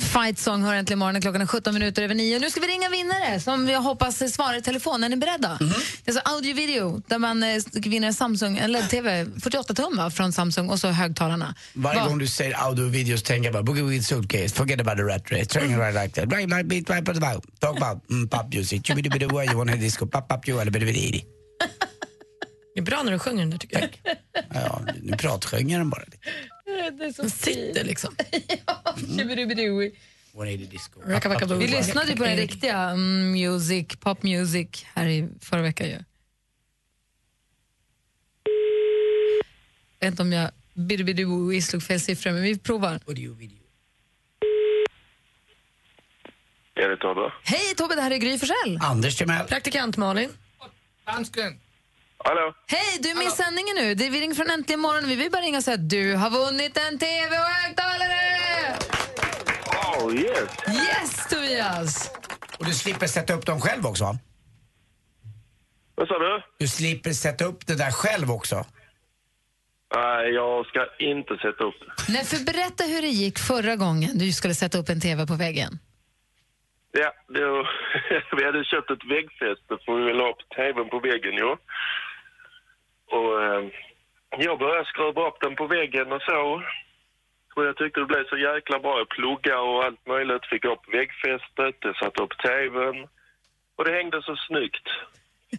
Fight 0.00 0.38
Song 0.38 0.62
hör 0.62 0.74
äntligen 0.74 0.98
morgonen 0.98 1.22
klockan 1.22 1.40
är 1.42 1.46
17 1.46 1.74
minuter 1.74 2.02
över 2.02 2.14
9. 2.14 2.38
Nu 2.38 2.50
ska 2.50 2.60
vi 2.60 2.66
ringa 2.66 2.88
vinnare 2.88 3.40
som 3.40 3.68
jag 3.68 3.80
hoppas 3.80 4.32
svarar 4.34 4.56
i 4.58 4.62
telefon. 4.62 5.04
Är 5.04 5.08
ni 5.08 5.16
beredda? 5.16 5.58
Mhm. 5.60 5.72
Det 6.04 6.10
är 6.10 6.14
så 6.14 6.20
audio-video 6.24 7.02
där 7.06 7.18
man 7.18 7.42
eh, 7.42 7.62
vinner 7.74 8.12
Samsung, 8.12 8.56
en 8.58 8.72
LED-TV, 8.72 9.26
48 9.42 9.74
tum 9.74 9.96
va, 9.96 10.10
från 10.10 10.32
Samsung 10.32 10.68
och 10.70 10.78
så 10.80 10.88
högtalarna. 10.88 11.54
Varje 11.72 12.00
Va- 12.00 12.08
gång 12.08 12.18
du 12.18 12.26
säger 12.26 12.64
audio 12.66 12.84
videos 12.84 13.22
tänker 13.22 13.44
jag 13.44 13.52
bara 13.52 13.62
boogie 13.62 13.82
with 13.82 14.06
suitcase, 14.06 14.48
forget 14.48 14.80
about 14.80 14.96
the 14.96 15.02
rat 15.02 15.32
race, 15.32 15.44
turning 15.46 15.78
right 15.78 15.94
like 16.02 16.20
that, 16.20 16.28
blah, 16.28 16.46
blah, 16.46 16.62
beat, 16.62 16.84
blah, 16.86 17.00
blah, 17.00 17.32
talk 17.60 17.76
about 17.82 18.10
mm, 18.10 18.28
pop 18.28 18.54
music, 18.54 18.82
chubidi 18.86 19.08
where 19.26 19.44
you 19.44 19.56
wanna 19.58 19.76
disco, 19.76 20.06
pop, 20.06 20.28
pop, 20.28 20.48
you, 20.48 20.60
eller 20.60 20.70
bidi, 20.70 20.86
bidi, 20.86 21.00
bidi. 21.00 21.24
Det 22.74 22.80
är 22.80 22.84
bra 22.84 23.02
när 23.02 23.12
du 23.12 23.18
sjunger 23.18 23.40
den 23.40 23.50
där 23.50 23.58
tycker 23.58 23.80
jag. 23.80 23.90
Ja, 24.54 24.80
nu 25.02 25.16
pratsjunger 25.16 25.78
den 25.78 25.90
bara. 25.90 26.02
Det 26.66 27.04
är 27.04 27.12
så 27.12 27.22
Den 27.22 27.30
sitter 27.30 27.84
liksom. 27.84 28.16
Tjubidubidui. 29.18 29.92
Disco. 30.70 31.00
Vacka, 31.04 31.46
boo. 31.46 31.54
Vi 31.54 31.66
lyssnade 31.66 32.10
ju 32.10 32.16
på 32.16 32.24
den 32.24 32.36
riktiga 32.36 32.78
mm, 32.78 33.30
music, 33.32 33.86
pop 34.00 34.22
music 34.22 34.86
här 34.94 35.06
i 35.06 35.28
förra 35.40 35.62
veckan 35.62 35.86
ju. 35.86 35.98
Jag 39.98 40.06
vet 40.06 40.12
inte 40.12 40.22
om 40.22 40.32
jag 40.32 40.50
bidubidui 40.74 41.62
slog 41.62 41.82
fel 41.82 42.00
siffror, 42.00 42.32
men 42.32 42.42
vi 42.42 42.58
provar. 42.58 43.00
Är 46.74 46.88
det 46.88 46.96
Tobbe? 46.96 47.32
Hej 47.42 47.74
Tobbe, 47.76 47.94
det 47.94 48.02
här 48.02 48.10
är 48.10 48.18
Gry 48.18 48.38
Forssell. 48.38 48.78
Anders 48.82 49.16
Timell. 49.16 49.46
Praktikant 49.46 49.96
Malin. 49.96 50.30
Dansken. 51.06 51.60
Hallå? 52.28 52.54
Hej, 52.66 52.98
du 53.02 53.08
är 53.10 53.14
med 53.14 53.26
i 53.26 53.30
sändningen 53.30 53.76
nu. 53.76 53.94
Det 53.94 54.06
är 54.06 54.10
vi 54.10 54.20
ringer 54.20 54.34
från 54.34 54.50
Äntligen 54.50 54.80
morgon. 54.80 55.08
Vi 55.08 55.16
vill 55.16 55.30
bara 55.30 55.42
ringa 55.42 55.56
och 55.58 55.64
säga 55.64 55.74
att 55.74 55.90
du 55.90 56.14
har 56.14 56.30
vunnit 56.30 56.76
en 56.76 56.98
TV 56.98 57.38
och 57.38 57.50
högtalare! 57.60 58.22
Oh, 59.96 60.14
yes. 60.14 60.50
Yes, 60.68 61.26
Tobias! 61.30 62.10
Och 62.58 62.64
du 62.64 62.72
slipper 62.72 63.06
sätta 63.06 63.34
upp 63.34 63.46
dem 63.46 63.60
själv 63.60 63.86
också 63.86 64.04
va? 64.04 64.18
Vad 65.94 66.08
sa 66.08 66.18
du? 66.18 66.42
Du 66.58 66.68
slipper 66.68 67.10
sätta 67.10 67.44
upp 67.44 67.66
det 67.66 67.76
där 67.76 67.90
själv 67.90 68.30
också. 68.30 68.64
Nej, 69.94 70.30
jag 70.30 70.66
ska 70.66 70.86
inte 70.98 71.36
sätta 71.36 71.64
upp 71.64 71.74
det. 71.80 72.12
Nej, 72.12 72.24
för 72.24 72.44
berätta 72.44 72.84
hur 72.84 73.02
det 73.02 73.08
gick 73.08 73.38
förra 73.38 73.76
gången 73.76 74.18
du 74.18 74.32
skulle 74.32 74.54
sätta 74.54 74.78
upp 74.78 74.88
en 74.88 75.00
TV 75.00 75.26
på 75.26 75.34
väggen. 75.34 75.78
Ja, 76.92 77.12
då, 77.28 77.66
vi 78.36 78.44
hade 78.44 78.64
köpt 78.64 78.90
ett 78.90 79.04
väggfäste 79.14 79.72
för 79.84 79.98
vi 79.98 80.04
ville 80.04 80.22
ha 80.22 80.30
upp 80.30 80.42
tvn 80.56 80.88
på 80.90 81.00
väggen 81.00 81.34
ju. 81.42 81.56
Och 83.10 83.42
eh, 83.42 83.64
jag 84.38 84.58
började 84.58 84.84
skruva 84.84 85.28
upp 85.28 85.40
den 85.40 85.56
på 85.56 85.66
väggen 85.66 86.12
och 86.12 86.22
så. 86.22 86.62
Och 87.54 87.64
jag 87.64 87.76
tyckte 87.76 88.00
det 88.00 88.06
blev 88.06 88.28
så 88.28 88.38
jäkla 88.38 88.78
bra. 88.78 88.98
Jag 88.98 89.08
pluggade 89.08 89.58
och 89.58 89.84
allt 89.84 90.06
möjligt. 90.06 90.46
Fick 90.46 90.64
upp 90.64 90.94
väggfästet, 90.94 91.76
jag 91.80 91.96
satte 91.96 92.22
upp 92.22 92.38
tvn. 92.38 93.08
Och 93.76 93.84
det 93.84 93.92
hängde 93.92 94.22
så 94.22 94.36
snyggt. 94.36 94.88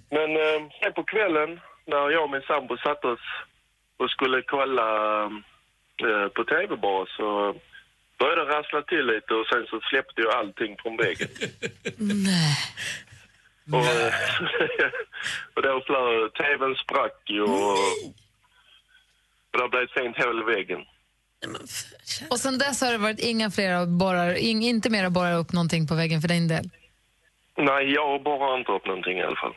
Men 0.10 0.30
eh, 0.38 0.60
sen 0.82 0.93
på 0.93 1.04
kvällen 1.04 1.60
när 1.86 2.10
jag 2.10 2.24
och 2.24 2.30
min 2.30 2.41
sambo 2.41 2.78
satte 2.78 3.08
oss 3.08 3.26
och 3.98 4.10
skulle 4.12 4.41
kolla 4.41 5.24
eh, 6.04 6.28
på 6.36 6.43
tv 6.43 6.76
bara 6.76 7.06
så 7.06 7.56
började 8.20 8.45
det 8.45 8.58
rassla 8.58 8.82
till 8.82 9.06
lite 9.06 9.34
och 9.34 9.48
sen 9.48 9.66
så 9.70 9.80
släppte 9.89 10.22
jag 10.22 10.34
allting 10.34 10.76
från 10.82 10.98
väggen. 10.98 11.28
Nej. 11.98 12.58
Och, 13.72 13.80
och 15.55 15.61
då 15.61 15.82
flög 15.86 16.34
tvn 16.34 16.76
sprack 16.76 17.22
ju 17.26 17.41
och, 17.41 17.78
och 19.51 19.57
det 19.61 19.70
blev 19.70 19.84
ett 19.84 19.91
fint 19.91 20.18
hål 20.18 20.41
i 20.41 20.55
väggen. 20.55 20.82
Och 22.30 22.39
sen 22.39 22.57
dess 22.57 22.82
har 22.82 22.91
det 22.91 22.97
varit 22.97 23.20
inga 23.20 23.51
fler 23.51 23.86
borrar, 23.86 24.34
ing, 24.38 24.63
inte 24.63 24.89
mer 24.89 25.03
att 25.03 25.11
borra 25.11 25.34
upp 25.34 25.51
någonting 25.53 25.88
på 25.88 25.95
väggen 25.95 26.22
för 26.22 26.28
din 26.28 26.47
del? 26.47 26.70
Nej, 27.57 27.93
jag 27.93 28.24
borrar 28.24 28.59
inte 28.59 28.72
upp 28.72 28.86
någonting 28.86 29.18
i 29.18 29.24
alla 29.24 29.36
fall. 29.36 29.53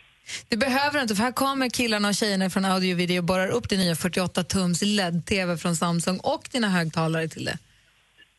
Det 0.48 0.56
behöver 0.56 0.92
du 0.92 1.02
inte, 1.02 1.14
för 1.14 1.22
här 1.22 1.32
kommer 1.32 1.68
killarna 1.68 2.08
och 2.08 2.14
tjejerna 2.14 2.50
från 2.50 2.64
Audio 2.64 2.96
Video 2.96 3.18
och 3.18 3.24
borrar 3.24 3.48
upp 3.48 3.68
din 3.68 3.80
nya 3.80 3.94
48-tums 3.94 4.84
LED-TV 4.84 5.56
från 5.56 5.76
Samsung 5.76 6.18
och 6.22 6.42
dina 6.52 6.68
högtalare 6.68 7.28
till 7.28 7.44
det. 7.44 7.58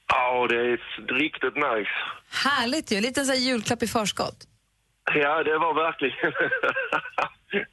Ja, 0.08 0.48
det 0.48 0.56
är 0.56 0.80
riktigt 1.20 1.56
nice. 1.56 1.92
Härligt 2.30 2.92
ju, 2.92 3.02
lite 3.02 3.26
så 3.26 3.32
här 3.32 3.40
julklapp 3.40 3.84
i 3.84 3.88
förskott. 3.88 4.48
Ja, 5.16 5.44
det 5.44 5.58
var 5.58 5.74
verkligen... 5.74 6.34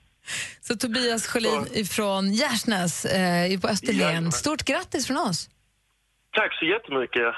Så 0.61 0.77
Tobias 0.77 1.27
Sjölin 1.27 1.87
från 1.87 2.33
Gärsnäs 2.33 3.05
eh, 3.05 3.61
på 3.61 3.69
Österlen, 3.69 4.33
stort 4.33 4.65
grattis 4.65 5.07
från 5.07 5.17
oss. 5.17 5.49
Tack 6.33 6.59
så 6.59 6.65
jättemycket. 6.65 7.35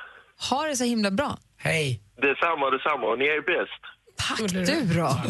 Ha 0.51 0.67
det 0.67 0.77
så 0.77 0.85
himla 0.85 1.11
bra. 1.11 1.39
Hej. 1.57 2.01
Detsamma, 2.17 2.71
detsamma. 2.71 3.17
Ni 3.17 3.25
är 3.25 3.43
bäst. 3.43 3.83
Tack 4.17 4.39
du 4.51 4.95
då. 4.95 5.17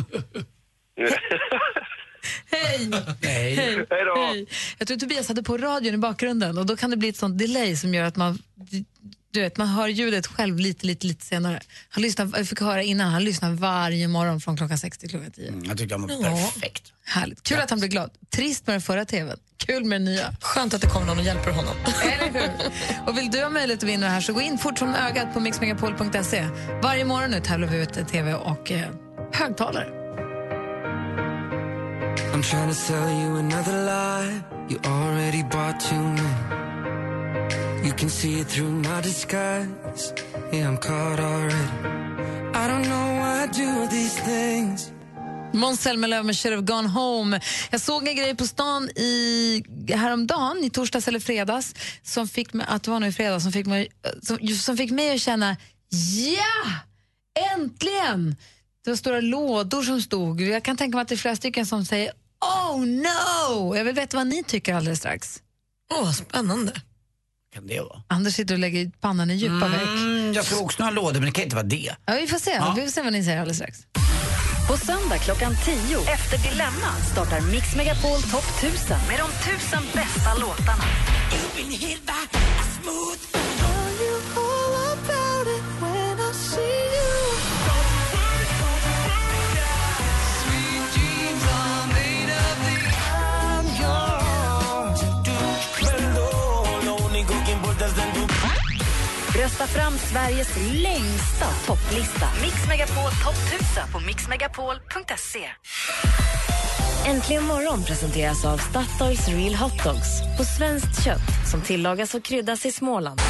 Hej! 2.51 2.91
Hej. 3.23 3.55
Hej. 3.55 3.87
Hej 3.91 4.05
då. 4.05 4.23
Hej. 4.23 4.47
Jag 4.79 4.89
tror 4.89 4.99
Tobias 4.99 5.29
hade 5.29 5.43
på 5.43 5.57
radion 5.59 5.95
i 5.95 5.99
bakgrunden 5.99 6.59
och 6.59 6.67
då 6.67 6.77
kan 6.77 6.91
det 6.91 6.97
bli 6.97 7.09
ett 7.09 7.17
sånt 7.17 7.39
delay 7.39 7.77
som 7.77 7.95
gör 7.95 8.05
att 8.05 8.17
man 8.17 8.39
du 9.33 9.41
vet, 9.41 9.57
man 9.57 9.69
hör 9.69 9.89
ljudet 9.89 10.27
själv 10.27 10.59
lite, 10.59 10.87
lite, 10.87 11.07
lite 11.07 11.25
senare. 11.27 11.61
Han 11.89 12.03
lyssnar, 12.03 12.31
jag 12.37 12.49
fick 12.49 12.61
höra 12.61 12.83
innan, 12.83 13.11
han 13.13 13.25
lyssnar 13.25 13.51
varje 13.53 14.09
morgon 14.09 14.41
från 14.41 14.57
klockan 14.57 14.79
6 14.79 14.99
till 14.99 15.11
klockan 15.11 15.31
10. 15.31 15.53
Jag 15.65 15.79
tyckte 15.79 15.95
han 15.95 16.03
var 16.03 16.11
Ja. 16.11 16.51
perfekt. 16.53 16.93
Härligt. 17.05 17.43
Kul 17.43 17.59
att 17.61 17.71
han 17.71 17.79
blir 17.79 17.89
glad. 17.89 18.11
Trist 18.31 18.67
med 18.67 18.75
den 18.75 18.81
förra 18.81 19.05
tvn. 19.05 19.39
Kul 19.57 19.85
med 19.85 20.01
den 20.01 20.05
nya. 20.05 20.35
Skönt 20.41 20.75
att 20.75 20.81
det 20.81 20.87
kommer 20.87 21.07
någon 21.07 21.19
och 21.19 21.25
hjälper 21.25 21.51
honom. 21.51 21.75
Eller 22.05 22.41
hur? 22.41 22.51
Och 23.07 23.19
vill 23.19 23.31
du 23.31 23.43
ha 23.43 23.49
möjlighet 23.51 23.83
att 23.83 23.89
vinna 23.89 24.07
det 24.07 24.13
här 24.13 24.21
så 24.21 24.33
gå 24.33 24.41
in 24.41 24.59
fort 24.59 24.79
som 24.79 24.95
ögat 24.95 25.35
på 25.35 25.41
mixmegapol.se. 25.41 26.49
Varje 26.83 27.05
morgon 27.05 27.31
nu 27.31 27.41
tävlar 27.41 27.69
vi 27.69 27.83
ut 27.83 27.97
en 27.97 28.07
tv 28.07 28.35
och 28.35 28.71
eh, 28.73 28.89
högtalare. 29.33 29.89
I'm 32.35 32.43
trying 32.43 32.69
to 32.69 32.75
sell 32.75 33.09
you 33.09 33.39
another 33.39 33.73
lie. 33.85 34.41
You 34.71 34.79
already 34.85 35.43
bought 35.43 35.81
too 35.81 35.99
many. 36.03 36.70
You 37.85 37.93
can 37.97 38.11
see 38.11 38.41
it 38.41 38.49
through 38.49 38.71
my 38.71 39.01
disguise. 39.03 40.13
Yeah, 40.53 40.69
I'm 40.69 40.77
caught 40.77 41.21
already. 41.21 41.55
I 42.55 42.69
don't 42.69 42.83
know 42.83 43.21
why 43.21 43.45
I 43.45 43.47
do 43.47 43.89
these 43.91 44.21
things. 44.25 44.93
Måns 45.53 45.81
Zelmerlöw 45.81 46.23
med 46.23 46.37
Should 46.37 46.55
have 46.55 46.67
gone 46.67 46.89
home. 46.89 47.41
Jag 47.71 47.81
såg 47.81 48.09
en 48.09 48.17
grej 48.17 48.37
på 48.37 48.47
stan 48.47 48.91
i, 48.97 49.63
häromdagen, 49.89 50.65
i 50.65 50.71
torsdags 50.71 51.09
eller 51.09 51.21
fredags, 51.21 51.75
som 52.03 52.29
fick 52.29 52.53
mig, 52.53 52.67
att 52.69 52.83
det 52.83 52.91
var 52.91 53.07
i 53.07 53.13
fredags, 53.13 53.43
som 53.43 53.53
fick 53.53 53.67
mig, 53.67 53.89
som, 54.23 54.49
som 54.49 54.77
fick 54.77 54.91
mig 54.91 55.15
att 55.15 55.21
känna 55.21 55.57
ja, 56.37 56.71
äntligen! 57.55 58.37
Det 58.85 58.91
var 58.91 58.97
stora 58.97 59.21
lådor 59.21 59.83
som 59.83 60.03
stod. 60.03 60.41
Jag 60.41 60.63
kan 60.63 60.77
tänka 60.77 60.97
mig 60.97 61.03
att 61.03 61.09
det 61.09 61.15
är 61.15 61.17
flera 61.17 61.37
stycken 61.37 61.67
som 61.67 61.85
säger 61.85 62.13
oh 62.41 62.87
no! 62.87 63.77
Jag 63.77 63.85
vill 63.85 63.95
veta 63.95 64.17
vad 64.17 64.27
ni 64.27 64.45
tycker 64.45 64.75
alldeles 64.75 64.99
strax. 64.99 65.43
Åh, 65.93 66.03
oh, 66.03 66.13
spännande. 66.13 66.73
Kan 67.55 67.67
det 67.67 67.81
vara? 67.81 68.03
Anders 68.09 68.35
sitter 68.35 68.55
och 68.55 68.61
lägger 68.61 68.91
pannan 69.01 69.31
i 69.31 69.35
djupa 69.35 69.69
veck. 69.69 69.83
Mm, 69.83 70.33
jag 70.33 70.45
såg 70.45 70.63
också 70.65 70.83
några 70.83 70.91
lådor, 70.91 71.13
men 71.21 71.25
det 71.25 71.31
kan 71.33 71.45
inte 71.45 71.57
vara 71.57 71.67
det. 71.67 71.95
Ja, 72.07 72.15
vi 72.21 72.27
får 72.27 72.39
se. 72.39 72.51
Ja. 72.51 72.73
Vi 72.77 72.83
får 72.83 72.89
se 72.89 73.03
vad 73.03 73.13
ni 73.13 73.25
säger 73.25 73.39
alldeles 73.39 73.57
strax. 73.57 73.79
På 74.69 74.77
söndag 74.77 75.19
klockan 75.19 75.57
10 75.65 75.75
efter 76.01 76.39
Dilemma 76.51 76.93
startar 77.13 77.41
Mix 77.41 77.77
Megapol 77.77 78.23
Topp 78.23 78.45
1000 78.59 78.97
med 79.09 79.19
de 79.19 79.51
tusen 79.51 79.83
bästa 79.95 80.35
låtarna. 80.35 80.85
Fram 99.75 99.99
Sveriges 99.99 100.57
längsta 100.83 101.47
topplista. 101.67 102.27
Mix 102.43 102.69
Megapol 102.69 103.11
Topp 103.25 103.37
1000 103.53 103.93
på 103.93 104.01
mixmegapol.se. 104.01 105.49
Äntligen 107.07 107.45
morgon 107.45 107.85
presenteras 107.85 108.45
av 108.45 108.59
Statoils 108.59 109.29
Real 109.29 109.55
Hot 109.55 109.85
Dogs 109.85 110.39
på 110.39 110.45
svenskt 110.45 111.05
kött 111.05 111.51
som 111.51 111.61
tillagas 111.61 112.15
och 112.15 112.23
kryddas 112.23 112.67
i 112.67 112.73
Småland. 112.73 113.21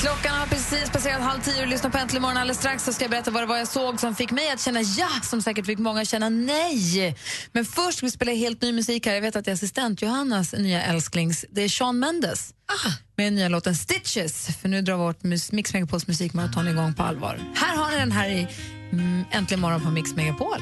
Klockan 0.00 0.36
har 0.36 0.46
precis 0.46 0.90
passerat 0.90 1.22
halv 1.22 1.40
tio 1.40 1.62
och 1.62 1.68
lyssnar 1.68 1.90
på 1.90 1.98
Äntligen 1.98 2.22
morgon 2.22 2.36
alldeles 2.36 2.58
strax 2.58 2.84
så 2.84 2.92
ska 2.92 3.04
jag 3.04 3.10
berätta 3.10 3.30
vad 3.30 3.42
det 3.42 3.46
var 3.46 3.56
jag 3.58 3.68
såg 3.68 4.00
som 4.00 4.14
fick 4.14 4.30
mig 4.30 4.50
att 4.50 4.60
känna 4.60 4.80
ja, 4.82 5.08
som 5.22 5.42
säkert 5.42 5.66
fick 5.66 5.78
många 5.78 6.00
att 6.00 6.08
känna 6.08 6.28
nej. 6.28 7.16
Men 7.52 7.64
först 7.64 7.98
ska 7.98 8.06
vi 8.06 8.10
spela 8.10 8.32
helt 8.32 8.62
ny 8.62 8.72
musik 8.72 9.06
här. 9.06 9.14
Jag 9.14 9.20
vet 9.20 9.36
att 9.36 9.44
det 9.44 9.50
är 9.50 9.54
assistent 9.54 10.02
Johannas 10.02 10.52
nya 10.52 10.82
älsklings, 10.82 11.44
det 11.50 11.62
är 11.62 11.68
Sean 11.68 11.98
Mendes 11.98 12.54
med 13.16 13.26
den 13.26 13.34
nya 13.34 13.48
låten 13.48 13.76
Stitches. 13.76 14.56
För 14.60 14.68
nu 14.68 14.82
drar 14.82 14.96
vårt 14.96 15.22
mus- 15.22 15.52
Mix 15.52 15.72
Megapols 15.72 16.06
musikmaraton 16.06 16.68
igång 16.68 16.94
på 16.94 17.02
allvar. 17.02 17.40
Här 17.54 17.76
har 17.76 17.90
ni 17.90 17.96
den 17.96 18.12
här 18.12 18.28
i 18.28 18.48
mm, 18.92 19.24
Äntligen 19.30 19.60
morgon 19.60 19.80
på 19.80 19.90
Mix 19.90 20.14
Megapol. 20.14 20.58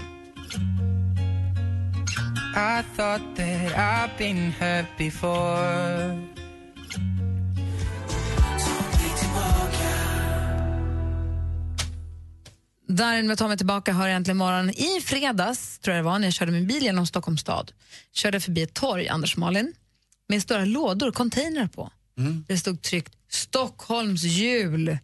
I 2.56 2.82
thought 2.96 3.36
that 3.36 3.72
I've 3.76 4.18
been 4.18 4.52
hurt 4.52 4.86
before. 4.98 6.37
Där 12.88 13.22
med 13.22 13.38
ta 13.38 13.48
mig 13.48 13.56
tillbaka 13.56 13.92
hör 13.92 14.08
äntligen 14.08 14.36
morgon. 14.36 14.70
I 14.70 15.00
fredags, 15.04 15.78
tror 15.78 15.96
jag 15.96 16.04
det 16.04 16.06
var, 16.06 16.18
när 16.18 16.26
jag 16.26 16.34
körde 16.34 16.52
min 16.52 16.66
bil 16.66 16.82
genom 16.82 17.06
Stockholms 17.06 17.40
stad, 17.40 17.72
körde 18.12 18.40
förbi 18.40 18.62
ett 18.62 18.74
torg, 18.74 19.08
Anders 19.08 19.36
Malin, 19.36 19.74
med 20.28 20.42
stora 20.42 20.64
lådor, 20.64 21.12
containrar 21.12 21.66
på. 21.66 21.92
Det 22.46 22.58
stod 22.58 22.82
tryckt 22.82 23.14
Stockholms 23.30 24.22
jul. 24.22 24.98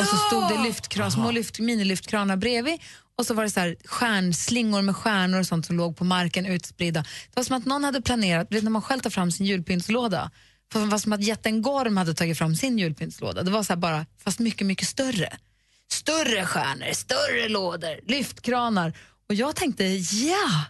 Och 0.00 0.06
så 0.06 0.16
stod 0.16 0.48
det 0.48 0.62
lyftkran, 0.62 1.12
små 1.12 1.30
lyft, 1.30 1.58
minilyftkranar 1.58 2.36
bredvid 2.36 2.78
och 3.16 3.26
så 3.26 3.34
var 3.34 3.42
det 3.44 3.50
så 3.50 3.60
här 3.60 3.76
stjärnslingor 3.84 4.82
med 4.82 4.96
stjärnor 4.96 5.40
och 5.40 5.46
sånt 5.46 5.66
som 5.66 5.76
låg 5.76 5.96
på 5.96 6.04
marken 6.04 6.46
utspridda. 6.46 7.02
Det 7.02 7.36
var 7.36 7.44
som 7.44 7.56
att 7.56 7.66
någon 7.66 7.84
hade 7.84 8.02
planerat, 8.02 8.52
vet 8.52 8.62
när 8.64 8.70
man 8.70 8.82
själv 8.82 9.00
tar 9.00 9.10
fram 9.10 9.30
sin 9.30 9.46
julpyntslåda, 9.46 10.30
för 10.72 10.80
det 10.80 10.86
var 10.86 10.98
som 10.98 11.12
att 11.12 11.22
jätten 11.22 11.62
Gorm 11.62 11.96
hade 11.96 12.14
tagit 12.14 12.38
fram 12.38 12.56
sin 12.56 12.78
julpyntslåda. 12.78 13.42
Det 13.42 13.50
var 13.50 13.62
så 13.62 13.76
bara, 13.76 14.06
fast 14.24 14.38
mycket, 14.38 14.66
mycket 14.66 14.88
större. 14.88 15.38
Större 15.92 16.46
stjärnor, 16.46 16.92
större 16.92 17.48
lådor, 17.48 18.00
lyftkranar. 18.06 18.92
Och 19.28 19.34
jag 19.34 19.56
tänkte, 19.56 19.84
ja! 20.12 20.64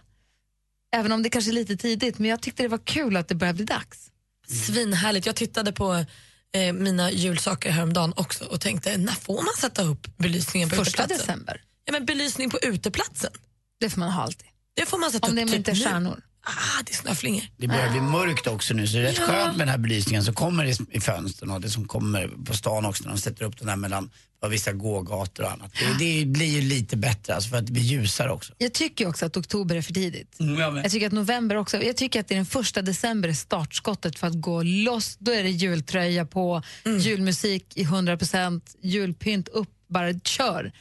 Även 0.95 1.11
om 1.11 1.23
det 1.23 1.29
kanske 1.29 1.51
är 1.51 1.53
lite 1.53 1.77
tidigt, 1.77 2.19
men 2.19 2.29
jag 2.29 2.41
tyckte 2.41 2.63
det 2.63 2.69
var 2.69 2.77
kul 2.85 3.17
att 3.17 3.27
det 3.27 3.35
började 3.35 3.55
bli 3.55 3.65
dags. 3.65 4.07
Svinhärligt. 4.47 5.25
Jag 5.25 5.35
tittade 5.35 5.71
på 5.71 6.05
eh, 6.53 6.73
mina 6.73 7.11
julsaker 7.11 7.71
häromdagen 7.71 8.13
också 8.15 8.45
och 8.45 8.61
tänkte, 8.61 8.97
när 8.97 9.13
får 9.13 9.35
man 9.43 9.53
sätta 9.57 9.83
upp 9.83 10.17
belysningen 10.17 10.69
på 10.69 10.75
Första 10.75 11.03
uteplatsen? 11.03 11.27
december. 11.27 11.61
Ja, 11.85 11.91
men 11.93 12.05
belysning 12.05 12.49
på 12.49 12.59
uteplatsen. 12.61 13.31
Det 13.79 13.89
får 13.89 13.99
man 13.99 14.11
ha 14.11 14.23
alltid. 14.23 14.47
Det 14.73 14.85
får 14.85 14.97
man 14.97 15.11
sätta 15.11 15.27
Om 15.27 15.31
upp 15.33 15.35
det 15.39 15.45
typ 15.45 15.55
inte 15.55 15.71
är 15.71 15.75
nu. 15.75 15.81
stjärnor. 15.83 16.21
Ah, 16.43 16.81
det 16.85 16.91
är 16.91 16.95
snöflingor. 16.95 17.43
Det 17.57 17.67
börjar 17.67 17.91
bli 17.91 18.01
mörkt 18.01 18.47
också 18.47 18.73
nu 18.73 18.87
så 18.87 18.93
det 18.97 18.99
är 19.03 19.03
rätt 19.03 19.17
Ja. 19.19 19.25
skönt 19.25 19.57
med 19.57 19.67
den 19.67 19.71
här 19.71 19.77
belysningen 19.77 20.23
som 20.23 20.33
kommer 20.33 20.65
i, 20.65 20.75
i 20.91 20.99
fönstren 21.01 21.51
och 21.51 21.61
det 21.61 21.69
som 21.69 21.87
kommer 21.87 22.27
på 22.45 22.53
stan 22.53 22.85
också 22.85 23.03
när 23.03 23.11
de 23.11 23.17
sätter 23.17 23.45
upp 23.45 23.59
den 23.59 23.69
här 23.69 23.75
mellan 23.75 24.09
vissa 24.49 24.71
gågator 24.71 25.43
och 25.43 25.51
annat. 25.51 25.71
Det, 25.99 26.19
det 26.19 26.25
blir 26.25 26.45
ju 26.47 26.61
lite 26.61 26.97
bättre 26.97 27.35
alltså 27.35 27.49
för 27.49 27.57
att 27.57 27.65
det 27.65 27.71
blir 27.71 27.83
ljusare 27.83 28.31
också. 28.31 28.53
Jag 28.57 28.73
tycker 28.73 29.07
också 29.07 29.25
att 29.25 29.37
oktober 29.37 29.75
är 29.75 29.81
för 29.81 29.93
tidigt. 29.93 30.39
Mm, 30.39 30.59
jag. 30.59 30.77
Jag 30.77 30.91
tycker 30.91 31.07
att 31.07 31.13
november 31.13 31.55
också. 31.55 31.81
Jag 31.83 31.97
tycker 31.97 32.19
att 32.19 32.27
det 32.27 32.33
är 32.33 32.37
den 32.37 32.45
första 32.45 32.81
december 32.81 33.29
är 33.29 33.33
startskottet 33.33 34.19
för 34.19 34.27
att 34.27 34.41
gå 34.41 34.63
loss. 34.63 35.15
Då 35.19 35.31
är 35.31 35.43
det 35.43 35.49
jultröja 35.49 36.25
på, 36.25 36.63
Mm. 36.85 36.99
julmusik 36.99 37.77
i 37.77 37.83
100%, 37.83 38.61
julpynt 38.81 39.47
upp, 39.47 39.69
bara 39.89 40.19
kör. 40.19 40.71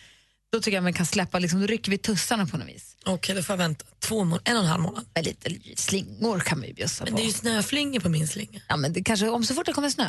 Då 0.53 0.61
tycker 0.61 0.77
jag 0.77 0.83
man 0.83 0.93
kan 0.93 1.07
släppa, 1.07 1.39
liksom, 1.39 1.61
då 1.61 1.67
rycker 1.67 1.91
vi 1.91 1.99
tussarna 1.99 2.47
på 2.47 2.57
något 2.59 2.69
vis. 2.69 2.97
Okej, 3.05 3.35
då 3.35 3.43
får 3.43 3.53
jag 3.53 3.59
vänta. 3.59 3.85
Två 3.99 4.25
må- 4.25 4.41
en 4.45 4.57
och 4.57 4.63
en 4.63 4.69
halv 4.69 4.83
månad. 4.83 5.05
Men 5.15 5.25
lite 5.25 5.51
slingor 5.77 6.41
kan 6.41 6.59
man 6.59 6.69
ju 6.69 6.75
bjussa 6.75 7.05
Men 7.05 7.13
på. 7.13 7.17
det 7.19 7.23
är 7.23 7.27
ju 7.27 7.33
snöflingor 7.33 8.01
på 8.01 8.09
min 8.09 8.29
slinga. 8.29 8.61
Ja, 8.69 8.77
men 8.77 8.93
det 8.93 9.03
kanske, 9.05 9.29
om 9.29 9.45
så 9.45 9.55
fort 9.55 9.67
det 9.67 9.73
kommer 9.73 9.91
snö, 9.91 10.09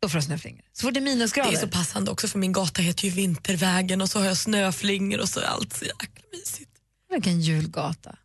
då 0.00 0.08
får 0.08 0.18
du 0.18 0.22
snöflingor. 0.24 0.62
Så 0.72 0.82
fort 0.86 0.94
det 0.94 1.00
är 1.00 1.02
minusgrader. 1.02 1.50
Det 1.50 1.56
är 1.56 1.60
så 1.60 1.68
passande 1.68 2.10
också 2.10 2.28
för 2.28 2.38
min 2.38 2.52
gata 2.52 2.82
heter 2.82 3.04
ju 3.04 3.10
Vintervägen 3.10 4.00
och 4.00 4.10
så 4.10 4.18
har 4.18 4.26
jag 4.26 4.36
snöflingor 4.36 5.20
och 5.20 5.28
så 5.28 5.40
är 5.40 5.44
allt 5.44 5.72
så 5.72 5.84
jäkla 5.84 6.22
mysigt. 6.32 6.70
Vilken 7.10 7.40
julgata. 7.40 8.16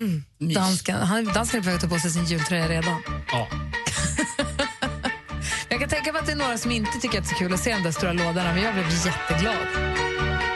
Mm. 0.00 0.24
Dansken, 0.54 0.96
han, 0.96 1.24
dansken 1.24 1.58
är 1.60 1.62
på 1.64 1.66
väg 1.66 1.74
att 1.76 1.80
ta 1.82 1.88
på 1.88 1.98
sig 1.98 2.10
sin 2.10 2.24
jultröja 2.26 2.68
redan. 2.68 3.02
Ja. 3.32 3.48
Jag 5.80 5.88
kan 5.88 5.96
tänka 5.96 6.12
mig 6.12 6.20
att 6.20 6.26
det 6.26 6.32
är 6.32 6.36
några 6.36 6.58
som 6.58 6.70
inte 6.70 6.98
tycker 6.98 7.18
att 7.18 7.24
det 7.24 7.30
är 7.30 7.34
så 7.34 7.38
kul 7.38 7.52
att 7.52 7.60
se 7.60 7.72
de 7.72 7.82
där 7.82 7.90
stora 7.90 8.12
lådorna, 8.12 8.54
men 8.54 8.62
jag 8.62 8.74
blev 8.74 8.86
jätteglad. 8.86 9.54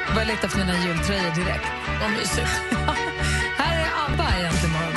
Jag 0.07 0.15
började 0.15 0.33
leta 0.33 0.47
efter 0.47 0.59
mina 0.59 0.85
jultröjor 0.85 1.35
direkt. 1.35 1.65
Vad 2.01 2.11
mysigt. 2.11 2.49
Här 3.59 3.81
är 3.85 3.89
ABBA 4.05 4.39
egentligen 4.39 4.73
morgon. 4.73 4.95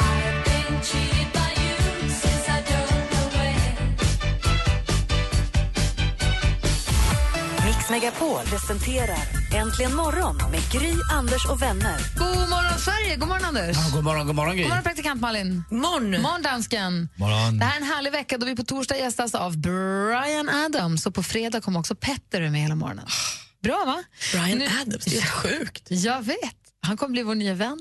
Mix 7.65 7.89
Megapol 7.89 8.45
presenterar 8.45 9.36
Äntligen 9.55 9.95
morgon 9.95 10.37
med 10.51 10.71
Gry, 10.71 10.93
Anders 11.11 11.45
och 11.45 11.61
vänner. 11.61 11.97
God 12.17 12.49
morgon, 12.49 12.79
Sverige! 12.79 13.15
God 13.15 13.27
morgon, 13.27 13.45
Anders! 13.45 13.77
Ja, 13.77 13.95
god 13.95 14.03
morgon, 14.03 14.27
god 14.27 14.35
morgon 14.35 14.55
Gry. 14.55 14.63
God 14.63 14.69
morgon, 14.69 14.83
praktikant 14.83 15.21
Malin. 15.21 15.63
Morgon. 15.71 16.21
morgon, 16.21 16.41
dansken. 16.41 17.09
Morgon. 17.15 17.59
Det 17.59 17.65
här 17.65 17.73
är 17.77 17.81
en 17.81 17.87
härlig 17.87 18.11
vecka 18.11 18.37
då 18.37 18.45
vi 18.45 18.55
på 18.55 18.63
torsdag 18.63 18.97
gästas 18.97 19.35
av 19.35 19.57
Brian 19.57 20.49
Adams 20.49 21.05
och 21.05 21.15
på 21.15 21.23
fredag 21.23 21.61
kommer 21.61 21.79
också 21.79 21.95
Petter 21.95 22.49
med 22.49 22.61
hela 22.61 22.75
morgonen. 22.75 23.05
Bra, 23.63 23.83
va? 23.85 24.03
Brian 24.33 24.57
Nu- 24.57 24.65
Adams, 24.81 25.05
det 25.05 25.17
är 25.17 25.21
sjukt. 25.21 25.83
Jag 25.91 26.21
vet. 26.21 26.37
Han 26.81 26.97
kommer 26.97 27.11
bli 27.11 27.23
vår 27.23 27.35
nya 27.35 27.53
vän. 27.53 27.79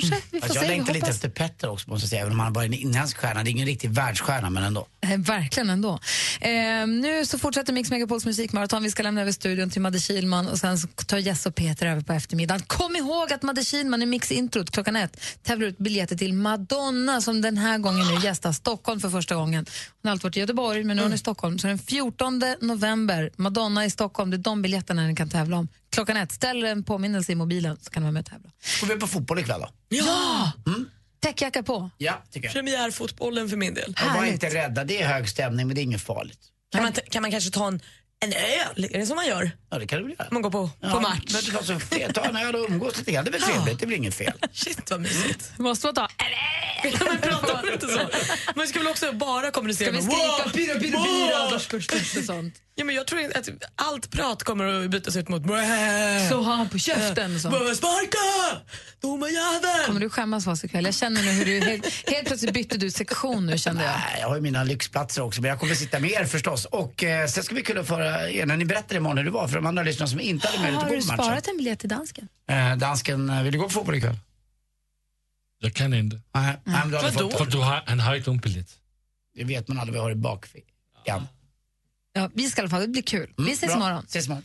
Kanske. 0.00 0.16
Vi 0.30 0.40
får 0.40 0.46
Alltså, 0.46 0.60
se. 0.60 0.64
jag 0.64 0.70
längtar 0.76 0.94
lite 0.94 1.10
efter 1.10 1.28
Petter 1.28 1.70
också 1.70 1.90
måste 1.90 2.04
jag 2.04 2.10
säga, 2.10 2.20
även 2.22 2.32
om 2.32 2.40
han 2.40 2.52
bara 2.52 2.64
är 2.64 2.68
en 2.68 2.74
inhemsk 2.74 3.16
stjärna. 3.16 3.42
Det 3.42 3.50
är 3.50 3.52
ingen 3.52 3.66
riktig 3.66 3.90
världsstjärna 3.90 4.50
men 4.50 4.62
ändå. 4.64 4.86
Eh, 5.00 5.18
Verkligen 5.18 5.70
ändå. 5.70 5.98
Eh, 6.40 6.50
nu 6.86 7.26
så 7.26 7.38
fortsätter 7.38 7.72
Mix 7.72 7.90
Megapols 7.90 8.24
musikmaraton. 8.26 8.82
Vi 8.82 8.90
ska 8.90 9.02
lämna 9.02 9.20
över 9.20 9.32
studion 9.32 9.70
till 9.70 9.82
Madde 9.82 9.98
Kilman 10.00 10.48
och 10.48 10.58
sen 10.58 10.78
tar 11.06 11.18
Jess 11.18 11.46
och 11.46 11.54
Peter 11.54 11.86
över 11.86 12.02
på 12.02 12.12
eftermiddagen. 12.12 12.62
Kom 12.66 12.96
ihåg 12.96 13.32
att 13.32 13.42
Madde 13.42 13.64
Kilman 13.64 14.02
i 14.02 14.06
Mix-introt 14.06 14.70
klockan 14.70 14.96
ett 14.96 15.20
tävlar 15.42 15.66
ut 15.66 15.78
biljetter 15.78 16.16
till 16.16 16.34
Madonna 16.34 17.20
som 17.20 17.40
den 17.42 17.58
här 17.58 17.78
gången 17.78 18.06
nu 18.08 18.20
gästar 18.26 18.52
Stockholm 18.52 19.00
för 19.00 19.10
första 19.10 19.34
gången. 19.34 19.66
Hon 20.02 20.08
har 20.08 20.10
alltid 20.12 20.24
varit 20.24 20.36
i 20.36 20.40
Göteborg 20.40 20.84
men 20.84 20.96
nu 20.96 21.02
är 21.02 21.06
hon 21.06 21.14
i 21.14 21.18
Stockholm. 21.18 21.58
Så 21.58 21.66
den 21.66 21.78
14 21.78 22.42
november, 22.60 23.30
Madonna 23.36 23.84
i 23.84 23.90
Stockholm, 23.90 24.30
det 24.30 24.36
är 24.36 24.38
de 24.38 24.62
biljetterna 24.62 25.02
ni 25.02 25.16
kan 25.16 25.30
tävla 25.30 25.56
om. 25.56 25.68
Klockan 25.92 26.16
ett, 26.16 26.32
ställ 26.32 26.64
en 26.64 26.84
påminnelse 26.84 27.32
i 27.32 27.34
mobilen 27.34 27.78
så 27.80 27.90
kan 27.90 28.02
vara 28.02 28.12
med 28.12 28.20
och 28.20 28.26
tävla. 28.26 28.50
Och 28.82 28.90
vi 28.90 28.92
är 28.92 28.98
på 28.98 29.06
fotboll 29.06 29.38
ikväll 29.38 29.60
då. 29.60 29.68
Ja! 29.88 30.52
Täckjacka 31.20 31.62
på. 31.62 31.90
Ja, 31.98 32.22
tycker 32.30 32.46
jag. 32.46 32.54
Premiärfotbollen 32.54 33.48
för 33.48 33.56
min 33.56 33.74
del. 33.74 33.94
Var 34.16 34.24
inte 34.24 34.54
rädda, 34.54 34.84
det 34.84 35.02
är 35.02 35.06
hög 35.08 35.28
stämning 35.28 35.66
men 35.66 35.74
det 35.74 35.80
är 35.80 35.82
inget 35.82 36.02
farligt. 36.02 36.38
Kan 36.72 36.82
man, 36.82 36.92
kan 36.92 37.22
man 37.22 37.30
kanske 37.30 37.50
ta 37.50 37.66
en, 37.68 37.80
en 38.22 38.32
öl? 38.32 38.84
Är 38.94 38.98
det 38.98 39.06
så 39.06 39.14
man 39.14 39.26
gör? 39.26 39.50
Ja, 39.70 39.78
det 39.78 39.86
kan 39.86 39.98
du 39.98 40.04
väl 40.04 40.14
göra. 40.18 40.28
Man 40.30 40.42
går 40.42 40.50
på, 40.50 40.70
Ja, 40.80 40.90
på 40.90 41.00
match. 41.00 41.20
Men 41.32 41.42
det 41.44 41.64
så 41.64 41.78
fel. 41.80 42.12
Ta 42.12 42.24
en 42.24 42.36
öl 42.36 42.54
och 42.54 42.66
umgås 42.70 42.98
lite 42.98 43.12
grann, 43.12 43.24
det 43.24 43.30
är 43.30 43.32
väl 43.32 43.42
trevligt, 43.42 43.80
det 43.80 43.86
blir 43.86 43.96
inget 43.96 44.14
fel. 44.14 44.32
Shit 44.52 44.90
vad 44.90 45.00
mysigt. 45.00 45.52
Måste 45.58 45.86
man 45.86 45.94
ta? 45.94 46.08
man 47.06 47.18
pratar 47.18 47.72
inte 47.72 47.86
så. 47.88 48.00
Man 48.56 48.66
ska 48.68 48.78
väl 48.78 48.88
också 48.88 49.12
bara 49.12 49.50
kommunicera 49.50 49.88
Ska 49.92 50.00
vi 50.00 50.06
med, 50.06 50.12
skrika 50.12 50.44
"Wow! 50.44 50.52
bira, 50.52 50.78
bira, 50.78 50.98
Wow!" 50.98 51.50
bira, 51.50 51.58
och 52.18 52.24
sånt? 52.24 52.54
Ja, 52.74 52.84
men 52.84 52.94
jag 52.94 53.06
tror 53.06 53.20
att 53.36 53.48
allt 53.76 54.10
prat 54.10 54.42
kommer 54.42 54.84
att 54.84 54.90
bytas 54.90 55.16
ut 55.16 55.28
mot 55.28 55.42
Så 56.30 56.42
har 56.42 56.54
han 56.56 56.68
på 56.68 56.78
käften 56.78 57.34
och 57.34 57.40
sånt. 57.40 57.76
Sparka! 57.76 58.58
Domajävel! 59.00 59.86
Kommer 59.86 60.00
du 60.00 60.10
skämmas 60.10 60.44
för 60.44 60.50
oss 60.50 60.64
ikväll? 60.64 60.84
Jag 60.84 60.94
känner 60.94 61.22
nu 61.22 61.30
hur 61.30 61.44
du 61.44 61.60
helt, 61.60 61.86
helt 62.10 62.26
plötsligt 62.26 62.54
bytte 62.54 62.76
du 62.78 62.90
sektion 62.90 63.46
nu 63.46 63.58
kände 63.58 63.84
jag. 63.84 63.92
Nej, 63.92 64.20
jag 64.20 64.28
har 64.28 64.34
ju 64.36 64.40
mina 64.42 64.64
lyxplatser 64.64 65.22
också, 65.22 65.40
men 65.40 65.48
jag 65.50 65.60
kommer 65.60 65.74
sitta 65.74 65.98
med 65.98 66.10
er 66.10 66.24
förstås. 66.24 66.64
Och 66.64 67.04
eh, 67.04 67.26
sen 67.26 67.44
ska 67.44 67.54
vi 67.54 67.62
kunna 67.62 67.84
föra 67.84 68.11
er 68.12 68.46
när 68.46 68.56
ni 68.56 68.64
berättar 68.64 68.96
imorgon 68.96 69.18
hur 69.18 69.24
det 69.24 69.30
var 69.30 69.48
för 69.48 69.54
de 69.56 69.66
andra 69.66 69.82
lyssnarna 69.82 70.08
som 70.08 70.20
inte 70.20 70.46
hade 70.46 70.58
möjlighet 70.58 70.82
att 70.82 70.88
Har 70.88 70.90
gå 70.90 71.00
du 71.00 71.06
på 71.06 71.12
matchen. 71.12 71.24
sparat 71.24 71.48
en 71.48 71.56
biljett 71.56 71.78
till 71.78 71.88
dansken? 71.88 72.28
Eh, 72.48 72.76
dansken, 72.76 73.30
eh, 73.30 73.42
vill 73.42 73.52
du 73.52 73.58
gå 73.58 73.64
på 73.64 73.70
fotboll 73.70 73.94
ikväll? 73.94 74.18
Jag 75.58 75.74
kan 75.74 75.94
inte. 75.94 76.20
Nej, 76.34 76.56
nej 76.64 76.76
men 76.80 76.90
du 76.90 76.96
har 76.96 77.04
aldrig 77.04 77.22
fått 77.32 77.38
För 77.38 77.46
du 77.46 77.58
har, 77.58 77.82
han 77.86 78.00
har 78.00 78.14
inte 78.16 78.30
någon 78.30 78.38
biljett. 78.38 78.68
Det 79.34 79.44
vet 79.44 79.68
man 79.68 79.78
aldrig 79.78 79.92
vad 79.92 79.98
jag 79.98 80.04
har 80.04 80.10
i 80.10 80.14
bakfickan. 80.14 81.28
Ja, 82.12 82.30
vi 82.34 82.50
ska 82.50 82.60
i 82.60 82.62
alla 82.62 82.70
fall, 82.70 82.80
det 82.80 82.88
blir 82.88 83.02
kul. 83.02 83.32
Vi 83.36 83.52
ses 83.52 83.60
bra. 83.74 83.76
imorgon. 83.76 84.04
Ses 84.08 84.26
imorgon. 84.26 84.42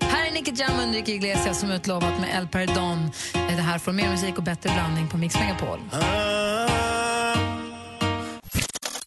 Här 0.00 0.26
är 0.28 0.32
Nicky 0.32 0.52
Jam 0.56 0.76
och 0.76 0.82
Enrique 0.82 1.12
Iglesias 1.14 1.60
som 1.60 1.70
utlovat 1.70 2.20
med 2.20 2.36
El 2.36 2.48
Perdon. 2.48 2.98
Eh, 3.34 3.56
Det 3.56 3.62
här 3.62 3.78
får 3.78 3.92
mer 3.92 4.10
musik 4.10 4.38
och 4.38 4.44
bättre 4.44 4.70
blandning 4.70 5.08
på 5.08 5.16
Mix 5.18 5.34
Megapol. 5.34 5.80